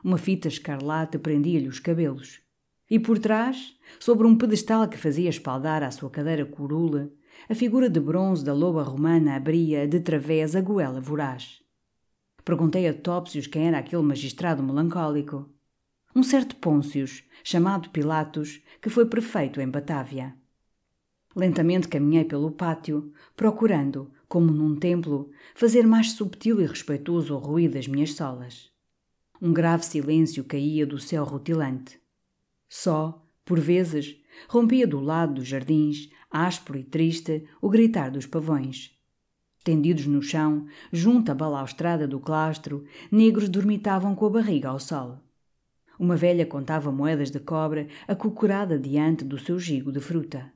Uma 0.04 0.18
fita 0.18 0.48
escarlate 0.48 1.18
prendia-lhe 1.18 1.68
os 1.68 1.80
cabelos. 1.80 2.42
E 2.90 3.00
por 3.00 3.18
trás, 3.18 3.76
sobre 4.00 4.28
um 4.28 4.38
pedestal 4.38 4.88
que 4.88 4.98
fazia 4.98 5.30
espaldar 5.30 5.82
à 5.82 5.90
sua 5.90 6.10
cadeira 6.10 6.46
curula, 6.46 7.10
a 7.50 7.56
figura 7.56 7.90
de 7.90 8.00
bronze 8.00 8.44
da 8.44 8.54
loba 8.54 8.84
romana 8.84 9.36
abria 9.36 9.88
de 9.88 10.00
través 10.00 10.56
a 10.56 10.62
goela 10.62 11.02
voraz. 11.02 11.64
Perguntei 12.46 12.88
a 12.88 12.93
Topsius 12.93 13.48
quem 13.48 13.68
era 13.68 13.80
aquele 13.80 14.04
magistrado 14.04 14.62
melancólico. 14.62 15.50
Um 16.16 16.22
certo 16.22 16.56
Pôncius, 16.58 17.24
chamado 17.43 17.89
Pilatos, 17.89 18.62
que 18.80 18.88
foi 18.88 19.08
prefeito 19.08 19.60
em 19.60 19.68
Batávia. 19.68 20.36
Lentamente 21.36 21.88
caminhei 21.88 22.24
pelo 22.24 22.52
pátio, 22.52 23.12
procurando, 23.36 24.12
como 24.28 24.52
num 24.52 24.76
templo, 24.76 25.32
fazer 25.56 25.88
mais 25.88 26.12
subtil 26.12 26.62
e 26.62 26.68
respeitoso 26.68 27.36
o 27.36 27.39
ruído 27.39 27.74
das 27.74 27.88
minhas 27.88 28.14
solas. 28.14 28.72
Um 29.41 29.52
grave 29.52 29.84
silêncio 29.84 30.43
caía 30.43 30.86
do 30.86 31.00
céu 31.00 31.26
rutilante. 31.26 32.00
Só, 32.70 33.28
por 33.43 33.60
vezes, 33.60 34.18
rompia 34.48 34.88
do 34.88 35.00
lado 35.00 35.34
dos 35.34 35.48
jardins, 35.48 36.10
áspero 36.30 36.78
e 36.78 36.84
triste, 36.84 37.50
o 37.60 37.70
gritar 37.70 38.12
dos 38.12 38.28
pavões. 38.28 38.95
Tendidos 39.66 40.05
no 40.05 40.22
chão, 40.22 40.68
junto 40.93 41.32
à 41.32 41.34
balaustrada 41.34 42.07
do 42.07 42.20
claustro, 42.20 42.86
negros 43.11 43.49
dormitavam 43.49 44.13
com 44.13 44.28
a 44.28 44.30
barriga 44.30 44.70
ao 44.70 44.80
sol. 44.80 45.18
Uma 45.97 46.16
velha 46.16 46.45
contava 46.45 46.91
moedas 46.91 47.32
de 47.32 47.39
cobre 47.39 47.88
acocorada 48.07 48.78
diante 48.78 49.26
do 49.26 49.39
seu 49.39 49.57
gigo 49.57 49.91
de 49.91 49.99
fruta. 49.99 50.53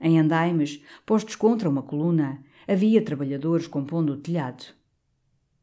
Em 0.00 0.18
andaimes, 0.18 0.82
postos 1.04 1.36
contra 1.36 1.68
uma 1.68 1.82
coluna, 1.82 2.42
havia 2.66 3.02
trabalhadores 3.02 3.66
compondo 3.66 4.14
o 4.14 4.16
telhado. 4.16 4.64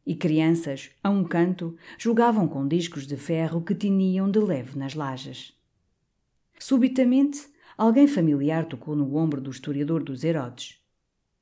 E 0.06 0.14
crianças, 0.14 0.92
a 1.04 1.10
um 1.10 1.24
canto, 1.24 1.76
jogavam 1.98 2.48
com 2.48 2.68
discos 2.68 3.08
de 3.08 3.18
ferro 3.18 3.60
que 3.64 3.74
tiniam 3.74 4.30
de 4.30 4.38
leve 4.38 4.78
nas 4.78 4.94
lajes. 4.94 5.52
Subitamente, 6.60 7.48
alguém 7.76 8.06
familiar 8.06 8.66
tocou 8.66 8.96
no 8.96 9.16
ombro 9.16 9.42
do 9.42 9.50
historiador 9.50 10.04
dos 10.04 10.24
Herodes. 10.24 10.78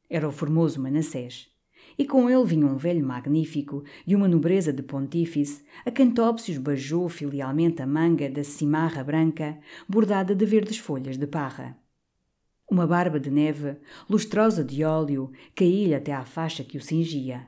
Era 0.09 0.27
o 0.27 0.31
formoso 0.31 0.81
Manassés. 0.81 1.49
E 1.97 2.05
com 2.05 2.29
ele 2.29 2.43
vinha 2.45 2.65
um 2.65 2.75
velho 2.75 3.05
magnífico 3.05 3.83
e 4.05 4.15
uma 4.15 4.27
nobreza 4.27 4.73
de 4.73 4.83
pontífice, 4.83 5.63
a 5.85 5.91
Topsius 5.91 6.57
beijou 6.57 7.07
filialmente 7.07 7.81
a 7.81 7.87
manga 7.87 8.29
da 8.29 8.43
cimarra 8.43 9.03
branca, 9.03 9.57
bordada 9.87 10.35
de 10.35 10.45
verdes 10.45 10.77
folhas 10.77 11.17
de 11.17 11.25
parra. 11.25 11.77
Uma 12.69 12.85
barba 12.85 13.19
de 13.19 13.29
neve, 13.29 13.77
lustrosa 14.09 14.63
de 14.63 14.83
óleo, 14.83 15.31
caía-lhe 15.55 15.93
até 15.93 16.11
à 16.11 16.25
faixa 16.25 16.63
que 16.63 16.77
o 16.77 16.81
cingia. 16.81 17.47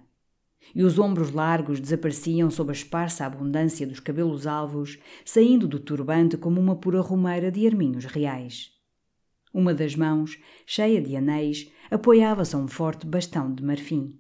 E 0.76 0.84
os 0.84 1.00
ombros 1.00 1.32
largos 1.32 1.80
desapareciam 1.80 2.50
sob 2.50 2.70
a 2.70 2.74
esparsa 2.74 3.26
abundância 3.26 3.88
dos 3.88 4.00
cabelos 4.00 4.46
alvos, 4.46 5.00
saindo 5.26 5.68
do 5.68 5.80
turbante 5.80 6.38
como 6.38 6.62
uma 6.62 6.76
pura 6.76 7.02
romeira 7.02 7.52
de 7.52 7.66
arminhos 7.66 8.06
reais. 8.06 8.72
Uma 9.54 9.74
das 9.74 9.96
mãos, 9.96 10.38
cheia 10.66 11.02
de 11.02 11.16
anéis, 11.16 11.72
apoiava-se 11.90 12.56
a 12.56 12.60
um 12.60 12.68
forte 12.68 13.06
bastão 13.06 13.54
de 13.54 13.64
marfim. 13.64 14.18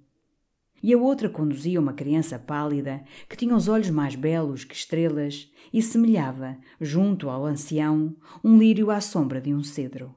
E 0.82 0.94
a 0.94 0.98
outra 0.98 1.28
conduzia 1.28 1.80
uma 1.80 1.94
criança 1.94 2.38
pálida, 2.38 3.04
que 3.28 3.36
tinha 3.36 3.56
os 3.56 3.68
olhos 3.68 3.90
mais 3.90 4.16
belos 4.16 4.64
que 4.64 4.76
estrelas 4.76 5.52
e 5.74 5.82
semelhava, 5.82 6.58
junto 6.80 7.30
ao 7.30 7.46
ancião, 7.46 8.16
um 8.44 8.58
lírio 8.58 8.92
à 8.92 9.02
sombra 9.02 9.42
de 9.42 9.54
um 9.54 9.64
cedro. 9.64 10.14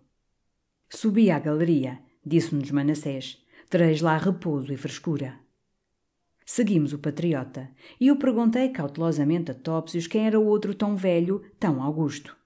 Subi 0.88 1.30
à 1.30 1.38
galeria, 1.38 1.98
disse-nos 2.24 2.70
Manassés, 2.70 3.38
tereis 3.70 4.01
lá 4.01 4.16
repouso 4.18 4.72
e 4.72 4.76
frescura. 4.76 5.38
Seguimos 6.44 6.92
o 6.92 6.98
patriota, 6.98 7.70
e 8.01 8.09
eu 8.09 8.16
perguntei 8.16 8.68
cautelosamente 8.70 9.53
a 9.53 9.55
Topsius 9.55 10.09
quem 10.09 10.26
era 10.26 10.38
o 10.38 10.44
outro 10.44 10.74
tão 10.74 10.96
velho, 10.96 11.42
tão 11.61 11.80
augusto. 11.80 12.36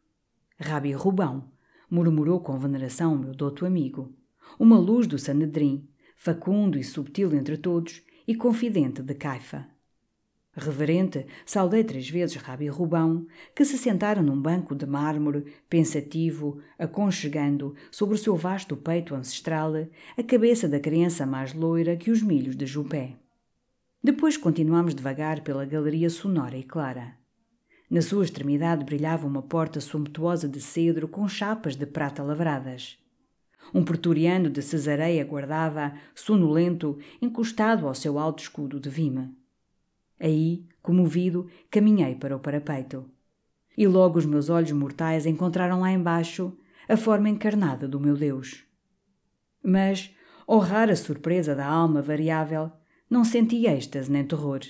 Rabi 0.61 0.93
Rubão, 0.93 1.51
murmurou 1.91 2.41
com 2.41 2.59
veneração 2.59 3.17
meu 3.17 3.33
douto 3.33 3.65
amigo. 3.65 4.15
Uma 4.59 4.79
luz 4.79 5.07
do 5.07 5.19
Sanedrim, 5.19 5.89
facundo 6.17 6.79
e 6.79 6.85
subtil 6.85 7.35
entre 7.35 7.57
todos, 7.57 8.03
e 8.27 8.35
confidente 8.35 9.03
de 9.03 9.15
Caifa. 9.15 9.67
Reverente, 10.57 11.27
saudei 11.45 11.83
três 11.83 12.09
vezes 12.09 12.37
Rabi 12.37 12.69
Rubão, 12.69 13.27
que 13.55 13.65
se 13.65 13.77
sentara 13.77 14.23
num 14.23 14.41
banco 14.41 14.75
de 14.75 14.87
mármore, 14.87 15.53
pensativo, 15.69 16.61
aconchegando, 16.79 17.75
sobre 17.91 18.15
o 18.15 18.19
seu 18.19 18.37
vasto 18.37 18.77
peito 18.77 19.15
ancestral, 19.17 19.73
a 20.17 20.23
cabeça 20.23 20.69
da 20.69 20.79
criança 20.79 21.27
mais 21.27 21.53
loira 21.53 21.97
que 21.97 22.11
os 22.11 22.23
milhos 22.23 22.55
de 22.55 22.67
Jupé. 22.67 23.17
Depois 24.03 24.37
continuamos 24.37 24.95
devagar 24.95 25.41
pela 25.43 25.67
galeria 25.67 26.09
sonora 26.09 26.57
e 26.57 26.63
clara. 26.63 27.17
Na 27.91 28.01
sua 28.01 28.25
extremidade 28.25 28.85
brilhava 28.85 29.27
uma 29.27 29.43
porta 29.43 29.81
sumptuosa 29.81 30.49
de 30.49 30.61
cedro 30.61 31.09
com 31.09 31.27
chapas 31.27 31.75
de 31.75 31.85
prata 31.85 32.23
lavradas. 32.23 32.99
Um 33.75 33.83
pretoriano 33.83 34.49
de 34.49 34.63
Cesareia 34.63 35.25
guardava, 35.25 35.95
sonolento, 36.15 36.97
encostado 37.21 37.89
ao 37.89 37.95
seu 37.95 38.21
alto 38.21 38.41
escudo 38.41 38.79
de 38.79 38.89
vime. 38.89 39.37
Aí, 40.21 40.65
comovido, 40.81 41.49
caminhei 41.73 42.15
para 42.15 42.37
o 42.37 42.39
parapeito. 42.39 43.05
E 43.77 43.85
logo 43.89 44.17
os 44.17 44.25
meus 44.25 44.49
olhos 44.49 44.71
mortais 44.71 45.27
encontraram 45.27 45.81
lá 45.81 45.91
embaixo, 45.91 46.57
a 46.89 46.97
forma 46.97 47.29
encarnada 47.29 47.89
do 47.89 47.99
meu 47.99 48.15
Deus. 48.15 48.63
Mas, 49.61 50.15
oh 50.47 50.59
rara 50.59 50.95
surpresa 50.95 51.53
da 51.53 51.67
alma 51.67 52.01
variável, 52.01 52.71
não 53.11 53.25
senti 53.25 53.67
êxtase 53.67 54.09
nem 54.09 54.23
terror. 54.23 54.61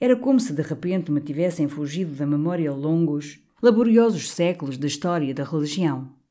Era 0.00 0.16
como 0.16 0.40
se 0.40 0.54
de 0.54 0.62
repente 0.62 1.12
me 1.12 1.20
tivessem 1.20 1.68
fugido 1.68 2.14
da 2.14 2.26
memória 2.26 2.72
longos, 2.72 3.40
laboriosos 3.62 4.30
séculos 4.30 4.78
da 4.78 4.86
história 4.86 5.34
da 5.34 5.44
religião. 5.44 6.21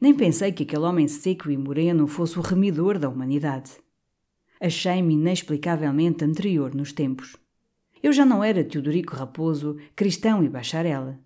Nem 0.00 0.14
pensei 0.14 0.52
que 0.52 0.64
aquele 0.64 0.82
homem 0.82 1.08
seco 1.08 1.50
e 1.50 1.56
moreno 1.56 2.06
fosse 2.06 2.38
o 2.38 2.42
remidor 2.42 2.98
da 2.98 3.08
humanidade. 3.08 3.72
Achei-me 4.60 5.14
inexplicavelmente 5.14 6.24
anterior 6.24 6.74
nos 6.74 6.92
tempos. 6.92 7.36
Eu 8.02 8.12
já 8.12 8.24
não 8.24 8.44
era 8.44 8.64
Teodorico 8.64 9.16
Raposo, 9.16 9.76
cristão 9.96 10.44
e 10.44 10.48
bacharel. 10.48 11.16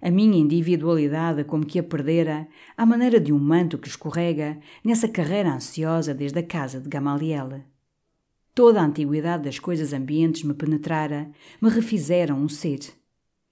A 0.00 0.10
minha 0.10 0.38
individualidade 0.38 1.44
como 1.44 1.66
que 1.66 1.78
a 1.78 1.82
perdera, 1.82 2.48
à 2.76 2.86
maneira 2.86 3.20
de 3.20 3.32
um 3.32 3.38
manto 3.38 3.78
que 3.78 3.88
escorrega, 3.88 4.58
nessa 4.84 5.08
carreira 5.08 5.52
ansiosa 5.52 6.14
desde 6.14 6.38
a 6.38 6.42
casa 6.42 6.80
de 6.80 6.88
Gamaliel. 6.88 7.62
Toda 8.54 8.80
a 8.80 8.84
antiguidade 8.84 9.44
das 9.44 9.58
coisas 9.58 9.92
ambientes 9.92 10.42
me 10.42 10.54
penetrara, 10.54 11.30
me 11.60 11.68
refizeram 11.68 12.36
um 12.36 12.48
ser. 12.48 12.80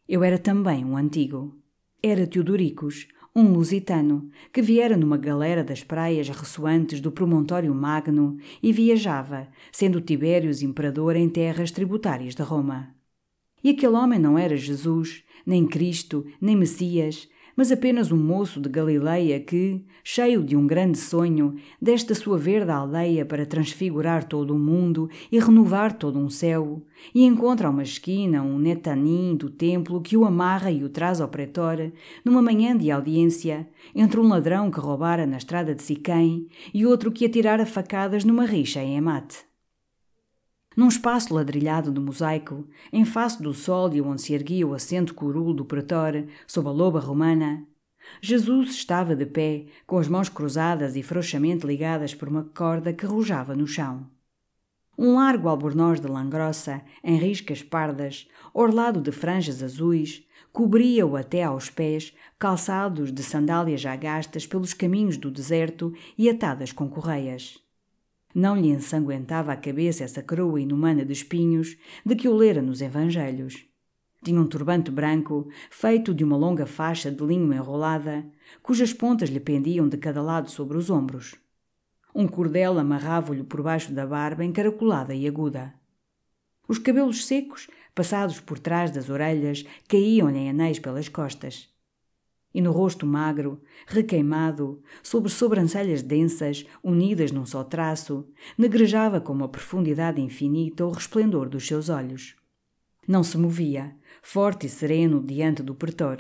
Eu 0.09 0.23
era 0.23 0.39
também 0.39 0.85
um 0.85 0.97
antigo. 0.97 1.57
Era 2.03 2.27
Teodoricos, 2.27 3.09
um 3.37 3.53
lusitano, 3.53 4.31
que 4.51 4.63
viera 4.63 4.97
numa 4.97 5.19
galera 5.19 5.63
das 5.63 5.85
praias 5.85 6.27
ressoantes 6.27 7.03
do 7.03 7.13
promontório 7.13 7.75
Magno 7.75 8.39
e 8.63 8.73
viajava, 8.73 9.47
sendo 9.71 10.01
Tibérios 10.01 10.63
imperador 10.63 11.17
em 11.17 11.29
terras 11.29 11.71
tributárias 11.71 12.35
de 12.35 12.43
Roma. 12.43 12.95
E 13.63 13.69
aquele 13.69 13.93
homem 13.93 14.19
não 14.19 14.39
era 14.39 14.57
Jesus, 14.57 15.23
nem 15.45 15.67
Cristo, 15.67 16.25
nem 16.41 16.57
Messias, 16.57 17.29
mas 17.57 17.73
apenas 17.73 18.13
um 18.13 18.17
moço 18.17 18.61
de 18.61 18.69
Galileia 18.69 19.41
que, 19.41 19.83
cheio 20.05 20.45
de 20.45 20.55
um 20.55 20.67
grande 20.67 20.99
sonho, 20.99 21.57
desta 21.81 22.15
sua 22.15 22.37
verde 22.37 22.71
aldeia 22.71 23.25
para 23.25 23.47
transfigurar 23.47 24.25
todo 24.25 24.55
o 24.55 24.59
mundo 24.59 25.09
e 25.33 25.39
renovar 25.39 25.95
todo 25.95 26.19
um 26.19 26.29
céu, 26.29 26.85
e 27.15 27.25
encontra 27.25 27.71
uma 27.71 27.83
esquina 27.83 28.43
um 28.43 28.59
netanim 28.59 29.35
do 29.35 29.49
templo 29.49 30.03
que 30.03 30.17
o 30.17 30.25
amarra 30.25 30.71
e 30.71 30.85
o 30.85 30.89
traz 30.89 31.21
ao 31.21 31.29
pretor, 31.29 31.93
numa 32.25 32.43
manhã 32.43 32.77
de 32.77 32.91
audiência, 32.91 33.67
entre 33.95 34.21
um 34.21 34.29
ladrão 34.29 34.71
que 34.71 34.79
roubara 34.79 35.27
na 35.27 35.39
estrada 35.39 35.75
de 35.75 35.83
Siquém 35.83 36.49
e 36.75 36.85
outro 36.85 37.11
que 37.11 37.25
atirara 37.25 37.65
facadas 37.65 38.25
numa 38.25 38.45
rixa 38.45 38.83
em 38.83 38.97
Emate. 38.97 39.56
Num 40.77 40.89
espaço 40.89 41.33
ladrilhado 41.33 41.91
de 41.91 41.99
mosaico, 41.99 42.69
em 42.93 43.03
face 43.07 43.43
do 43.43 43.55
sólio 43.55 44.07
onde 44.07 44.21
se 44.21 44.35
erguia 44.35 44.67
o 44.67 44.75
assento 44.75 45.15
curul 45.15 45.55
do 45.55 45.65
pretor, 45.65 46.27
sob 46.47 46.69
a 46.69 46.71
loba 46.71 47.01
romana, 47.01 47.67
Jesus 48.21 48.73
estava 48.73 49.17
de 49.17 49.25
pé, 49.25 49.67
com 49.87 49.97
as 49.97 50.07
mãos 50.07 50.29
cruzadas 50.29 50.95
e 50.95 51.03
frouxamente 51.03 51.67
ligadas 51.67 52.15
por 52.15 52.29
uma 52.29 52.45
corda 52.45 52.93
que 52.93 53.07
rojava 53.07 53.55
no 53.55 53.67
chão. 53.67 54.07
Um 54.99 55.15
largo 55.15 55.49
albornoz 55.49 55.99
de 55.99 56.09
lã 56.09 56.29
grossa, 56.29 56.83
em 57.03 57.17
riscas 57.17 57.63
pardas, 57.63 58.29
orlado 58.53 59.01
de 59.01 59.13
franjas 59.13 59.63
azuis, 59.63 60.27
cobria-o 60.53 61.17
até 61.17 61.43
aos 61.43 61.69
pés, 61.71 62.15
calçados 62.39 63.11
de 63.11 63.23
sandálias 63.23 63.81
já 63.81 63.97
gastas 63.97 64.47
pelos 64.47 64.75
caminhos 64.75 65.17
do 65.17 65.31
deserto 65.31 65.93
e 66.17 66.29
atadas 66.29 66.71
com 66.71 66.89
correias. 66.89 67.66
Não 68.39 68.55
lhe 68.55 68.69
ensanguentava 68.69 69.51
a 69.51 69.57
cabeça 69.57 70.05
essa 70.05 70.23
coroa 70.23 70.61
inumana 70.61 71.07
de 71.07 71.13
espinhos 71.15 71.75
de 72.05 72.15
que 72.15 72.29
o 72.29 72.37
lera 72.37 72.61
nos 72.61 72.83
Evangelhos. 72.83 73.65
Tinha 74.23 74.39
um 74.39 74.47
turbante 74.47 74.91
branco, 74.91 75.49
feito 75.71 76.13
de 76.13 76.23
uma 76.23 76.37
longa 76.37 76.67
faixa 76.67 77.11
de 77.11 77.25
linho 77.25 77.51
enrolada, 77.51 78.27
cujas 78.63 78.93
pontas 78.93 79.31
lhe 79.31 79.41
pendiam 79.41 79.89
de 79.89 79.97
cada 79.97 80.21
lado 80.21 80.51
sobre 80.51 80.77
os 80.77 80.91
ombros. 80.91 81.35
Um 82.15 82.29
cordel 82.29 82.79
amarrava-lhe 82.79 83.43
por 83.43 83.63
baixo 83.63 83.91
da 83.91 84.07
barba 84.07 84.45
encaracolada 84.45 85.15
e 85.15 85.27
aguda. 85.27 85.73
Os 86.69 86.77
cabelos 86.79 87.25
secos, 87.25 87.69
passados 87.95 88.39
por 88.39 88.59
trás 88.59 88.91
das 88.91 89.09
orelhas, 89.09 89.65
caíam-lhe 89.89 90.41
em 90.41 90.51
anéis 90.51 90.79
pelas 90.79 91.09
costas 91.09 91.75
e 92.57 92.61
no 92.63 92.73
rosto 92.73 93.05
magro, 93.05 93.61
requeimado, 93.87 94.83
sobre 95.03 95.31
sobrancelhas 95.31 96.01
densas, 96.01 96.65
unidas 96.83 97.31
num 97.31 97.45
só 97.45 97.63
traço, 97.63 98.27
negrejava 98.57 99.21
com 99.21 99.31
uma 99.35 99.47
profundidade 99.47 100.23
infinita 100.23 100.87
o 100.87 100.91
resplendor 100.91 101.51
dos 101.51 101.67
seus 101.67 101.91
olhos. 101.91 102.35
Não 103.07 103.23
se 103.23 103.37
movia, 103.37 103.95
forte 104.23 104.65
e 104.65 104.71
sereno 104.71 105.23
diante 105.23 105.63
do 105.63 105.75
pretor. 105.75 106.17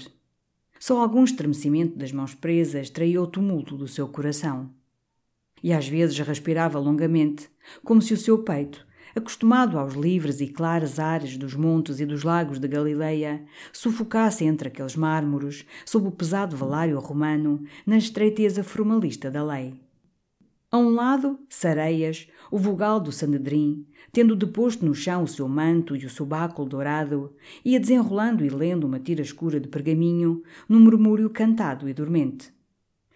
Só 0.78 1.00
algum 1.00 1.24
estremecimento 1.24 1.96
das 1.96 2.12
mãos 2.12 2.34
presas 2.34 2.90
traía 2.90 3.22
o 3.22 3.26
tumulto 3.26 3.74
do 3.74 3.88
seu 3.88 4.06
coração. 4.06 4.70
E 5.62 5.72
às 5.72 5.88
vezes 5.88 6.18
respirava 6.18 6.78
longamente, 6.78 7.48
como 7.82 8.02
se 8.02 8.12
o 8.12 8.18
seu 8.18 8.42
peito, 8.42 8.85
acostumado 9.16 9.78
aos 9.78 9.94
livres 9.94 10.42
e 10.42 10.46
claros 10.46 11.00
ares 11.00 11.38
dos 11.38 11.54
montes 11.54 11.98
e 12.00 12.06
dos 12.06 12.22
lagos 12.22 12.58
de 12.58 12.68
Galileia, 12.68 13.42
sufocasse 13.72 14.44
entre 14.44 14.68
aqueles 14.68 14.94
mármores, 14.94 15.64
sob 15.86 16.06
o 16.06 16.12
pesado 16.12 16.54
velário 16.54 16.98
romano, 17.00 17.64
na 17.86 17.96
estreiteza 17.96 18.62
formalista 18.62 19.30
da 19.30 19.42
lei. 19.42 19.80
A 20.70 20.76
um 20.78 20.90
lado, 20.90 21.38
Sareias, 21.48 22.28
o 22.50 22.58
vogal 22.58 23.00
do 23.00 23.10
Sanedrim, 23.10 23.86
tendo 24.12 24.36
deposto 24.36 24.84
no 24.84 24.94
chão 24.94 25.22
o 25.22 25.28
seu 25.28 25.48
manto 25.48 25.96
e 25.96 26.04
o 26.04 26.10
seu 26.10 26.26
báculo 26.26 26.68
dourado, 26.68 27.34
ia 27.64 27.80
desenrolando 27.80 28.44
e 28.44 28.50
lendo 28.50 28.84
uma 28.84 29.00
tira 29.00 29.22
escura 29.22 29.58
de 29.58 29.68
pergaminho, 29.68 30.42
num 30.68 30.80
murmúrio 30.80 31.30
cantado 31.30 31.88
e 31.88 31.94
dormente. 31.94 32.55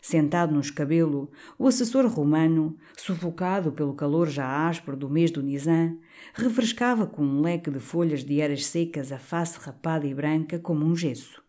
Sentado 0.01 0.55
no 0.55 0.61
escabelo, 0.61 1.31
o 1.59 1.67
assessor 1.67 2.07
romano, 2.07 2.77
sufocado 2.97 3.71
pelo 3.71 3.95
calor 3.95 4.29
já 4.29 4.67
áspero 4.67 4.97
do 4.97 5.11
mês 5.11 5.31
do 5.31 5.43
Nizam, 5.43 5.99
refrescava 6.35 7.07
com 7.07 7.23
um 7.23 7.41
leque 7.43 7.71
de 7.71 7.79
folhas 7.79 8.25
de 8.25 8.41
eras 8.41 8.65
secas 8.65 9.13
a 9.13 9.19
face 9.19 9.59
rapada 9.59 10.07
e 10.07 10.15
branca 10.15 10.59
como 10.59 10.87
um 10.87 10.97
gesso. 10.97 11.43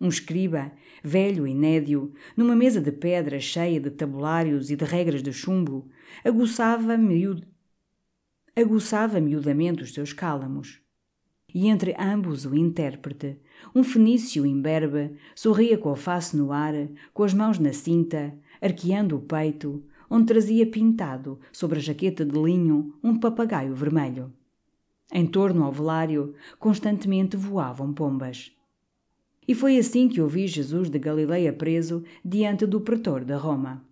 Um 0.00 0.08
escriba, 0.08 0.72
velho 1.02 1.46
e 1.46 1.54
nédio, 1.54 2.12
numa 2.36 2.56
mesa 2.56 2.80
de 2.80 2.92
pedra 2.92 3.40
cheia 3.40 3.80
de 3.80 3.90
tabulários 3.90 4.70
e 4.70 4.76
de 4.76 4.84
regras 4.84 5.22
de 5.22 5.32
chumbo, 5.32 5.88
aguçava, 6.24 6.96
miud... 6.96 7.46
aguçava 8.54 9.20
miudamente 9.20 9.82
os 9.82 9.94
seus 9.94 10.12
cálamos 10.12 10.82
e 11.54 11.68
entre 11.68 11.94
ambos 11.98 12.44
o 12.46 12.54
intérprete, 12.54 13.38
um 13.74 13.82
fenício 13.82 14.46
imberbe, 14.46 15.16
sorria 15.34 15.78
com 15.78 15.90
a 15.90 15.96
face 15.96 16.36
no 16.36 16.52
ar, 16.52 16.74
com 17.12 17.24
as 17.24 17.34
mãos 17.34 17.58
na 17.58 17.72
cinta, 17.72 18.34
arqueando 18.60 19.16
o 19.16 19.20
peito, 19.20 19.82
onde 20.08 20.26
trazia 20.26 20.66
pintado, 20.66 21.38
sobre 21.50 21.78
a 21.78 21.82
jaqueta 21.82 22.24
de 22.24 22.38
linho, 22.38 22.94
um 23.02 23.18
papagaio 23.18 23.74
vermelho. 23.74 24.32
Em 25.12 25.26
torno 25.26 25.64
ao 25.64 25.72
velário, 25.72 26.34
constantemente 26.58 27.36
voavam 27.36 27.92
pombas. 27.92 28.52
E 29.46 29.54
foi 29.54 29.76
assim 29.76 30.08
que 30.08 30.20
ouvi 30.20 30.46
Jesus 30.46 30.88
de 30.88 30.98
Galileia 30.98 31.52
preso 31.52 32.04
diante 32.24 32.64
do 32.64 32.80
pretor 32.80 33.24
de 33.24 33.34
Roma. 33.34 33.84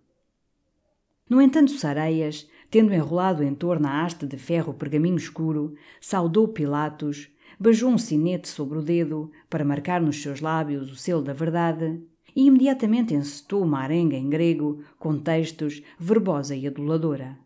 No 1.29 1.41
entanto, 1.41 1.71
Sareias, 1.71 2.47
tendo 2.69 2.93
enrolado 2.93 3.43
em 3.43 3.53
torno 3.53 3.87
a 3.87 4.03
haste 4.03 4.25
de 4.25 4.37
ferro 4.37 4.71
o 4.71 4.75
pergaminho 4.75 5.17
escuro, 5.17 5.75
saudou 5.99 6.47
Pilatos, 6.47 7.29
beijou 7.61 7.91
um 7.91 7.97
sinete 7.97 8.47
sobre 8.47 8.79
o 8.79 8.81
dedo 8.81 9.31
para 9.47 9.63
marcar 9.63 10.01
nos 10.01 10.19
seus 10.19 10.41
lábios 10.41 10.91
o 10.91 10.95
selo 10.95 11.21
da 11.21 11.31
verdade 11.31 12.01
e 12.35 12.47
imediatamente 12.47 13.13
encetou 13.13 13.61
uma 13.61 13.81
arenga 13.81 14.15
em 14.15 14.27
grego 14.27 14.83
com 14.97 15.19
textos 15.19 15.83
verbosa 15.99 16.55
e 16.55 16.65
aduladora. 16.65 17.37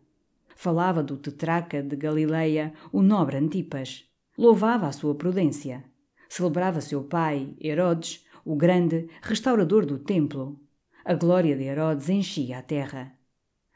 Falava 0.54 1.02
do 1.02 1.18
tetraca 1.18 1.82
de 1.82 1.94
Galileia, 1.96 2.72
o 2.90 3.02
nobre 3.02 3.36
Antipas. 3.36 4.06
Louvava 4.38 4.86
a 4.86 4.92
sua 4.92 5.14
prudência. 5.14 5.84
Celebrava 6.30 6.80
seu 6.80 7.04
pai, 7.04 7.54
Herodes, 7.60 8.24
o 8.42 8.56
grande, 8.56 9.08
restaurador 9.20 9.84
do 9.84 9.98
templo. 9.98 10.58
A 11.04 11.12
glória 11.12 11.54
de 11.54 11.64
Herodes 11.64 12.08
enchia 12.08 12.58
a 12.58 12.62
terra. 12.62 13.12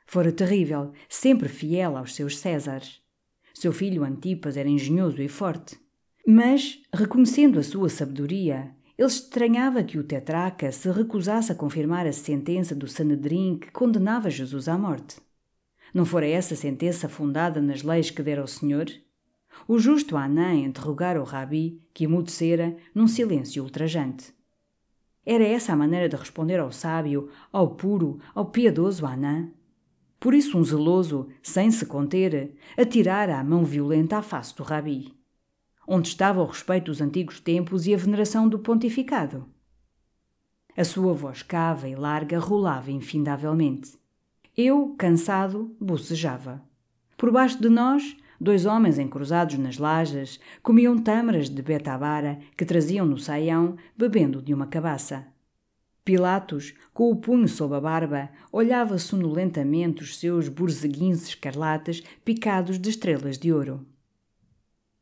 Fora 0.06 0.32
terrível, 0.32 0.92
sempre 1.06 1.50
fiel 1.50 1.98
aos 1.98 2.14
seus 2.14 2.38
Césares. 2.38 3.02
Seu 3.52 3.72
filho 3.72 4.04
Antipas 4.04 4.56
era 4.56 4.70
engenhoso 4.70 5.20
e 5.20 5.28
forte. 5.28 5.78
Mas, 6.26 6.80
reconhecendo 6.92 7.58
a 7.58 7.62
sua 7.62 7.88
sabedoria, 7.88 8.74
ele 9.00 9.08
estranhava 9.08 9.82
que 9.82 9.98
o 9.98 10.04
tetraca 10.04 10.70
se 10.70 10.90
recusasse 10.90 11.50
a 11.50 11.54
confirmar 11.54 12.06
a 12.06 12.12
sentença 12.12 12.74
do 12.74 12.86
Sanedrim 12.86 13.58
que 13.58 13.70
condenava 13.70 14.28
Jesus 14.28 14.68
à 14.68 14.76
morte. 14.76 15.16
Não 15.94 16.04
fora 16.04 16.28
essa 16.28 16.54
sentença 16.54 17.08
fundada 17.08 17.60
nas 17.62 17.82
leis 17.82 18.10
que 18.10 18.22
dera 18.22 18.44
o 18.44 18.46
Senhor? 18.46 18.86
O 19.66 19.78
justo 19.78 20.16
Anã 20.16 20.54
interrogara 20.54 21.20
o 21.20 21.24
rabi, 21.24 21.80
que 21.94 22.04
emudecera, 22.04 22.76
num 22.94 23.08
silêncio 23.08 23.62
ultrajante. 23.62 24.34
Era 25.24 25.44
essa 25.44 25.72
a 25.72 25.76
maneira 25.76 26.08
de 26.08 26.16
responder 26.16 26.60
ao 26.60 26.70
sábio, 26.70 27.30
ao 27.50 27.74
puro, 27.74 28.20
ao 28.34 28.50
piedoso 28.50 29.06
Anã? 29.06 29.50
Por 30.20 30.34
isso 30.34 30.58
um 30.58 30.62
zeloso, 30.62 31.28
sem 31.42 31.70
se 31.70 31.86
conter, 31.86 32.54
atirara 32.76 33.38
a 33.38 33.44
mão 33.44 33.64
violenta 33.64 34.18
à 34.18 34.22
face 34.22 34.54
do 34.54 34.62
rabi 34.62 35.18
onde 35.86 36.08
estava 36.08 36.42
o 36.42 36.46
respeito 36.46 36.86
dos 36.86 37.00
antigos 37.00 37.40
tempos 37.40 37.86
e 37.86 37.94
a 37.94 37.96
veneração 37.96 38.48
do 38.48 38.58
pontificado. 38.58 39.46
A 40.76 40.84
sua 40.84 41.12
voz 41.12 41.42
cava 41.42 41.88
e 41.88 41.94
larga 41.94 42.38
rolava 42.38 42.90
infindavelmente. 42.90 43.98
Eu, 44.56 44.94
cansado, 44.96 45.74
bocejava. 45.80 46.62
Por 47.16 47.30
baixo 47.30 47.60
de 47.60 47.68
nós, 47.68 48.16
dois 48.40 48.64
homens 48.64 48.98
encruzados 48.98 49.58
nas 49.58 49.78
lajes 49.78 50.40
comiam 50.62 50.96
tâmaras 50.98 51.50
de 51.50 51.60
betabara 51.60 52.38
que 52.56 52.64
traziam 52.64 53.04
no 53.04 53.18
saião, 53.18 53.76
bebendo 53.96 54.40
de 54.40 54.54
uma 54.54 54.66
cabaça. 54.66 55.26
Pilatos, 56.04 56.72
com 56.94 57.10
o 57.10 57.16
punho 57.16 57.46
sob 57.46 57.74
a 57.74 57.80
barba, 57.80 58.30
olhava 58.50 58.96
sonolentamente 58.96 60.02
os 60.02 60.18
seus 60.18 60.48
borzeguins 60.48 61.28
escarlates 61.28 62.02
picados 62.24 62.78
de 62.78 62.88
estrelas 62.88 63.38
de 63.38 63.52
ouro. 63.52 63.86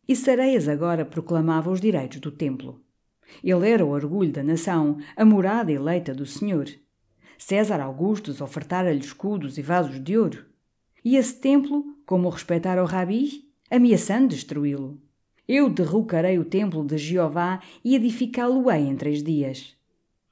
E 0.08 0.16
Sareias 0.16 0.66
agora 0.66 1.04
proclamava 1.04 1.70
os 1.70 1.82
direitos 1.82 2.18
do 2.18 2.30
templo. 2.30 2.80
Ele 3.44 3.68
era 3.68 3.84
o 3.84 3.90
orgulho 3.90 4.32
da 4.32 4.42
nação, 4.42 4.96
a 5.14 5.22
morada 5.22 5.70
eleita 5.70 6.14
do 6.14 6.24
Senhor. 6.24 6.66
César 7.36 7.78
Augustus 7.82 8.40
ofertara-lhe 8.40 9.00
escudos 9.00 9.58
e 9.58 9.62
vasos 9.62 10.02
de 10.02 10.16
ouro. 10.16 10.46
E 11.04 11.16
esse 11.16 11.38
templo, 11.38 11.84
como 12.06 12.30
respeitar 12.30 12.82
o 12.82 12.86
rabi, 12.86 13.50
ameaçando 13.70 14.28
destruí-lo. 14.28 14.98
Eu 15.46 15.68
derrocarei 15.68 16.38
o 16.38 16.44
templo 16.44 16.82
de 16.84 16.96
Jeová 16.96 17.60
e 17.84 17.94
edificá-lo-ei 17.94 18.86
em 18.86 18.96
três 18.96 19.22
dias. 19.22 19.76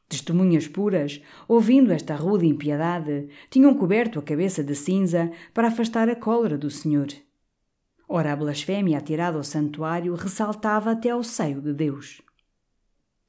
Testemunhas 0.09 0.66
puras, 0.66 1.20
ouvindo 1.47 1.93
esta 1.93 2.16
rude 2.16 2.47
impiedade, 2.47 3.29
tinham 3.51 3.74
coberto 3.74 4.18
a 4.18 4.22
cabeça 4.22 4.64
de 4.64 4.74
cinza 4.74 5.31
para 5.53 5.68
afastar 5.68 6.09
a 6.09 6.16
cólera 6.16 6.57
do 6.57 6.70
Senhor. 6.70 7.09
Ora, 8.09 8.33
a 8.33 8.37
blasfémia 8.37 8.99
atirada 8.99 9.37
ao 9.37 9.43
santuário 9.43 10.15
ressaltava 10.15 10.93
até 10.93 11.11
ao 11.11 11.25
seio 11.25 11.61
de 11.61 11.73
Deus. 11.73 12.23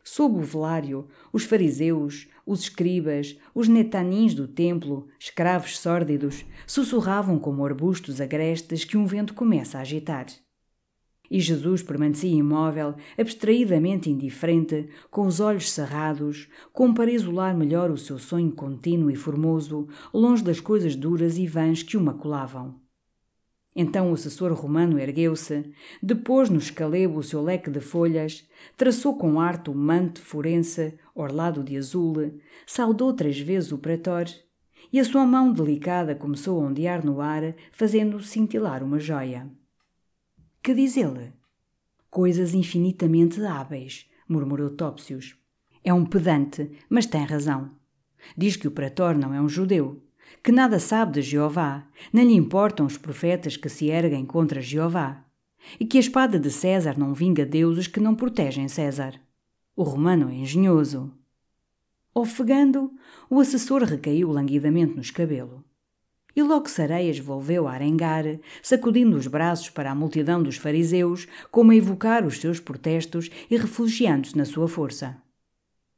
Sob 0.03 0.37
o 0.37 0.41
velário, 0.41 1.07
os 1.33 1.43
fariseus, 1.43 2.27
os 2.45 2.61
escribas, 2.61 3.37
os 3.53 3.67
netanins 3.67 4.33
do 4.33 4.47
templo, 4.47 5.07
escravos 5.19 5.77
sórdidos, 5.79 6.45
sussurravam 6.65 7.37
como 7.39 7.65
arbustos 7.65 8.21
agrestes 8.21 8.85
que 8.85 8.95
um 8.95 9.05
vento 9.05 9.33
começa 9.33 9.77
a 9.77 9.81
agitar. 9.81 10.27
E 11.29 11.41
Jesus 11.41 11.83
permanecia 11.83 12.31
imóvel, 12.31 12.95
abstraidamente 13.17 14.09
indiferente, 14.09 14.87
com 15.11 15.27
os 15.27 15.41
olhos 15.41 15.71
cerrados, 15.71 16.47
como 16.71 16.93
para 16.93 17.11
isolar 17.11 17.53
melhor 17.57 17.91
o 17.91 17.97
seu 17.97 18.17
sonho 18.17 18.51
contínuo 18.51 19.11
e 19.11 19.15
formoso, 19.15 19.89
longe 20.13 20.43
das 20.43 20.61
coisas 20.61 20.95
duras 20.95 21.37
e 21.37 21.45
vãs 21.45 21.83
que 21.83 21.97
o 21.97 22.01
maculavam. 22.01 22.86
Então 23.79 24.09
o 24.09 24.15
assessor 24.15 24.51
romano 24.53 24.97
ergueu-se, 24.97 25.71
depôs 26.01 26.49
no 26.49 26.57
escalebo 26.57 27.19
o 27.19 27.23
seu 27.23 27.43
leque 27.43 27.69
de 27.69 27.79
folhas, 27.79 28.43
traçou 28.75 29.15
com 29.15 29.39
arte 29.39 29.69
o 29.69 29.75
manto 29.75 30.19
forense, 30.19 30.97
orlado 31.13 31.63
de 31.63 31.77
azul, 31.77 32.41
saudou 32.65 33.13
três 33.13 33.39
vezes 33.39 33.71
o 33.71 33.77
pretor, 33.77 34.25
e 34.91 34.99
a 34.99 35.05
sua 35.05 35.27
mão 35.27 35.53
delicada 35.53 36.15
começou 36.15 36.59
a 36.59 36.65
ondear 36.65 37.05
no 37.05 37.21
ar, 37.21 37.53
fazendo 37.71 38.19
cintilar 38.23 38.83
uma 38.83 38.99
joia. 38.99 39.47
Que 40.63 40.73
diz 40.73 40.97
ele? 40.97 41.31
Coisas 42.09 42.55
infinitamente 42.55 43.39
hábeis, 43.45 44.09
murmurou 44.27 44.71
Topsius. 44.71 45.37
É 45.83 45.93
um 45.93 46.03
pedante, 46.03 46.71
mas 46.89 47.05
tem 47.05 47.23
razão. 47.23 47.69
Diz 48.35 48.55
que 48.55 48.67
o 48.67 48.71
pretor 48.71 49.15
não 49.15 49.35
é 49.35 49.39
um 49.39 49.47
judeu, 49.47 50.01
que 50.43 50.51
nada 50.51 50.79
sabe 50.79 51.13
de 51.13 51.21
Jeová, 51.21 51.85
nem 52.11 52.27
lhe 52.27 52.33
importam 52.33 52.85
os 52.85 52.97
profetas 52.97 53.57
que 53.57 53.69
se 53.69 53.87
erguem 53.87 54.25
contra 54.25 54.61
Jeová, 54.61 55.23
e 55.79 55.85
que 55.85 55.97
a 55.97 55.99
espada 55.99 56.39
de 56.39 56.49
César 56.49 56.97
não 56.97 57.13
vinga 57.13 57.45
deuses 57.45 57.87
que 57.87 57.99
não 57.99 58.15
protegem 58.15 58.67
César. 58.67 59.19
O 59.75 59.83
romano 59.83 60.29
é 60.29 60.35
engenhoso. 60.35 61.11
Ofegando, 62.13 62.91
o 63.29 63.39
assessor 63.39 63.83
recaiu 63.83 64.31
languidamente 64.31 64.95
no 64.95 65.01
escabelo. 65.01 65.63
E 66.35 66.41
logo 66.41 66.69
Sareias 66.69 67.19
volveu 67.19 67.67
a 67.67 67.73
arengar, 67.73 68.23
sacudindo 68.61 69.17
os 69.17 69.27
braços 69.27 69.69
para 69.69 69.91
a 69.91 69.95
multidão 69.95 70.41
dos 70.41 70.55
fariseus, 70.55 71.27
como 71.51 71.71
a 71.71 71.75
evocar 71.75 72.25
os 72.25 72.39
seus 72.39 72.59
protestos 72.59 73.29
e 73.49 73.57
refugiando-se 73.57 74.37
na 74.37 74.45
sua 74.45 74.67
força. 74.67 75.17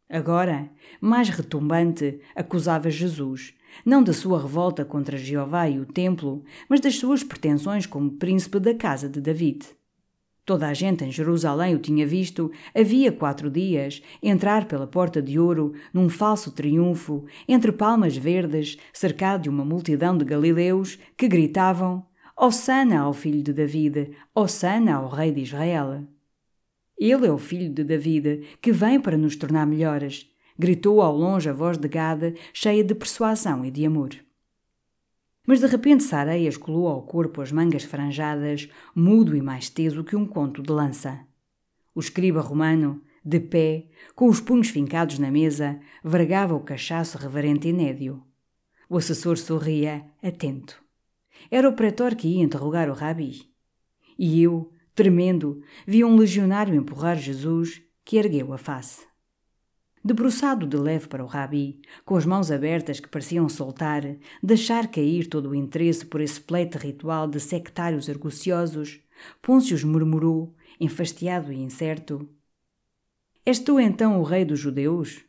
Agora, 0.10 0.70
mais 1.00 1.30
retumbante, 1.30 2.20
acusava 2.36 2.90
Jesus, 2.90 3.54
não 3.86 4.04
da 4.04 4.14
sua 4.14 4.42
revolta 4.42 4.84
contra 4.84 5.18
Jeová 5.18 5.70
e 5.70 5.80
o 5.80 5.86
templo, 5.86 6.44
mas 6.68 6.80
das 6.80 6.96
suas 6.96 7.24
pretensões 7.24 7.86
como 7.86 8.12
príncipe 8.12 8.60
da 8.60 8.74
casa 8.74 9.10
de 9.10 9.22
David. 9.22 9.66
Toda 10.50 10.68
a 10.68 10.74
gente 10.74 11.06
em 11.06 11.12
Jerusalém 11.12 11.76
o 11.76 11.80
tinha 11.80 12.08
visto, 12.08 12.52
havia 12.76 13.12
quatro 13.12 13.52
dias, 13.52 14.02
entrar 14.22 14.66
pela 14.66 14.88
porta 14.88 15.22
de 15.22 15.40
ouro, 15.40 15.74
num 15.94 16.10
falso 16.10 16.52
triunfo, 16.52 17.26
entre 17.48 17.72
palmas 17.72 18.18
verdes, 18.18 18.76
cercado 18.92 19.44
de 19.44 19.50
uma 19.50 19.64
multidão 19.64 20.18
de 20.18 20.26
galileus 20.26 20.98
que 21.16 21.28
gritavam: 21.28 22.04
Hossana 22.36 23.02
ao 23.02 23.14
filho 23.14 23.44
de 23.44 23.54
David, 23.54 24.10
Hossana 24.34 24.96
ao 24.96 25.08
rei 25.08 25.32
de 25.32 25.42
Israel. 25.42 26.04
Ele 26.98 27.28
é 27.28 27.32
o 27.32 27.38
filho 27.38 27.72
de 27.72 27.84
David, 27.84 28.58
que 28.60 28.72
vem 28.72 29.00
para 29.00 29.18
nos 29.18 29.36
tornar 29.36 29.68
melhores, 29.68 30.29
gritou 30.60 31.02
ao 31.02 31.16
longe 31.16 31.50
a 31.50 31.54
voz 31.54 31.78
de 31.78 31.88
Gade, 31.88 32.36
cheia 32.54 32.84
de 32.84 32.94
persuasão 32.94 33.64
e 33.64 33.72
de 33.72 33.86
amor. 33.86 34.10
Mas 35.48 35.62
de 35.62 35.68
repente 35.68 36.04
Sareias 36.04 36.58
colou 36.58 36.90
ao 36.90 37.02
corpo 37.04 37.42
as 37.42 37.50
mangas 37.50 37.84
franjadas, 37.84 38.70
mudo 38.94 39.38
e 39.38 39.42
mais 39.42 39.70
teso 39.70 40.04
que 40.04 40.18
um 40.18 40.28
conto 40.28 40.62
de 40.62 40.70
lança. 40.70 41.26
O 41.96 42.02
escriba 42.02 42.42
romano, 42.42 43.02
de 43.24 43.40
pé, 43.40 43.88
com 44.14 44.28
os 44.28 44.42
punhos 44.42 44.68
fincados 44.68 45.18
na 45.18 45.32
mesa, 45.32 45.80
vergava 46.04 46.54
o 46.54 46.60
cachaço 46.60 47.18
reverente 47.18 47.70
e 47.70 47.74
nédio. 47.74 48.22
O 48.90 48.98
assessor 48.98 49.38
sorria, 49.38 50.06
atento. 50.22 50.84
Era 51.50 51.70
o 51.70 51.74
pretor 51.74 52.16
que 52.16 52.28
ia 52.28 52.44
interrogar 52.44 52.90
o 52.90 52.94
rabi. 52.94 53.50
E 54.18 54.42
eu, 54.42 54.72
tremendo, 54.94 55.62
vi 55.88 56.04
um 56.04 56.18
legionário 56.18 56.76
empurrar 56.76 57.18
Jesus, 57.18 57.82
que 58.04 58.18
ergueu 58.18 58.52
a 58.52 58.58
face. 58.58 59.09
Debruçado 60.04 60.66
de 60.66 60.78
leve 60.78 61.08
para 61.08 61.24
o 61.24 61.28
rabi, 61.28 61.82
com 62.06 62.16
as 62.16 62.26
mãos 62.26 62.52
abertas 62.52 63.00
que 63.00 63.10
pareciam 63.10 63.50
soltar, 63.50 64.04
deixar 64.42 64.88
cair 64.88 65.28
todo 65.28 65.50
o 65.50 65.56
interesse 65.56 66.06
por 66.06 66.22
esse 66.22 66.40
pleito 66.40 66.78
ritual 66.78 67.28
de 67.28 67.40
sectários 67.40 68.10
arguciosos, 68.10 69.02
Pôncio 69.42 69.86
murmurou, 69.86 70.56
enfastiado 70.80 71.52
e 71.52 71.58
incerto: 71.58 72.30
És 73.46 73.60
tu 73.60 73.80
então 73.80 74.20
o 74.20 74.24
rei 74.24 74.46
dos 74.46 74.60
judeus? 74.60 75.26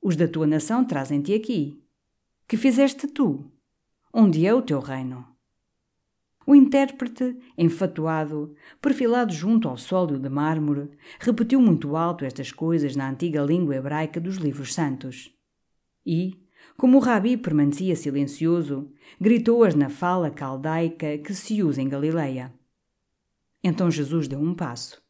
Os 0.00 0.16
da 0.16 0.28
tua 0.28 0.46
nação 0.46 0.84
trazem-te 0.84 1.32
aqui. 1.32 1.82
Que 2.46 2.56
fizeste 2.56 3.06
tu? 3.06 3.50
Onde 4.12 4.46
é 4.46 4.52
o 4.52 4.60
teu 4.60 4.80
reino? 4.80 5.31
O 6.46 6.54
intérprete, 6.54 7.36
enfatuado, 7.56 8.54
perfilado 8.80 9.32
junto 9.32 9.68
ao 9.68 9.76
sólio 9.76 10.18
de 10.18 10.28
mármore, 10.28 10.90
repetiu 11.20 11.60
muito 11.60 11.96
alto 11.96 12.24
estas 12.24 12.50
coisas 12.50 12.96
na 12.96 13.08
antiga 13.08 13.42
língua 13.42 13.76
hebraica 13.76 14.20
dos 14.20 14.36
livros 14.36 14.74
santos. 14.74 15.32
E, 16.04 16.42
como 16.76 16.98
o 16.98 17.00
rabi 17.00 17.36
permanecia 17.36 17.94
silencioso, 17.94 18.90
gritou-as 19.20 19.74
na 19.74 19.88
fala 19.88 20.30
caldaica 20.30 21.18
que 21.18 21.32
se 21.34 21.62
usa 21.62 21.80
em 21.80 21.88
Galileia. 21.88 22.52
Então 23.62 23.90
Jesus 23.90 24.26
deu 24.26 24.40
um 24.40 24.54
passo. 24.54 25.00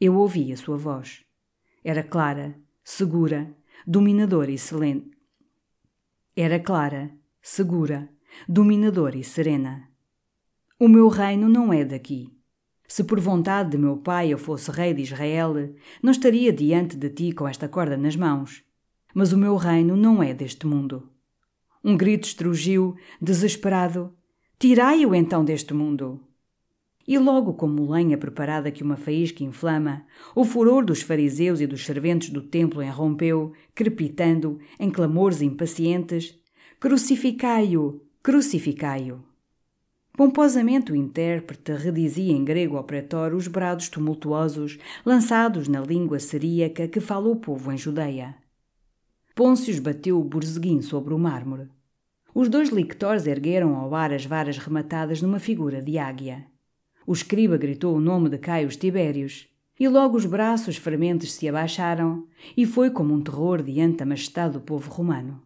Eu 0.00 0.16
ouvi 0.16 0.52
a 0.52 0.56
sua 0.56 0.76
voz. 0.76 1.24
Era 1.84 2.02
clara, 2.02 2.56
segura, 2.82 3.54
dominadora 3.86 4.50
e 4.50 4.58
serena. 4.58 5.02
Era 6.34 6.58
clara, 6.58 7.12
segura, 7.40 8.08
dominadora 8.48 9.16
e 9.16 9.22
serena. 9.22 9.91
O 10.82 10.88
meu 10.88 11.06
reino 11.06 11.48
não 11.48 11.72
é 11.72 11.84
daqui. 11.84 12.28
Se 12.88 13.04
por 13.04 13.20
vontade 13.20 13.70
de 13.70 13.78
meu 13.78 13.98
pai 13.98 14.32
eu 14.32 14.36
fosse 14.36 14.68
rei 14.68 14.92
de 14.92 15.02
Israel, 15.02 15.54
não 16.02 16.10
estaria 16.10 16.52
diante 16.52 16.96
de 16.96 17.08
ti 17.08 17.30
com 17.30 17.46
esta 17.46 17.68
corda 17.68 17.96
nas 17.96 18.16
mãos. 18.16 18.64
Mas 19.14 19.32
o 19.32 19.38
meu 19.38 19.54
reino 19.54 19.96
não 19.96 20.20
é 20.20 20.34
deste 20.34 20.66
mundo. 20.66 21.08
Um 21.84 21.96
grito 21.96 22.26
estrugiu, 22.26 22.96
desesperado: 23.20 24.12
Tirai-o 24.58 25.14
então 25.14 25.44
deste 25.44 25.72
mundo! 25.72 26.20
E 27.06 27.16
logo 27.16 27.54
como 27.54 27.88
lenha 27.88 28.18
preparada 28.18 28.72
que 28.72 28.82
uma 28.82 28.96
faísca 28.96 29.44
inflama, 29.44 30.04
o 30.34 30.44
furor 30.44 30.84
dos 30.84 31.00
fariseus 31.00 31.60
e 31.60 31.66
dos 31.68 31.84
serventes 31.84 32.30
do 32.30 32.42
templo 32.42 32.82
irrompeu, 32.82 33.52
crepitando, 33.72 34.58
em 34.80 34.90
clamores 34.90 35.42
impacientes: 35.42 36.36
Crucificai-o! 36.80 38.04
Crucificai-o! 38.20 39.31
Pomposamente 40.14 40.92
o 40.92 40.96
intérprete 40.96 41.72
redizia 41.72 42.32
em 42.32 42.44
grego 42.44 42.76
ao 42.76 42.84
pretor 42.84 43.32
os 43.32 43.48
brados 43.48 43.88
tumultuosos 43.88 44.78
lançados 45.06 45.68
na 45.68 45.80
língua 45.80 46.20
siríaca 46.20 46.86
que 46.86 47.00
fala 47.00 47.30
o 47.30 47.36
povo 47.36 47.72
em 47.72 47.78
Judeia. 47.78 48.36
Pôncio 49.34 49.80
bateu 49.80 50.20
o 50.20 50.24
borzeguim 50.24 50.82
sobre 50.82 51.14
o 51.14 51.18
mármore. 51.18 51.70
Os 52.34 52.50
dois 52.50 52.68
lictores 52.68 53.26
ergueram 53.26 53.74
ao 53.74 53.94
ar 53.94 54.12
as 54.12 54.26
varas 54.26 54.58
rematadas 54.58 55.22
numa 55.22 55.38
figura 55.38 55.80
de 55.80 55.96
águia. 55.96 56.46
O 57.06 57.14
escriba 57.14 57.56
gritou 57.56 57.96
o 57.96 58.00
nome 58.00 58.28
de 58.28 58.36
Caio 58.36 58.68
Tibérios. 58.68 59.48
E 59.80 59.88
logo 59.88 60.16
os 60.16 60.26
braços 60.26 60.76
fermentes 60.76 61.32
se 61.32 61.48
abaixaram, 61.48 62.28
e 62.56 62.64
foi 62.64 62.90
como 62.90 63.14
um 63.14 63.22
terror 63.22 63.62
diante 63.62 63.96
da 63.96 64.06
majestade 64.06 64.52
do 64.52 64.60
povo 64.60 64.88
romano. 64.90 65.42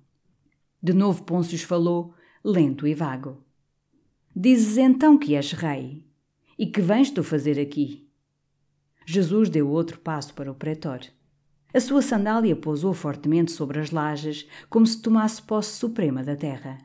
De 0.82 0.92
novo 0.92 1.22
Pôncio 1.22 1.56
falou, 1.64 2.12
lento 2.44 2.86
e 2.86 2.92
vago. 2.92 3.45
Dizes 4.38 4.76
então 4.76 5.16
que 5.16 5.34
és 5.34 5.52
rei. 5.52 6.04
E 6.58 6.66
que 6.66 6.82
vens 6.82 7.10
tu 7.10 7.24
fazer 7.24 7.58
aqui? 7.58 8.06
Jesus 9.06 9.48
deu 9.48 9.66
outro 9.66 9.98
passo 9.98 10.34
para 10.34 10.52
o 10.52 10.54
pretor. 10.54 11.00
A 11.72 11.80
sua 11.80 12.02
sandália 12.02 12.54
pousou 12.54 12.92
fortemente 12.92 13.50
sobre 13.50 13.80
as 13.80 13.90
lajes, 13.90 14.46
como 14.68 14.86
se 14.86 15.00
tomasse 15.00 15.40
posse 15.40 15.78
suprema 15.78 16.22
da 16.22 16.36
terra. 16.36 16.76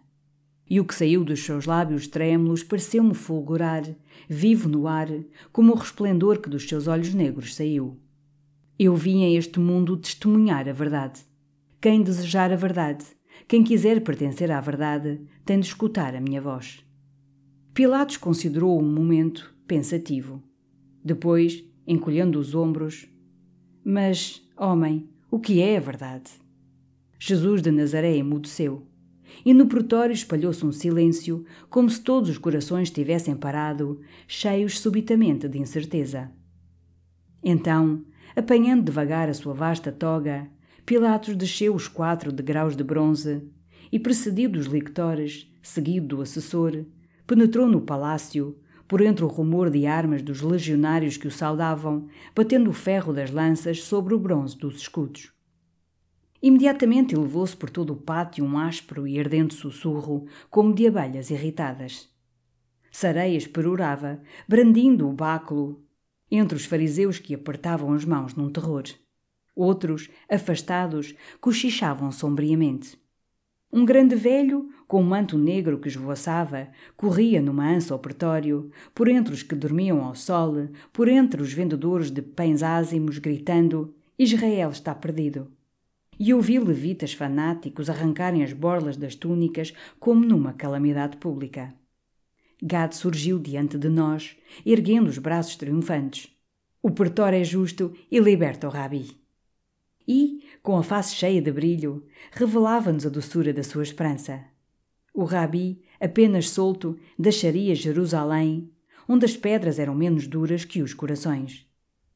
E 0.66 0.80
o 0.80 0.86
que 0.86 0.96
saiu 0.96 1.26
dos 1.26 1.44
seus 1.44 1.66
lábios 1.66 2.08
trêmulos 2.08 2.64
pareceu-me 2.64 3.14
fulgurar, 3.14 3.84
vivo 4.30 4.70
no 4.70 4.88
ar, 4.88 5.10
como 5.52 5.74
o 5.74 5.78
resplendor 5.78 6.40
que 6.40 6.50
dos 6.50 6.66
seus 6.66 6.88
olhos 6.88 7.14
negros 7.14 7.54
saiu. 7.54 8.00
Eu 8.80 8.96
vim 8.96 9.26
a 9.26 9.30
este 9.30 9.60
mundo 9.60 9.98
testemunhar 9.98 10.70
a 10.70 10.74
verdade. 10.74 11.20
Quem 11.82 12.02
desejar 12.02 12.50
a 12.54 12.56
verdade, 12.56 13.04
quem 13.46 13.62
quiser 13.62 14.00
pertencer 14.06 14.50
à 14.50 14.62
verdade, 14.62 15.20
tem 15.44 15.60
de 15.60 15.66
escutar 15.66 16.16
a 16.16 16.22
minha 16.22 16.42
voz. 16.42 16.90
Pilatos 17.74 18.18
considerou 18.18 18.78
um 18.78 18.92
momento 18.92 19.56
pensativo. 19.66 20.44
Depois, 21.02 21.64
encolhendo 21.88 22.38
os 22.38 22.54
ombros: 22.54 23.08
Mas, 23.82 24.46
homem, 24.58 25.10
o 25.30 25.40
que 25.40 25.62
é 25.62 25.78
a 25.78 25.80
verdade? 25.80 26.32
Jesus 27.18 27.62
de 27.62 27.72
Nazaré 27.72 28.18
emudeceu. 28.18 28.86
E 29.46 29.54
no 29.54 29.68
pretório 29.68 30.12
espalhou-se 30.12 30.66
um 30.66 30.74
silêncio, 30.74 31.46
como 31.70 31.90
se 31.90 32.02
todos 32.02 32.30
os 32.30 32.38
corações 32.38 32.92
tivessem 32.92 33.38
parado, 33.38 34.02
cheios 34.28 34.78
subitamente 34.78 35.48
de 35.48 35.58
incerteza. 35.58 36.30
Então, 37.42 38.04
apanhando 38.36 38.84
devagar 38.84 39.30
a 39.30 39.34
sua 39.34 39.54
vasta 39.54 39.94
toga, 39.94 40.50
Pilatos 40.86 41.38
desceu 41.38 41.74
os 41.74 41.88
quatro 41.88 42.34
degraus 42.34 42.76
de 42.76 42.84
bronze 42.84 43.42
e, 43.90 43.98
precedido 43.98 44.60
dos 44.60 44.68
lictores, 44.68 45.50
seguido 45.62 46.18
do 46.18 46.22
assessor, 46.22 46.86
penetrou 47.32 47.66
no 47.66 47.80
palácio, 47.80 48.58
por 48.86 49.00
entre 49.00 49.24
o 49.24 49.28
rumor 49.30 49.70
de 49.70 49.88
armas 49.88 50.22
dos 50.22 50.42
legionários 50.42 51.16
que 51.16 51.30
o 51.30 51.32
saudavam, 51.32 52.10
batendo 52.36 52.70
o 52.70 52.74
ferro 52.74 53.14
das 53.14 53.32
lanças 53.32 53.84
sobre 53.84 54.14
o 54.14 54.20
bronze 54.20 54.58
dos 54.58 54.82
escudos. 54.82 55.32
Imediatamente 56.44 57.16
elevou-se 57.16 57.56
por 57.56 57.70
todo 57.70 57.94
o 57.94 57.96
pátio 57.96 58.44
um 58.44 58.58
áspero 58.58 59.08
e 59.08 59.18
ardente 59.18 59.54
sussurro, 59.54 60.26
como 60.50 60.76
de 60.76 60.86
abelhas 60.86 61.30
irritadas. 61.30 62.10
Sareias 62.92 63.48
perorava, 63.48 64.22
brandindo 64.46 65.08
o 65.08 65.14
báculo, 65.14 65.82
entre 66.30 66.58
os 66.58 66.66
fariseus 66.66 67.18
que 67.18 67.34
apertavam 67.34 67.94
as 67.94 68.04
mãos 68.04 68.36
num 68.36 68.50
terror. 68.50 68.84
Outros, 69.56 70.10
afastados, 70.30 71.16
cochichavam 71.40 72.12
sombriamente. 72.12 73.01
Um 73.74 73.86
grande 73.86 74.16
velho, 74.16 74.70
com 74.86 75.02
um 75.02 75.06
manto 75.06 75.38
negro 75.38 75.80
que 75.80 75.88
esvoaçava, 75.88 76.68
corria 76.98 77.42
numa 77.42 77.70
ansa 77.70 77.94
ao 77.94 78.00
pretório, 78.00 78.70
por 78.94 79.08
entre 79.08 79.34
os 79.34 79.44
que 79.44 79.56
dormiam 79.56 80.04
ao 80.04 80.14
sol, 80.14 80.68
por 80.92 81.08
entre 81.08 81.42
os 81.42 81.54
vendedores 81.54 82.12
de 82.12 82.22
pães 82.22 82.62
ázimos, 82.62 83.18
gritando: 83.18 83.96
Israel 84.20 84.72
está 84.72 84.94
perdido. 84.94 85.50
E 86.20 86.34
ouvi 86.34 86.60
levitas 86.60 87.14
fanáticos 87.14 87.90
arrancarem 87.90 88.44
as 88.44 88.52
borlas 88.52 88.98
das 88.98 89.16
túnicas 89.16 89.74
como 90.02 90.26
numa 90.26 90.52
calamidade 90.52 91.16
pública. 91.16 91.74
Gad 92.62 92.94
surgiu 92.94 93.40
diante 93.40 93.78
de 93.78 93.88
nós, 93.88 94.36
erguendo 94.66 95.08
os 95.08 95.18
braços 95.18 95.56
triunfantes. 95.56 96.30
O 96.84 96.92
pretor 96.92 97.34
é 97.34 97.44
justo 97.44 97.94
e 98.12 98.20
liberta 98.20 98.68
o 98.68 98.70
rabi 98.70 99.21
e, 100.08 100.44
com 100.62 100.78
a 100.78 100.84
face 100.84 101.16
cheia 101.16 101.42
de 101.42 101.52
brilho, 101.52 102.06
revelava-nos 102.32 103.06
a 103.06 103.10
doçura 103.10 103.54
da 103.54 103.64
sua 103.64 103.84
esperança. 103.84 104.44
O 105.14 105.24
rabi, 105.24 105.82
apenas 106.00 106.50
solto, 106.50 106.98
deixaria 107.18 107.76
Jerusalém, 107.76 108.72
onde 109.08 109.26
as 109.26 109.36
pedras 109.36 109.80
eram 109.80 109.94
menos 109.94 110.28
duras 110.28 110.64
que 110.64 110.82
os 110.82 110.94
corações. 110.94 111.68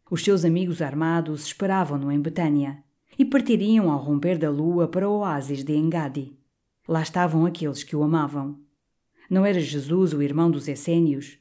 Os 0.10 0.24
seus 0.24 0.46
amigos 0.46 0.82
armados 0.82 1.46
esperavam-no 1.46 2.12
em 2.12 2.20
Betânia 2.20 2.84
e 3.18 3.26
partiriam 3.26 3.92
ao 3.92 4.00
romper 4.00 4.38
da 4.38 4.50
lua 4.50 4.88
para 4.88 5.10
o 5.10 5.20
oásis 5.20 5.64
de 5.64 5.76
Engadi. 5.76 6.38
Lá 6.88 7.02
estavam 7.02 7.46
aqueles 7.46 7.84
que 7.84 7.96
o 7.96 8.04
amavam. 8.04 8.60
Não 9.30 9.46
era 9.46 9.60
Jesus 9.60 10.14
o 10.14 10.22
irmão 10.22 10.52
dos 10.52 10.68
essênios? 10.68 11.40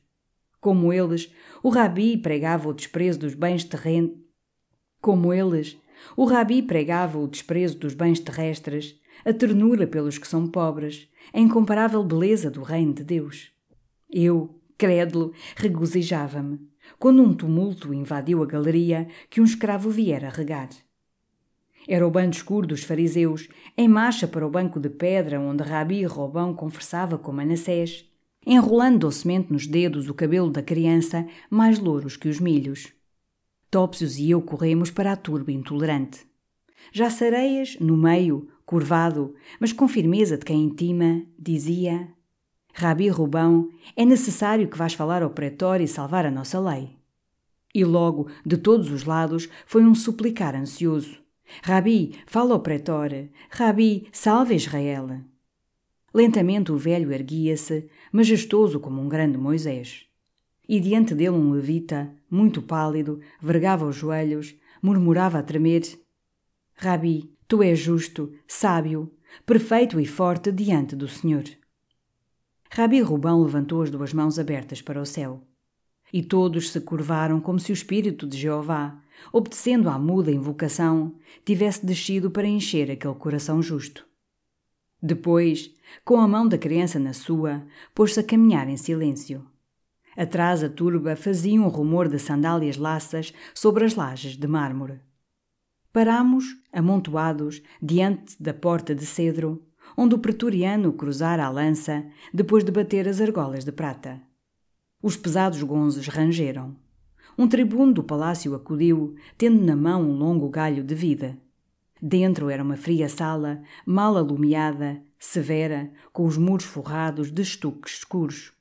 Como 0.60 0.92
eles, 0.92 1.30
o 1.62 1.68
rabi 1.68 2.16
pregava 2.16 2.68
o 2.68 2.72
desprezo 2.72 3.18
dos 3.18 3.34
bens 3.34 3.64
terrenos. 3.64 4.16
Como 5.00 5.32
eles, 5.34 5.76
o 6.16 6.24
rabi 6.24 6.62
pregava 6.62 7.18
o 7.18 7.28
desprezo 7.28 7.78
dos 7.78 7.94
bens 7.94 8.20
terrestres, 8.20 9.00
a 9.24 9.32
ternura 9.32 9.86
pelos 9.86 10.18
que 10.18 10.28
são 10.28 10.46
pobres, 10.46 11.08
a 11.32 11.40
incomparável 11.40 12.02
beleza 12.04 12.50
do 12.50 12.62
reino 12.62 12.94
de 12.94 13.04
Deus. 13.04 13.50
Eu, 14.10 14.60
crédulo, 14.76 15.32
regozijava-me, 15.56 16.60
quando 16.98 17.22
um 17.22 17.34
tumulto 17.34 17.92
invadiu 17.92 18.42
a 18.42 18.46
galeria 18.46 19.08
que 19.28 19.40
um 19.40 19.44
escravo 19.44 19.90
viera 19.90 20.28
regar. 20.28 20.68
Era 21.86 22.06
o 22.06 22.10
bando 22.10 22.34
escuro 22.34 22.66
dos 22.66 22.82
fariseus, 22.82 23.48
em 23.76 23.88
marcha 23.88 24.26
para 24.26 24.46
o 24.46 24.50
banco 24.50 24.80
de 24.80 24.88
pedra 24.88 25.40
onde 25.40 25.62
Rabi 25.62 26.00
e 26.00 26.06
Robão 26.06 26.54
conversava 26.54 27.18
com 27.18 27.32
Manassés, 27.32 28.08
enrolando 28.46 29.00
docemente 29.00 29.52
nos 29.52 29.66
dedos 29.66 30.08
o 30.08 30.14
cabelo 30.14 30.50
da 30.50 30.62
criança, 30.62 31.26
mais 31.50 31.78
louros 31.78 32.16
que 32.16 32.28
os 32.28 32.40
milhos. 32.40 32.93
Topsius 33.74 34.18
e 34.18 34.30
eu 34.30 34.40
corremos 34.40 34.88
para 34.88 35.10
a 35.10 35.16
turba 35.16 35.50
intolerante. 35.50 36.24
Já 36.92 37.10
Sareias, 37.10 37.76
no 37.80 37.96
meio, 37.96 38.46
curvado, 38.64 39.34
mas 39.58 39.72
com 39.72 39.88
firmeza 39.88 40.38
de 40.38 40.44
quem 40.44 40.62
intima, 40.62 41.24
dizia: 41.36 42.08
Rabi 42.72 43.08
Rubão, 43.08 43.68
é 43.96 44.04
necessário 44.04 44.68
que 44.68 44.78
vás 44.78 44.94
falar 44.94 45.24
ao 45.24 45.30
pretório 45.30 45.82
e 45.82 45.88
salvar 45.88 46.24
a 46.24 46.30
nossa 46.30 46.60
lei. 46.60 46.96
E 47.74 47.84
logo, 47.84 48.28
de 48.46 48.56
todos 48.56 48.92
os 48.92 49.02
lados, 49.02 49.48
foi 49.66 49.84
um 49.84 49.92
suplicar 49.92 50.54
ansioso: 50.54 51.18
Rabi, 51.60 52.14
fala 52.28 52.54
ao 52.54 52.60
pretor. 52.60 53.10
Rabi, 53.50 54.06
salve 54.12 54.54
Israel. 54.54 55.20
Lentamente 56.14 56.70
o 56.70 56.76
velho 56.76 57.10
erguia-se, 57.10 57.88
majestoso 58.12 58.78
como 58.78 59.02
um 59.02 59.08
grande 59.08 59.36
Moisés 59.36 60.06
e 60.68 60.80
diante 60.80 61.14
dele 61.14 61.30
um 61.30 61.52
levita, 61.52 62.10
muito 62.34 62.60
pálido, 62.60 63.20
vergava 63.40 63.86
os 63.86 63.94
joelhos, 63.94 64.54
murmurava 64.82 65.38
a 65.38 65.42
tremer: 65.42 65.82
Rabi, 66.74 67.32
tu 67.46 67.62
és 67.62 67.78
justo, 67.78 68.32
sábio, 68.46 69.12
perfeito 69.46 70.00
e 70.00 70.06
forte 70.06 70.50
diante 70.50 70.96
do 70.96 71.06
Senhor. 71.06 71.44
Rabi 72.70 73.00
Rubão 73.00 73.40
levantou 73.40 73.82
as 73.82 73.90
duas 73.90 74.12
mãos 74.12 74.38
abertas 74.38 74.82
para 74.82 75.00
o 75.00 75.06
céu. 75.06 75.46
E 76.12 76.22
todos 76.22 76.70
se 76.70 76.80
curvaram 76.80 77.40
como 77.40 77.58
se 77.58 77.70
o 77.70 77.72
Espírito 77.72 78.26
de 78.26 78.36
Jeová, 78.36 79.00
obedecendo 79.32 79.88
à 79.88 79.98
muda 79.98 80.30
invocação, 80.30 81.14
tivesse 81.44 81.86
descido 81.86 82.30
para 82.30 82.46
encher 82.46 82.90
aquele 82.90 83.14
coração 83.14 83.62
justo. 83.62 84.04
Depois, 85.00 85.72
com 86.04 86.18
a 86.18 86.26
mão 86.26 86.48
da 86.48 86.58
criança 86.58 86.98
na 86.98 87.12
sua, 87.12 87.64
pôs-se 87.94 88.18
a 88.18 88.24
caminhar 88.24 88.68
em 88.68 88.76
silêncio. 88.76 89.44
Atrás 90.16 90.62
a 90.62 90.68
turba 90.68 91.16
fazia 91.16 91.60
um 91.60 91.68
rumor 91.68 92.08
de 92.08 92.18
sandálias 92.18 92.76
laças 92.76 93.32
sobre 93.54 93.84
as 93.84 93.94
lajes 93.94 94.36
de 94.36 94.46
mármore. 94.46 95.00
Paramos, 95.92 96.44
amontoados, 96.72 97.62
diante 97.80 98.40
da 98.42 98.52
porta 98.52 98.94
de 98.94 99.06
cedro, 99.06 99.64
onde 99.96 100.14
o 100.14 100.18
pretoriano 100.18 100.92
cruzara 100.92 101.44
a 101.44 101.50
lança 101.50 102.04
depois 102.32 102.64
de 102.64 102.72
bater 102.72 103.08
as 103.08 103.20
argolas 103.20 103.64
de 103.64 103.72
prata. 103.72 104.20
Os 105.02 105.16
pesados 105.16 105.62
gonzos 105.62 106.08
rangeram. 106.08 106.76
Um 107.36 107.46
tribuno 107.46 107.92
do 107.92 108.02
palácio 108.02 108.54
acudiu, 108.54 109.16
tendo 109.36 109.64
na 109.64 109.76
mão 109.76 110.02
um 110.02 110.16
longo 110.16 110.48
galho 110.48 110.82
de 110.82 110.94
vida. 110.94 111.36
Dentro 112.00 112.48
era 112.48 112.62
uma 112.62 112.76
fria 112.76 113.08
sala, 113.08 113.62
mal 113.84 114.16
alumiada, 114.16 115.02
severa, 115.18 115.90
com 116.12 116.26
os 116.26 116.36
muros 116.36 116.64
forrados 116.64 117.30
de 117.30 117.42
estuques 117.42 117.98
escuros. 117.98 118.52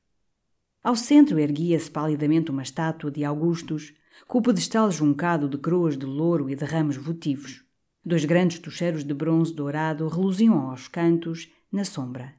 Ao 0.83 0.97
centro 0.97 1.39
erguia-se 1.39 1.89
palidamente 1.89 2.51
uma 2.51 2.61
estátua 2.61 3.09
de 3.09 3.23
Augustus, 3.23 3.93
com 4.27 4.39
o 4.39 4.41
pedestal 4.41 4.91
juncado 4.91 5.47
de 5.47 5.57
coroas 5.57 5.97
de 5.97 6.05
louro 6.05 6.49
e 6.49 6.55
de 6.55 6.65
ramos 6.65 6.97
votivos. 6.97 7.63
Dois 8.05 8.25
grandes 8.25 8.59
tocheiros 8.59 9.05
de 9.05 9.13
bronze 9.13 9.53
dourado 9.53 10.05
reluziam 10.09 10.69
aos 10.69 10.89
cantos, 10.89 11.49
na 11.71 11.85
sombra. 11.85 12.33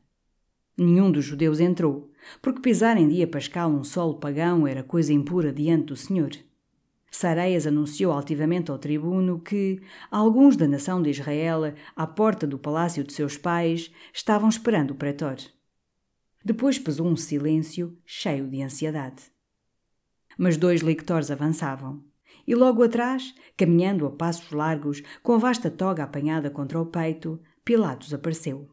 Nenhum 0.77 1.11
dos 1.11 1.25
judeus 1.25 1.59
entrou, 1.59 2.11
porque 2.43 2.61
pisar 2.61 2.99
em 2.99 3.09
dia 3.09 3.27
pascal 3.27 3.71
um 3.71 3.83
solo 3.83 4.19
pagão 4.19 4.67
era 4.67 4.83
coisa 4.83 5.13
impura 5.13 5.51
diante 5.51 5.87
do 5.87 5.97
Senhor. 5.97 6.33
Sareias 7.11 7.67
anunciou 7.67 8.13
altivamente 8.13 8.71
ao 8.71 8.79
tribuno 8.79 9.41
que 9.41 9.81
alguns 10.11 10.55
da 10.55 10.69
nação 10.69 11.01
de 11.01 11.09
Israel, 11.09 11.73
à 11.97 12.07
porta 12.07 12.47
do 12.47 12.59
palácio 12.59 13.05
de 13.05 13.13
seus 13.15 13.39
pais, 13.39 13.91
estavam 14.13 14.51
esperando 14.51 14.91
o 14.91 14.97
pretor. 14.97 15.37
Depois 16.45 16.79
pesou 16.79 17.07
um 17.07 17.17
silêncio 17.17 17.97
cheio 18.05 18.47
de 18.47 18.61
ansiedade. 18.63 19.23
Mas 20.37 20.57
dois 20.57 20.83
lictores 20.83 21.31
avançavam, 21.31 22.05
E 22.47 22.55
logo 22.55 22.83
atrás, 22.83 23.35
caminhando 23.57 24.07
a 24.07 24.11
passos 24.11 24.53
largos, 24.53 25.03
com 25.23 25.33
a 25.33 25.39
vasta 25.39 25.71
toga 25.71 26.05
apanhada 26.05 26.51
contra 26.51 26.79
o 26.79 26.87
peito, 26.87 27.41
Pilatos 27.65 28.13
apareceu. 28.13 28.69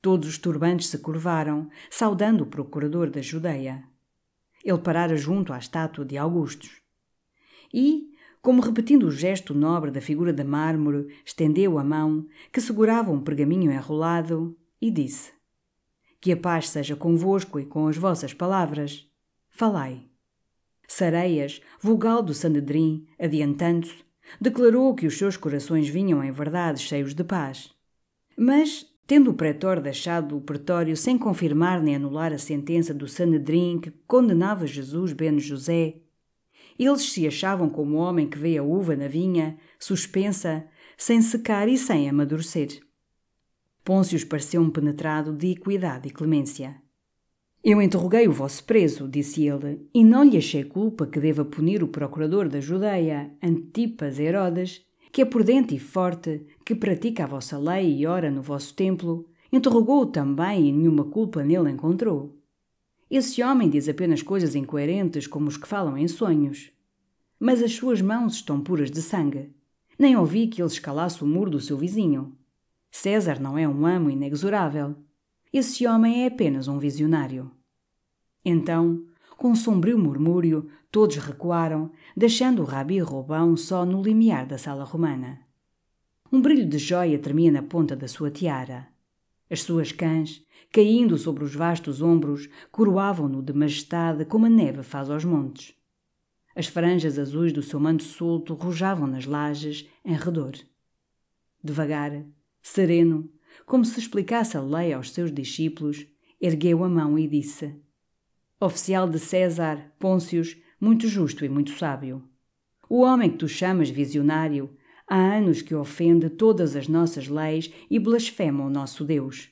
Todos 0.00 0.28
os 0.28 0.38
turbantes 0.38 0.88
se 0.88 0.98
curvaram, 0.98 1.70
saudando 1.88 2.42
o 2.42 2.46
procurador 2.46 3.08
da 3.08 3.22
Judeia. 3.22 3.84
Ele 4.64 4.78
parara 4.78 5.16
junto 5.16 5.52
à 5.52 5.58
estátua 5.58 6.04
de 6.04 6.18
Augustus. 6.18 6.80
E, 7.72 8.10
como 8.40 8.60
repetindo 8.60 9.04
o 9.04 9.12
gesto 9.12 9.54
nobre 9.54 9.92
da 9.92 10.00
figura 10.00 10.32
de 10.32 10.42
mármore, 10.42 11.06
estendeu 11.24 11.78
a 11.78 11.84
mão, 11.84 12.26
que 12.52 12.60
segurava 12.60 13.12
um 13.12 13.20
pergaminho 13.20 13.70
enrolado, 13.70 14.56
e 14.80 14.90
disse: 14.90 15.32
Que 16.22 16.30
a 16.30 16.36
paz 16.36 16.68
seja 16.68 16.94
convosco 16.94 17.58
e 17.58 17.66
com 17.66 17.88
as 17.88 17.96
vossas 17.96 18.32
palavras. 18.32 19.10
Falai. 19.50 20.06
Sareias, 20.86 21.60
vogal 21.80 22.22
do 22.22 22.32
Sanedrim, 22.32 23.08
adiantando-se, 23.18 24.04
declarou 24.40 24.94
que 24.94 25.04
os 25.04 25.18
seus 25.18 25.36
corações 25.36 25.88
vinham 25.88 26.22
em 26.22 26.30
verdade 26.30 26.78
cheios 26.78 27.12
de 27.12 27.24
paz. 27.24 27.72
Mas, 28.36 28.86
tendo 29.04 29.32
o 29.32 29.34
pretor 29.34 29.80
deixado 29.80 30.36
o 30.36 30.40
pretório 30.40 30.96
sem 30.96 31.18
confirmar 31.18 31.82
nem 31.82 31.96
anular 31.96 32.32
a 32.32 32.38
sentença 32.38 32.94
do 32.94 33.08
Sanedrim 33.08 33.80
que 33.80 33.90
condenava 34.06 34.64
Jesus 34.64 35.12
ben 35.12 35.40
José, 35.40 35.96
eles 36.78 37.12
se 37.12 37.26
achavam 37.26 37.68
como 37.68 37.96
o 37.96 37.98
homem 37.98 38.28
que 38.28 38.38
vê 38.38 38.56
a 38.58 38.62
uva 38.62 38.94
na 38.94 39.08
vinha, 39.08 39.58
suspensa, 39.76 40.68
sem 40.96 41.20
secar 41.20 41.68
e 41.68 41.76
sem 41.76 42.08
amadurecer. 42.08 42.80
Pôncio 43.84 44.24
pareceu-me 44.28 44.70
penetrado 44.70 45.32
de 45.32 45.52
equidade 45.52 46.06
e 46.06 46.12
clemência. 46.12 46.76
Eu 47.64 47.82
interroguei 47.82 48.28
o 48.28 48.32
vosso 48.32 48.62
preso, 48.62 49.08
disse 49.08 49.46
ele, 49.46 49.84
e 49.92 50.04
não 50.04 50.22
lhe 50.22 50.36
achei 50.36 50.62
culpa 50.62 51.04
que 51.04 51.18
deva 51.18 51.44
punir 51.44 51.82
o 51.82 51.88
procurador 51.88 52.48
da 52.48 52.60
Judeia, 52.60 53.32
Antipas 53.42 54.20
Herodes, 54.20 54.84
que 55.10 55.20
é 55.20 55.24
prudente 55.24 55.74
e 55.74 55.80
forte, 55.80 56.46
que 56.64 56.76
pratica 56.76 57.24
a 57.24 57.26
vossa 57.26 57.58
lei 57.58 57.98
e 57.98 58.06
ora 58.06 58.30
no 58.30 58.40
vosso 58.40 58.72
templo. 58.72 59.26
Interrogou-o 59.52 60.06
também 60.06 60.68
e 60.68 60.72
nenhuma 60.72 61.04
culpa 61.04 61.42
nele 61.42 61.70
encontrou. 61.70 62.38
Esse 63.10 63.42
homem 63.42 63.68
diz 63.68 63.88
apenas 63.88 64.22
coisas 64.22 64.54
incoerentes 64.54 65.26
como 65.26 65.48
os 65.48 65.56
que 65.56 65.66
falam 65.66 65.98
em 65.98 66.06
sonhos. 66.06 66.70
Mas 67.38 67.60
as 67.60 67.74
suas 67.74 68.00
mãos 68.00 68.34
estão 68.34 68.60
puras 68.60 68.92
de 68.92 69.02
sangue. 69.02 69.50
Nem 69.98 70.16
ouvi 70.16 70.46
que 70.46 70.62
ele 70.62 70.70
escalasse 70.70 71.22
o 71.22 71.26
muro 71.26 71.50
do 71.50 71.60
seu 71.60 71.76
vizinho. 71.76 72.32
César 72.94 73.40
não 73.40 73.56
é 73.56 73.66
um 73.66 73.86
amo 73.86 74.10
inexorável. 74.10 74.94
Esse 75.50 75.86
homem 75.86 76.24
é 76.24 76.26
apenas 76.26 76.68
um 76.68 76.78
visionário. 76.78 77.50
Então, 78.44 79.06
com 79.38 79.48
um 79.48 79.56
sombrio 79.56 79.98
murmúrio, 79.98 80.68
todos 80.90 81.16
recuaram, 81.16 81.90
deixando 82.14 82.60
o 82.60 82.66
rabi 82.66 82.98
Robão 82.98 83.56
só 83.56 83.86
no 83.86 84.02
limiar 84.02 84.46
da 84.46 84.58
sala 84.58 84.84
romana. 84.84 85.40
Um 86.30 86.40
brilho 86.40 86.68
de 86.68 86.76
joia 86.76 87.18
tremia 87.18 87.50
na 87.50 87.62
ponta 87.62 87.96
da 87.96 88.06
sua 88.06 88.30
tiara. 88.30 88.86
As 89.50 89.62
suas 89.62 89.90
cães, 89.90 90.44
caindo 90.70 91.16
sobre 91.16 91.44
os 91.44 91.54
vastos 91.54 92.02
ombros, 92.02 92.46
coroavam-no 92.70 93.42
de 93.42 93.54
majestade 93.54 94.26
como 94.26 94.44
a 94.44 94.50
neve 94.50 94.82
faz 94.82 95.08
aos 95.08 95.24
montes. 95.24 95.74
As 96.54 96.66
franjas 96.66 97.18
azuis 97.18 97.54
do 97.54 97.62
seu 97.62 97.80
manto 97.80 98.02
solto 98.02 98.52
rojavam 98.52 99.06
nas 99.06 99.24
lajes 99.24 99.88
em 100.04 100.14
redor. 100.14 100.52
Devagar, 101.64 102.22
sereno, 102.62 103.28
como 103.66 103.84
se 103.84 103.98
explicasse 103.98 104.56
a 104.56 104.60
lei 104.60 104.92
aos 104.92 105.10
seus 105.10 105.32
discípulos, 105.32 106.06
ergueu 106.40 106.84
a 106.84 106.88
mão 106.88 107.18
e 107.18 107.26
disse: 107.26 107.74
Oficial 108.60 109.08
de 109.08 109.18
César, 109.18 109.92
Pôncios, 109.98 110.56
muito 110.80 111.08
justo 111.08 111.44
e 111.44 111.48
muito 111.48 111.72
sábio. 111.72 112.22
O 112.88 113.00
homem 113.00 113.30
que 113.30 113.38
tu 113.38 113.48
chamas 113.48 113.90
visionário, 113.90 114.76
há 115.08 115.16
anos 115.16 115.62
que 115.62 115.74
ofende 115.74 116.30
todas 116.30 116.76
as 116.76 116.86
nossas 116.88 117.28
leis 117.28 117.72
e 117.90 117.98
blasfema 117.98 118.64
o 118.64 118.70
nosso 118.70 119.04
Deus. 119.04 119.50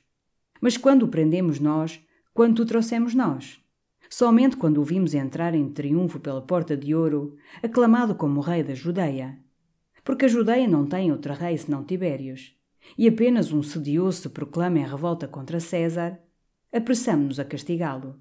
Mas 0.61 0.77
quando 0.77 1.05
o 1.05 1.09
prendemos 1.09 1.59
nós, 1.59 2.01
quando 2.33 2.61
o 2.61 2.67
trouxemos 2.67 3.15
nós? 3.15 3.61
Somente 4.09 4.57
quando 4.57 4.79
o 4.79 4.85
vimos 4.85 5.15
entrar 5.15 5.55
em 5.55 5.69
triunfo 5.69 6.19
pela 6.19 6.43
porta 6.43 6.77
de 6.77 6.95
ouro, 6.95 7.37
aclamado 7.63 8.15
como 8.15 8.41
rei 8.41 8.63
da 8.63 8.75
Judeia. 8.75 9.39
Porque 10.05 10.25
a 10.25 10.29
Judeia 10.29 10.67
não 10.67 10.85
tem 10.85 11.13
outro 11.13 11.33
rei 11.33 11.57
senão 11.57 11.85
Tibérios 11.85 12.60
e 12.97 13.09
apenas 13.09 13.53
um 13.53 13.63
sedioso 13.63 14.23
se 14.23 14.29
proclama 14.29 14.79
em 14.79 14.87
revolta 14.87 15.27
contra 15.27 15.61
César, 15.61 16.19
apressamo-nos 16.73 17.41
a 17.41 17.45
castigá-lo. 17.45 18.19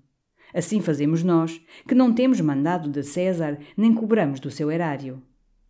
Assim 0.53 0.81
fazemos 0.81 1.23
nós, 1.23 1.61
que 1.87 1.93
não 1.93 2.13
temos 2.13 2.41
mandado 2.41 2.89
de 2.89 3.03
César 3.03 3.59
nem 3.77 3.93
cobramos 3.93 4.39
do 4.39 4.49
seu 4.49 4.71
erário. 4.71 5.21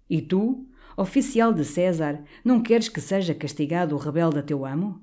E 0.09 0.21
tu, 0.21 0.67
oficial 0.95 1.53
de 1.53 1.65
César, 1.65 2.23
não 2.43 2.61
queres 2.61 2.87
que 2.87 3.01
seja 3.01 3.35
castigado 3.35 3.95
o 3.95 3.99
rebelde 3.99 4.39
a 4.39 4.43
teu 4.43 4.65
amo? 4.65 5.01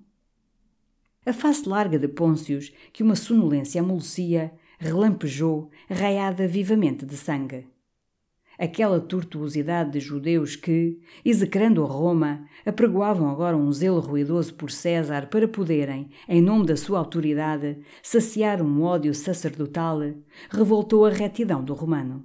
A 1.24 1.32
face 1.32 1.68
larga 1.68 1.98
de 1.98 2.08
Pôncios, 2.08 2.72
que 2.92 3.02
uma 3.02 3.16
sonolência 3.16 3.80
amolecia, 3.80 4.52
relampejou, 4.78 5.70
raiada 5.90 6.46
vivamente 6.46 7.04
de 7.04 7.16
sangue 7.16 7.66
aquela 8.58 9.00
tortuosidade 9.00 9.92
de 9.92 10.00
judeus 10.00 10.56
que, 10.56 10.98
execrando 11.24 11.82
a 11.82 11.86
Roma, 11.86 12.46
apregoavam 12.64 13.30
agora 13.30 13.56
um 13.56 13.70
zelo 13.72 14.00
ruidoso 14.00 14.54
por 14.54 14.70
César 14.70 15.28
para 15.28 15.48
poderem, 15.48 16.10
em 16.28 16.40
nome 16.40 16.66
da 16.66 16.76
sua 16.76 16.98
autoridade, 16.98 17.78
saciar 18.02 18.62
um 18.62 18.82
ódio 18.82 19.14
sacerdotal, 19.14 20.00
revoltou 20.50 21.04
a 21.04 21.10
retidão 21.10 21.62
do 21.62 21.74
romano. 21.74 22.24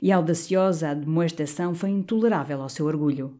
E 0.00 0.10
a 0.10 0.16
audaciosa 0.16 0.90
admoestação 0.90 1.74
foi 1.74 1.90
intolerável 1.90 2.62
ao 2.62 2.68
seu 2.68 2.86
orgulho. 2.86 3.38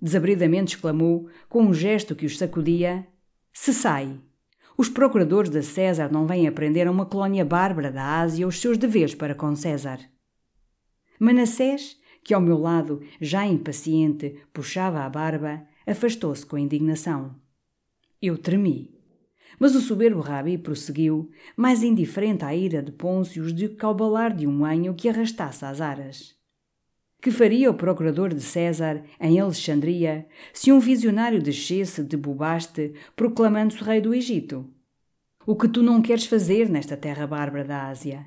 Desabridamente 0.00 0.76
exclamou, 0.76 1.28
com 1.48 1.62
um 1.62 1.72
gesto 1.72 2.14
que 2.14 2.26
os 2.26 2.36
sacudia: 2.36 3.06
Se 3.52 3.72
sai! 3.72 4.20
Os 4.76 4.90
procuradores 4.90 5.50
de 5.50 5.62
César 5.62 6.12
não 6.12 6.26
vêm 6.26 6.46
aprender 6.46 6.86
a 6.86 6.90
uma 6.90 7.06
colónia 7.06 7.46
bárbara 7.46 7.90
da 7.90 8.20
Ásia 8.20 8.46
os 8.46 8.60
seus 8.60 8.76
deveres 8.76 9.14
para 9.14 9.34
com 9.34 9.56
César. 9.56 9.98
Manassés, 11.18 11.98
que 12.22 12.34
ao 12.34 12.40
meu 12.40 12.58
lado, 12.58 13.00
já 13.20 13.46
impaciente, 13.46 14.36
puxava 14.52 15.00
a 15.00 15.08
barba, 15.08 15.62
afastou-se 15.86 16.44
com 16.44 16.58
indignação. 16.58 17.34
Eu 18.20 18.36
tremi. 18.36 18.94
Mas 19.58 19.74
o 19.74 19.80
soberbo 19.80 20.20
rabi 20.20 20.58
prosseguiu, 20.58 21.30
mais 21.56 21.82
indiferente 21.82 22.44
à 22.44 22.54
ira 22.54 22.82
de 22.82 22.92
Pôncios 22.92 23.52
do 23.52 23.68
que 23.68 23.84
ao 23.84 23.94
balar 23.94 24.34
de 24.34 24.46
um 24.46 24.64
anho 24.64 24.94
que 24.94 25.08
arrastasse 25.08 25.64
as 25.64 25.80
aras. 25.80 26.34
Que 27.22 27.30
faria 27.30 27.70
o 27.70 27.74
procurador 27.74 28.34
de 28.34 28.42
César, 28.42 29.02
em 29.20 29.40
Alexandria, 29.40 30.26
se 30.52 30.70
um 30.70 30.78
visionário 30.78 31.42
descesse 31.42 32.02
de 32.02 32.16
Bubaste, 32.16 32.92
proclamando-se 33.14 33.82
rei 33.82 34.00
do 34.00 34.14
Egito? 34.14 34.68
O 35.46 35.54
que 35.54 35.68
tu 35.68 35.82
não 35.82 36.02
queres 36.02 36.26
fazer 36.26 36.68
nesta 36.68 36.96
terra 36.96 37.26
bárbara 37.26 37.64
da 37.64 37.86
Ásia? 37.86 38.26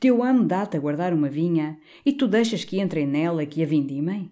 Teu 0.00 0.22
amo 0.22 0.44
dá-te 0.44 0.76
a 0.76 0.80
guardar 0.80 1.12
uma 1.12 1.28
vinha 1.28 1.76
e 2.06 2.12
tu 2.12 2.28
deixas 2.28 2.64
que 2.64 2.80
entrem 2.80 3.06
nela 3.06 3.44
que 3.44 3.62
a 3.62 3.66
vindimem? 3.66 4.30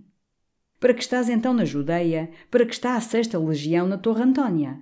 Para 0.78 0.94
que 0.94 1.02
estás 1.02 1.28
então 1.28 1.52
na 1.52 1.64
Judeia? 1.64 2.30
Para 2.50 2.64
que 2.64 2.72
está 2.72 2.94
a 2.94 3.00
sexta 3.00 3.38
legião 3.38 3.86
na 3.86 3.98
Torre 3.98 4.22
Antônia? 4.22 4.80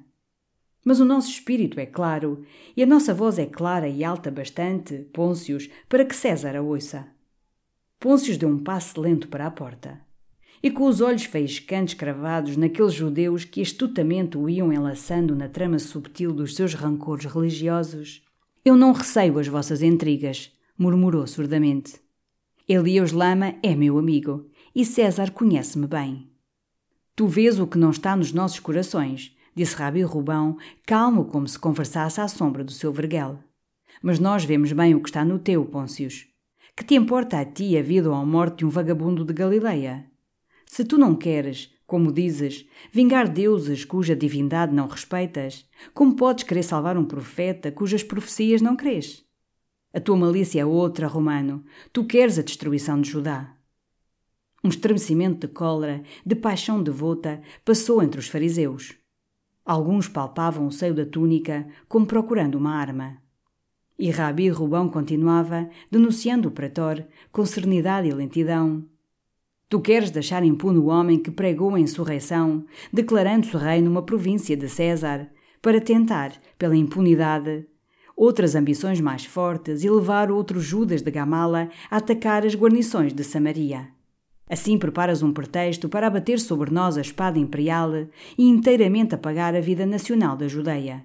Mas 0.84 1.00
o 1.00 1.04
nosso 1.04 1.30
espírito 1.30 1.80
é 1.80 1.86
claro 1.86 2.44
e 2.76 2.82
a 2.82 2.86
nossa 2.86 3.14
voz 3.14 3.38
é 3.38 3.46
clara 3.46 3.88
e 3.88 4.04
alta 4.04 4.30
bastante, 4.30 4.98
Pôncios, 5.14 5.70
para 5.88 6.04
que 6.04 6.14
César 6.14 6.54
a 6.54 6.60
ouça. 6.60 7.06
Pôncios 7.98 8.36
deu 8.36 8.50
um 8.50 8.62
passo 8.62 9.00
lento 9.00 9.28
para 9.28 9.46
a 9.46 9.50
porta. 9.50 9.98
E 10.62 10.70
com 10.70 10.84
os 10.84 11.00
olhos 11.00 11.24
faiscantes 11.24 11.94
cravados 11.94 12.58
naqueles 12.58 12.92
judeus 12.92 13.46
que 13.46 13.62
astutamente 13.62 14.36
o 14.36 14.50
iam 14.50 14.70
enlaçando 14.70 15.34
na 15.34 15.48
trama 15.48 15.78
subtil 15.78 16.32
dos 16.32 16.54
seus 16.54 16.74
rancores 16.74 17.24
religiosos, 17.24 18.22
eu 18.62 18.76
não 18.76 18.92
receio 18.92 19.38
as 19.38 19.48
vossas 19.48 19.82
intrigas, 19.82 20.53
murmurou 20.78 21.26
surdamente. 21.26 22.00
Elias 22.68 23.12
Lama 23.12 23.54
é 23.62 23.74
meu 23.74 23.98
amigo 23.98 24.48
e 24.74 24.84
César 24.84 25.30
conhece-me 25.30 25.86
bem. 25.86 26.30
Tu 27.14 27.26
vês 27.26 27.60
o 27.60 27.66
que 27.66 27.78
não 27.78 27.90
está 27.90 28.16
nos 28.16 28.32
nossos 28.32 28.58
corações, 28.58 29.36
disse 29.54 29.76
Rabi 29.76 30.02
Rubão, 30.02 30.56
calmo 30.84 31.26
como 31.26 31.46
se 31.46 31.58
conversasse 31.58 32.20
à 32.20 32.26
sombra 32.26 32.64
do 32.64 32.72
seu 32.72 32.92
verguel. 32.92 33.38
Mas 34.02 34.18
nós 34.18 34.44
vemos 34.44 34.72
bem 34.72 34.94
o 34.94 35.00
que 35.00 35.08
está 35.08 35.24
no 35.24 35.38
teu, 35.38 35.64
Pôncios. 35.64 36.26
Que 36.76 36.84
te 36.84 36.94
importa 36.94 37.38
a 37.38 37.44
ti 37.44 37.78
a 37.78 37.82
vida 37.82 38.10
ou 38.10 38.16
a 38.16 38.24
morte 38.24 38.58
de 38.58 38.66
um 38.66 38.68
vagabundo 38.68 39.24
de 39.24 39.32
Galileia? 39.32 40.10
Se 40.66 40.84
tu 40.84 40.98
não 40.98 41.14
queres, 41.14 41.70
como 41.86 42.10
dizes, 42.10 42.66
vingar 42.90 43.28
deuses 43.28 43.84
cuja 43.84 44.16
divindade 44.16 44.74
não 44.74 44.88
respeitas, 44.88 45.64
como 45.92 46.16
podes 46.16 46.42
querer 46.42 46.64
salvar 46.64 46.96
um 46.96 47.04
profeta 47.04 47.70
cujas 47.70 48.02
profecias 48.02 48.60
não 48.60 48.74
crês? 48.74 49.23
A 49.94 50.00
tua 50.00 50.16
malícia 50.16 50.60
é 50.60 50.66
outra, 50.66 51.06
Romano. 51.06 51.64
Tu 51.92 52.04
queres 52.04 52.36
a 52.36 52.42
destruição 52.42 53.00
de 53.00 53.08
Judá. 53.08 53.54
Um 54.64 54.68
estremecimento 54.68 55.46
de 55.46 55.52
cólera, 55.52 56.02
de 56.26 56.34
paixão 56.34 56.82
devota, 56.82 57.40
passou 57.64 58.02
entre 58.02 58.18
os 58.18 58.26
fariseus. 58.26 58.96
Alguns 59.64 60.08
palpavam 60.08 60.66
o 60.66 60.72
seio 60.72 60.94
da 60.94 61.06
túnica, 61.06 61.68
como 61.86 62.06
procurando 62.06 62.56
uma 62.56 62.74
arma. 62.74 63.18
E 63.96 64.10
Rabi 64.10 64.48
Rubão 64.48 64.88
continuava, 64.88 65.70
denunciando 65.88 66.48
o 66.48 66.52
pretor, 66.52 67.06
com 67.30 67.46
serenidade 67.46 68.08
e 68.08 68.12
lentidão. 68.12 68.84
Tu 69.68 69.80
queres 69.80 70.10
deixar 70.10 70.44
impune 70.44 70.78
o 70.78 70.86
homem 70.86 71.20
que 71.20 71.30
pregou 71.30 71.72
a 71.72 71.78
insurreição, 71.78 72.66
declarando-se 72.92 73.56
rei 73.56 73.80
numa 73.80 74.02
província 74.02 74.56
de 74.56 74.68
César, 74.68 75.30
para 75.62 75.80
tentar, 75.80 76.32
pela 76.58 76.76
impunidade, 76.76 77.66
outras 78.16 78.54
ambições 78.54 79.00
mais 79.00 79.24
fortes 79.24 79.84
e 79.84 79.90
levar 79.90 80.30
outro 80.30 80.60
Judas 80.60 81.02
de 81.02 81.10
Gamala 81.10 81.68
a 81.90 81.96
atacar 81.96 82.44
as 82.44 82.54
guarnições 82.54 83.12
de 83.12 83.24
Samaria. 83.24 83.88
Assim 84.48 84.78
preparas 84.78 85.22
um 85.22 85.32
pretexto 85.32 85.88
para 85.88 86.06
abater 86.06 86.38
sobre 86.38 86.70
nós 86.70 86.98
a 86.98 87.00
espada 87.00 87.38
imperial 87.38 87.90
e 88.36 88.44
inteiramente 88.48 89.14
apagar 89.14 89.54
a 89.54 89.60
vida 89.60 89.86
nacional 89.86 90.36
da 90.36 90.46
Judeia. 90.46 91.04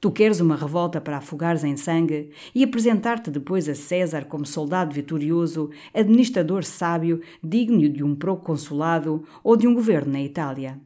Tu 0.00 0.12
queres 0.12 0.38
uma 0.40 0.54
revolta 0.54 1.00
para 1.00 1.16
afogares 1.16 1.64
em 1.64 1.76
sangue 1.76 2.30
e 2.54 2.62
apresentar-te 2.62 3.32
depois 3.32 3.68
a 3.68 3.74
César 3.74 4.26
como 4.26 4.46
soldado 4.46 4.94
vitorioso, 4.94 5.70
administrador 5.92 6.62
sábio, 6.62 7.20
digno 7.42 7.88
de 7.88 8.04
um 8.04 8.14
proconsulado 8.14 9.24
ou 9.42 9.56
de 9.56 9.66
um 9.66 9.74
governo 9.74 10.12
na 10.12 10.20
Itália. 10.20 10.80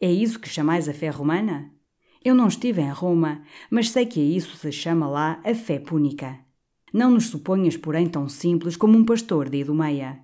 É 0.00 0.10
isso 0.10 0.40
que 0.40 0.48
chamais 0.48 0.88
a 0.88 0.94
fé 0.94 1.10
romana? 1.10 1.70
Eu 2.24 2.34
não 2.34 2.46
estive 2.46 2.80
em 2.80 2.90
Roma, 2.90 3.42
mas 3.68 3.90
sei 3.90 4.06
que 4.06 4.20
a 4.20 4.36
isso 4.36 4.56
se 4.56 4.70
chama 4.70 5.08
lá 5.08 5.40
a 5.44 5.54
fé 5.54 5.80
púnica. 5.80 6.38
Não 6.92 7.10
nos 7.10 7.28
suponhas, 7.28 7.76
porém, 7.76 8.06
tão 8.08 8.28
simples 8.28 8.76
como 8.76 8.96
um 8.96 9.04
pastor 9.04 9.48
de 9.48 9.58
Idumeia. 9.58 10.20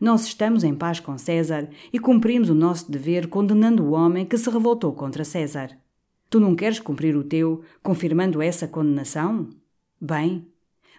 Nós 0.00 0.26
estamos 0.26 0.64
em 0.64 0.74
paz 0.74 0.98
com 0.98 1.16
César 1.16 1.68
e 1.92 1.98
cumprimos 1.98 2.50
o 2.50 2.54
nosso 2.54 2.90
dever 2.90 3.28
condenando 3.28 3.84
o 3.84 3.92
homem 3.92 4.26
que 4.26 4.36
se 4.36 4.50
revoltou 4.50 4.92
contra 4.92 5.24
César. 5.24 5.70
Tu 6.28 6.40
não 6.40 6.56
queres 6.56 6.80
cumprir 6.80 7.16
o 7.16 7.22
teu, 7.22 7.62
confirmando 7.82 8.42
essa 8.42 8.66
condenação? 8.66 9.48
Bem, 10.00 10.48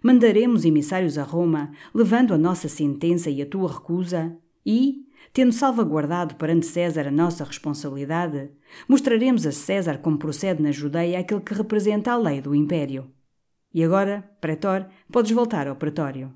mandaremos 0.02 0.64
emissários 0.64 1.18
a 1.18 1.24
Roma, 1.24 1.72
levando 1.93 2.34
a 2.34 2.38
nossa 2.38 2.70
sentença 2.70 3.30
e 3.30 3.41
a 3.41 3.45
tua 3.45 3.72
recusa, 3.72 4.38
e, 4.66 5.06
tendo 5.34 5.53
salvaguardado 5.53 6.36
perante 6.36 6.65
César 6.65 7.07
a 7.07 7.11
nossa 7.11 7.43
responsabilidade, 7.43 8.49
mostraremos 8.88 9.45
a 9.45 9.51
César 9.51 9.99
como 9.99 10.18
procede 10.18 10.61
na 10.61 10.72
Judeia 10.72 11.20
aquele 11.20 11.41
que 11.41 11.53
representa 11.53 12.11
a 12.11 12.18
lei 12.18 12.41
do 12.41 12.55
império. 12.55 13.11
E 13.74 13.84
agora, 13.84 14.30
pretor, 14.41 14.88
podes 15.11 15.32
voltar 15.32 15.68
ao 15.68 15.76
pretório. 15.76 16.34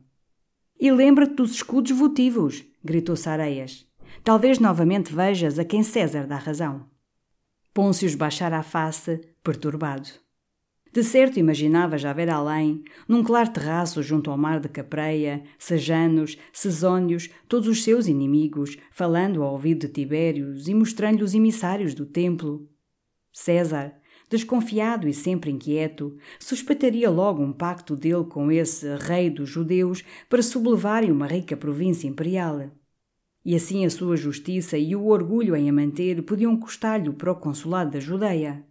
E 0.79 0.91
lembra-te 0.91 1.36
dos 1.36 1.51
escudos 1.51 1.91
votivos, 1.91 2.63
gritou 2.84 3.15
Sareias. 3.15 3.88
Talvez 4.23 4.59
novamente 4.59 5.13
vejas 5.13 5.57
a 5.57 5.65
quem 5.65 5.84
César 5.84 6.27
dá 6.27 6.38
razão. 6.38 6.86
Pôncio 7.73 8.15
baixara 8.17 8.57
a 8.57 8.63
face, 8.63 9.21
perturbado. 9.43 10.20
De 10.94 11.04
certo 11.06 11.39
imaginava 11.39 11.98
já 11.98 12.12
ver 12.12 12.30
além, 12.30 12.84
num 13.08 13.24
claro 13.24 13.50
terraço 13.52 14.04
junto 14.04 14.30
ao 14.30 14.38
mar 14.38 14.60
de 14.60 14.68
Capreia, 14.68 15.42
Sejanos, 15.58 16.38
Cesónios, 16.52 17.30
todos 17.48 17.70
os 17.70 17.82
seus 17.82 18.08
inimigos, 18.08 18.78
falando 18.92 19.42
ao 19.42 19.54
ouvido 19.54 19.88
de 19.88 19.94
Tibérios 19.94 20.68
e 20.68 20.74
mostrando-lhe 20.74 21.24
os 21.24 21.34
emissários 21.34 21.94
do 21.94 22.06
templo. 22.06 22.70
César, 23.32 23.94
desconfiado 24.30 25.08
e 25.08 25.14
sempre 25.14 25.50
inquieto, 25.50 26.18
suspeitaria 26.38 27.10
logo 27.10 27.42
um 27.42 27.54
pacto 27.54 27.96
dele 27.96 28.26
com 28.26 28.52
esse 28.52 28.94
rei 28.98 29.30
dos 29.30 29.48
judeus 29.48 30.04
para 30.30 30.44
sublevarem 30.44 31.10
uma 31.10 31.26
rica 31.26 31.56
província 31.56 32.08
imperial. 32.08 32.70
E 33.46 33.56
assim 33.56 33.86
a 33.86 33.89
sua 33.89 34.18
justiça 34.18 34.78
e 34.78 34.94
o 34.94 35.08
orgulho 35.08 35.56
em 35.56 35.70
a 35.70 35.74
manter 35.74 36.22
podiam 36.24 36.58
custar-lhe 36.58 37.08
o 37.08 37.14
proconsulado 37.14 37.92
da 37.92 38.00
Judeia. 38.00 38.64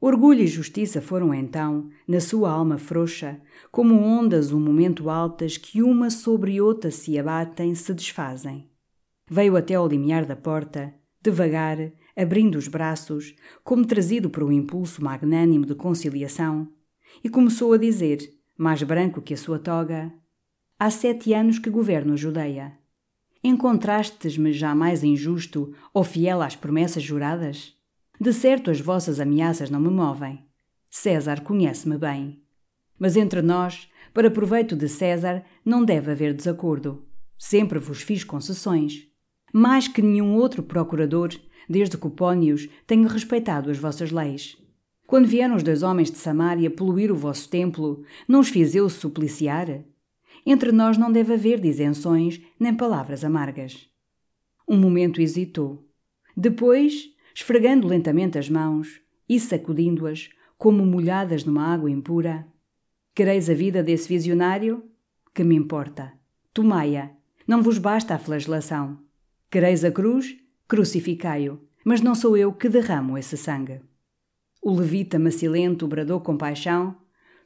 Orgulho 0.00 0.40
e 0.40 0.46
justiça 0.46 1.02
foram 1.02 1.34
então, 1.34 1.90
na 2.08 2.20
sua 2.20 2.50
alma 2.50 2.78
frouxa, 2.78 3.38
como 3.70 3.94
ondas 3.94 4.50
um 4.50 4.58
momento 4.58 5.10
altas 5.10 5.58
que 5.58 5.82
uma 5.82 6.08
sobre 6.08 6.58
outra 6.58 6.90
se 6.90 7.18
abatem, 7.18 7.74
se 7.74 7.92
desfazem. 7.92 8.70
Veio 9.28 9.56
até 9.56 9.74
ao 9.74 9.86
limiar 9.86 10.24
da 10.24 10.34
porta, 10.34 10.94
devagar, 11.20 11.92
abrindo 12.16 12.56
os 12.56 12.66
braços, 12.66 13.34
como 13.62 13.84
trazido 13.84 14.30
por 14.30 14.42
um 14.42 14.50
impulso 14.50 15.04
magnânimo 15.04 15.66
de 15.66 15.74
conciliação, 15.74 16.66
e 17.22 17.28
começou 17.28 17.74
a 17.74 17.76
dizer, 17.76 18.20
mais 18.56 18.82
branco 18.82 19.20
que 19.20 19.34
a 19.34 19.36
sua 19.36 19.58
toga: 19.58 20.12
Há 20.78 20.90
sete 20.90 21.34
anos 21.34 21.58
que 21.58 21.68
governo 21.68 22.14
a 22.14 22.16
Judeia. 22.16 22.78
Encontrastes-me 23.44 24.52
jamais 24.52 25.04
injusto 25.04 25.74
ou 25.92 26.04
fiel 26.04 26.40
às 26.40 26.56
promessas 26.56 27.02
juradas? 27.02 27.74
De 28.20 28.34
certo 28.34 28.70
as 28.70 28.78
vossas 28.78 29.18
ameaças 29.18 29.70
não 29.70 29.80
me 29.80 29.88
movem. 29.88 30.44
César 30.90 31.40
conhece-me 31.40 31.96
bem. 31.96 32.42
Mas 32.98 33.16
entre 33.16 33.40
nós, 33.40 33.88
para 34.12 34.30
proveito 34.30 34.76
de 34.76 34.88
César, 34.90 35.42
não 35.64 35.82
deve 35.82 36.10
haver 36.10 36.34
desacordo. 36.34 37.02
Sempre 37.38 37.78
vos 37.78 38.02
fiz 38.02 38.22
concessões. 38.22 39.06
Mais 39.54 39.88
que 39.88 40.02
nenhum 40.02 40.34
outro 40.34 40.62
procurador, 40.62 41.30
desde 41.66 41.96
Cupónios, 41.96 42.68
tenho 42.86 43.08
respeitado 43.08 43.70
as 43.70 43.78
vossas 43.78 44.10
leis. 44.10 44.58
Quando 45.06 45.26
vieram 45.26 45.56
os 45.56 45.62
dois 45.62 45.82
homens 45.82 46.10
de 46.10 46.18
Samaria 46.18 46.70
poluir 46.70 47.10
o 47.10 47.16
vosso 47.16 47.48
templo, 47.48 48.04
não 48.28 48.40
os 48.40 48.50
fiz 48.50 48.74
eu 48.74 48.90
supliciar? 48.90 49.82
Entre 50.44 50.72
nós 50.72 50.98
não 50.98 51.10
deve 51.10 51.32
haver 51.32 51.58
disenções 51.58 52.38
nem 52.58 52.74
palavras 52.74 53.24
amargas. 53.24 53.88
Um 54.68 54.76
momento 54.76 55.22
hesitou. 55.22 55.88
Depois, 56.36 57.10
esfregando 57.34 57.86
lentamente 57.86 58.38
as 58.38 58.48
mãos 58.48 59.00
e 59.28 59.38
sacudindo-as, 59.38 60.28
como 60.58 60.84
molhadas 60.84 61.44
numa 61.44 61.72
água 61.72 61.90
impura, 61.90 62.46
quereis 63.14 63.48
a 63.48 63.54
vida 63.54 63.82
desse 63.82 64.08
visionário? 64.08 64.84
Que 65.34 65.44
me 65.44 65.54
importa? 65.54 66.12
Tomai-a. 66.52 67.10
Não 67.46 67.62
vos 67.62 67.78
basta 67.78 68.14
a 68.14 68.18
flagelação. 68.18 68.98
Quereis 69.50 69.84
a 69.84 69.90
cruz? 69.90 70.36
Crucificai-o. 70.68 71.60
Mas 71.84 72.00
não 72.00 72.14
sou 72.14 72.36
eu 72.36 72.52
que 72.52 72.68
derramo 72.68 73.16
esse 73.16 73.36
sangue. 73.36 73.80
O 74.62 74.74
levita 74.74 75.18
macilento 75.18 75.88
bradou 75.88 76.20
com 76.20 76.36
paixão: 76.36 76.96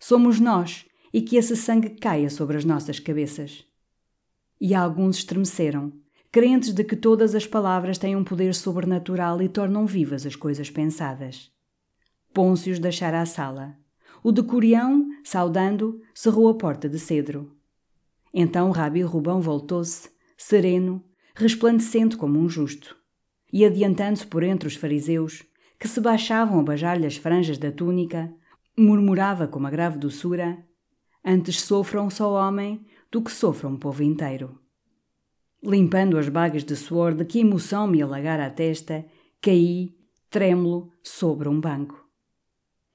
Somos 0.01 0.41
nós 0.41 0.85
e 1.12 1.22
que 1.22 1.37
esse 1.37 1.57
sangue 1.57 1.91
caia 1.91 2.28
sobre 2.28 2.57
as 2.57 2.64
nossas 2.64 2.99
cabeças. 2.99 3.64
E 4.61 4.74
alguns 4.74 5.18
estremeceram, 5.18 5.93
crentes 6.35 6.72
de 6.72 6.82
que 6.82 6.97
todas 6.97 7.32
as 7.37 7.47
palavras 7.47 7.97
têm 7.97 8.16
um 8.16 8.24
poder 8.24 8.57
sobrenatural 8.57 9.41
e 9.41 9.49
tornam 9.49 9.87
vivas 9.87 10.26
as 10.26 10.35
coisas 10.35 10.68
pensadas. 10.68 11.49
Pôncio 12.32 12.76
deixara 12.80 13.20
a 13.20 13.24
sala. 13.24 13.76
O 14.20 14.32
decurião, 14.32 15.07
saudando, 15.22 16.01
cerrou 16.12 16.49
a 16.49 16.55
porta 16.55 16.89
de 16.89 16.99
cedro. 16.99 17.53
Então 18.32 18.72
Rabi 18.72 19.03
Rubão 19.03 19.41
voltou-se, 19.41 20.11
sereno, 20.37 21.05
resplandecente 21.37 22.16
como 22.16 22.37
um 22.37 22.49
justo, 22.49 22.97
e 23.53 23.64
adiantando-se 23.64 24.26
por 24.26 24.43
entre 24.43 24.66
os 24.66 24.74
fariseus, 24.74 25.45
que 25.78 25.87
se 25.87 26.01
baixavam 26.01 26.59
a 26.59 26.64
bajar-lhe 26.64 27.07
as 27.07 27.16
franjas 27.16 27.59
da 27.59 27.70
túnica, 27.70 28.35
murmurava 28.76 29.47
com 29.47 29.61
uma 29.61 29.70
grave 29.70 29.99
doçura 29.99 30.59
Antes 31.24 31.61
sofra 31.61 32.03
um 32.03 32.11
só 32.11 32.32
homem 32.32 32.85
do 33.09 33.22
que 33.22 33.30
sofra 33.30 33.68
um 33.68 33.76
povo 33.76 34.03
inteiro. 34.03 34.64
Limpando 35.67 36.19
as 36.19 36.29
bagas 36.29 36.62
de 36.62 36.77
suor 36.77 37.15
de 37.15 37.25
que 37.25 37.41
emoção 37.41 37.87
me 37.87 38.03
alagara 38.03 38.45
a 38.45 38.51
testa, 38.51 39.03
caí, 39.41 39.97
trêmulo, 40.29 40.93
sobre 41.03 41.49
um 41.49 41.59
banco. 41.59 42.07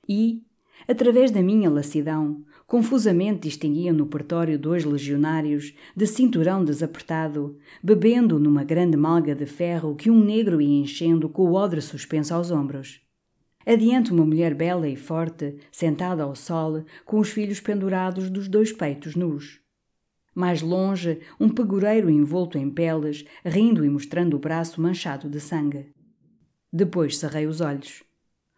E, 0.08 0.44
através 0.88 1.32
da 1.32 1.42
minha 1.42 1.68
lassidão, 1.68 2.44
confusamente 2.68 3.48
distinguia 3.48 3.92
no 3.92 4.06
pretório 4.06 4.60
dois 4.60 4.86
legionários, 4.86 5.74
de 5.96 6.06
cinturão 6.06 6.64
desapertado, 6.64 7.58
bebendo 7.82 8.38
numa 8.38 8.64
grande 8.64 8.96
malga 8.96 9.34
de 9.34 9.48
ferro 9.48 9.96
que 9.96 10.12
um 10.12 10.24
negro 10.24 10.62
ia 10.62 10.82
enchendo 10.82 11.28
com 11.28 11.48
o 11.48 11.54
odre 11.54 11.82
suspenso 11.82 12.36
aos 12.36 12.52
ombros. 12.52 13.02
Adiante, 13.66 14.12
uma 14.12 14.24
mulher 14.24 14.54
bela 14.54 14.88
e 14.88 14.96
forte, 14.96 15.58
sentada 15.72 16.22
ao 16.22 16.36
sol, 16.36 16.84
com 17.04 17.20
os 17.20 17.30
filhos 17.30 17.60
pendurados 17.60 18.30
dos 18.30 18.48
dois 18.48 18.72
peitos 18.72 19.16
nus. 19.16 19.60
Mais 20.40 20.62
longe, 20.62 21.20
um 21.38 21.50
pegureiro 21.50 22.10
envolto 22.10 22.58
em 22.58 22.70
peles, 22.70 23.26
rindo 23.44 23.84
e 23.84 23.90
mostrando 23.90 24.38
o 24.38 24.40
braço 24.40 24.82
manchado 24.82 25.30
de 25.30 25.38
sangue. 25.38 25.92
Depois 26.72 27.18
cerrei 27.18 27.46
os 27.46 27.60
olhos. 27.60 28.04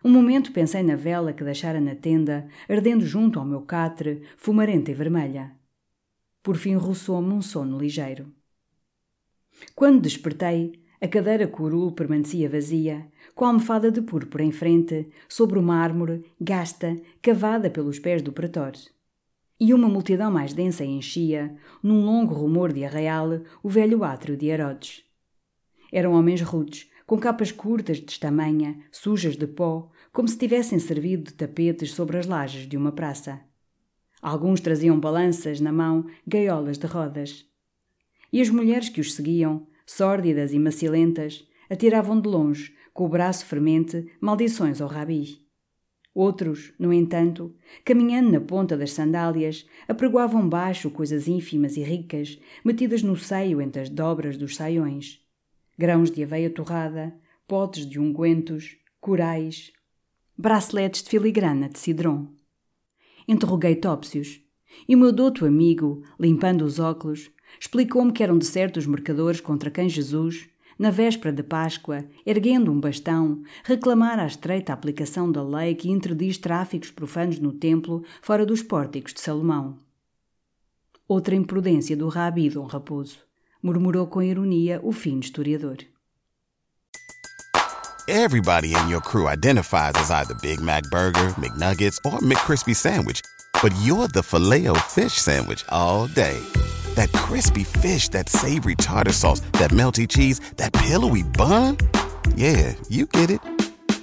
Um 0.06 0.12
momento 0.12 0.52
pensei 0.52 0.84
na 0.84 0.95
vela 0.95 1.34
que 1.34 1.44
deixara 1.44 1.82
na 1.82 1.95
tenda, 1.95 2.48
ardendo 2.70 3.03
junto 3.03 3.40
ao 3.40 3.45
meu 3.48 3.64
catre, 3.64 4.22
fumarenta 4.38 4.91
e 4.91 4.94
vermelha. 4.94 5.53
Por 6.44 6.56
fim 6.56 6.76
roçou-me 6.76 7.34
um 7.34 7.41
sono 7.41 7.80
ligeiro. 7.80 8.32
Quando 9.74 10.02
despertei, 10.02 10.84
a 11.02 11.08
cadeira 11.08 11.48
curul 11.48 11.94
permanecia 11.94 12.48
vazia, 12.48 13.08
com 13.34 13.44
a 13.44 13.48
almofada 13.48 13.91
de 13.91 14.03
púrpura 14.03 14.44
em 14.44 14.52
frente, 14.52 15.10
sobre 15.28 15.58
o 15.58 15.64
mármore, 15.64 16.24
gasta, 16.40 16.95
cavada 17.24 17.72
pelos 17.72 17.98
pés 17.98 18.22
do 18.22 18.32
pretor. 18.32 18.74
E 19.63 19.75
uma 19.75 19.88
multidão 19.88 20.31
mais 20.31 20.53
densa 20.53 20.83
enchia, 20.83 21.55
num 21.83 22.03
longo 22.03 22.33
rumor 22.33 22.73
de 22.73 22.83
arraial, 22.83 23.41
o 23.61 23.69
velho 23.69 24.03
átrio 24.03 24.35
de 24.35 24.47
Herodes. 24.47 25.03
Eram 25.91 26.13
homens 26.13 26.41
rudes, 26.41 26.89
com 27.05 27.19
capas 27.19 27.51
curtas 27.51 27.97
de 27.97 28.19
tamanha, 28.19 28.79
sujas 28.91 29.38
de 29.38 29.45
pó, 29.45 29.91
como 30.11 30.27
se 30.27 30.35
tivessem 30.35 30.79
servido 30.79 31.25
de 31.25 31.35
tapetes 31.35 31.93
sobre 31.93 32.17
as 32.17 32.25
lajes 32.25 32.67
de 32.67 32.75
uma 32.75 32.91
praça. 32.91 33.39
Alguns 34.19 34.61
traziam 34.61 34.99
balanças 34.99 35.61
na 35.61 35.71
mão, 35.71 36.07
gaiolas 36.25 36.79
de 36.79 36.88
rodas. 36.88 37.45
E 38.33 38.41
as 38.41 38.49
mulheres 38.49 38.89
que 38.89 38.99
os 38.99 39.13
seguiam, 39.13 39.67
sórdidas 39.85 40.53
e 40.53 40.57
macilentas, 40.57 41.47
atiravam 41.69 42.19
de 42.19 42.27
longe, 42.27 42.75
com 42.95 43.05
o 43.05 43.09
braço 43.09 43.45
fremente, 43.45 44.11
maldições 44.19 44.81
ao 44.81 44.88
rabi. 44.88 45.51
Outros, 46.13 46.73
no 46.77 46.91
entanto, 46.91 47.55
caminhando 47.85 48.31
na 48.31 48.41
ponta 48.41 48.77
das 48.77 48.91
sandálias, 48.91 49.65
apregoavam 49.88 50.47
baixo 50.47 50.91
coisas 50.91 51.27
ínfimas 51.27 51.77
e 51.77 51.83
ricas, 51.83 52.38
metidas 52.65 53.01
no 53.01 53.15
seio 53.15 53.61
entre 53.61 53.81
as 53.81 53.89
dobras 53.89 54.35
dos 54.38 54.55
saiões. 54.57 55.21
Grãos 55.77 56.11
de 56.11 56.21
aveia 56.21 56.49
torrada, 56.49 57.15
potes 57.47 57.85
de 57.85 57.97
ungüentos, 57.97 58.75
corais, 58.99 59.71
braceletes 60.38 61.01
de 61.01 61.09
filigrana 61.09 61.69
de 61.69 61.79
cidrão. 61.79 62.29
Interroguei 63.25 63.75
Topsius, 63.75 64.41
e 64.88 64.95
o 64.95 64.97
meu 64.97 65.13
douto 65.13 65.45
amigo, 65.45 66.03
limpando 66.19 66.63
os 66.63 66.77
óculos, 66.77 67.31
explicou-me 67.59 68.11
que 68.11 68.23
eram 68.23 68.38
de 68.38 68.45
certo 68.45 68.77
os 68.77 68.85
mercadores 68.85 69.39
contra 69.39 69.71
quem 69.71 69.88
Jesus, 69.88 70.49
na 70.82 70.90
véspera 70.90 71.32
de 71.32 71.44
Páscoa, 71.44 72.03
erguendo 72.26 72.72
um 72.72 72.80
bastão, 72.80 73.44
reclamar 73.64 74.18
a 74.18 74.26
estreita 74.26 74.74
aplicação 74.74 75.32
da 75.32 75.44
lei 75.44 75.76
que 75.76 75.91
interdiz 75.91 76.40
tráficos 76.40 76.90
profanos 76.90 77.38
no 77.38 77.53
templo 77.53 78.03
fora 78.20 78.48
dos 78.48 78.64
pórticos 78.64 79.14
de 79.14 79.22
Salomão. 79.22 79.78
Outra 81.08 81.36
imprudência 81.36 81.95
do 81.95 82.08
Rabi 82.08 82.49
Dom 82.49 82.66
Raposo, 82.66 83.20
murmurou 83.62 84.08
com 84.08 84.24
ironia 84.24 84.80
o 84.82 84.91
fino 84.91 85.20
historiador. 85.20 85.78
Everybody 88.08 88.74
in 88.74 88.90
your 88.90 89.02
crew 89.02 89.28
identifies 89.28 89.94
as 89.95 90.10
either 90.10 90.34
Big 90.41 90.60
Mac 90.60 90.90
Burger, 90.90 91.30
McNuggets, 91.38 91.99
or 92.03 92.20
McCrispy 92.22 92.76
Sandwich, 92.76 93.22
but 93.62 93.72
you're 93.84 94.08
the 94.08 94.24
filet 94.24 94.66
fish 94.90 95.14
Sandwich 95.14 95.64
all 95.70 96.08
day. 96.08 96.41
That 96.95 97.11
crispy 97.13 97.63
fish, 97.63 98.09
that 98.09 98.27
savory 98.27 98.76
tartar 98.76 99.13
sauce, 99.13 99.39
that 99.53 99.72
melty 99.72 100.07
cheese, 100.07 100.39
that 100.57 100.73
pillowy 100.73 101.23
bun. 101.23 101.77
Yeah, 102.35 102.76
you 102.89 103.05
get 103.05 103.31
it. 103.31 103.39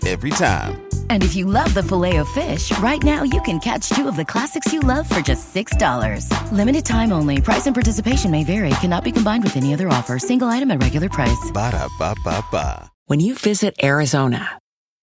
Every 0.06 0.30
time. 0.30 0.88
And 1.10 1.22
if 1.22 1.36
you 1.36 1.44
love 1.44 1.74
the 1.74 1.82
filet 1.82 2.16
of 2.16 2.28
fish, 2.30 2.72
right 2.78 3.02
now 3.02 3.24
you 3.24 3.42
can 3.42 3.58
catch 3.60 3.90
two 3.90 4.08
of 4.08 4.16
the 4.16 4.24
classics 4.24 4.72
you 4.72 4.80
love 4.80 5.06
for 5.06 5.20
just 5.20 5.54
$6. 5.54 6.52
Limited 6.52 6.86
time 6.86 7.12
only. 7.12 7.42
Price 7.42 7.66
and 7.66 7.74
participation 7.74 8.30
may 8.30 8.44
vary. 8.44 8.70
Cannot 8.80 9.04
be 9.04 9.12
combined 9.12 9.44
with 9.44 9.56
any 9.56 9.74
other 9.74 9.88
offer. 9.88 10.18
Single 10.18 10.48
item 10.48 10.70
at 10.70 10.82
regular 10.82 11.10
price. 11.10 11.50
Ba 11.52 11.72
da 11.72 11.88
ba 11.98 12.14
ba 12.24 12.42
ba. 12.50 12.90
When 13.04 13.20
you 13.20 13.34
visit 13.34 13.74
Arizona, 13.82 14.58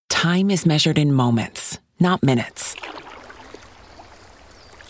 time 0.09 0.49
is 0.49 0.65
measured 0.65 0.97
in 0.97 1.13
moments, 1.13 1.77
not 1.99 2.23
minutes 2.23 2.75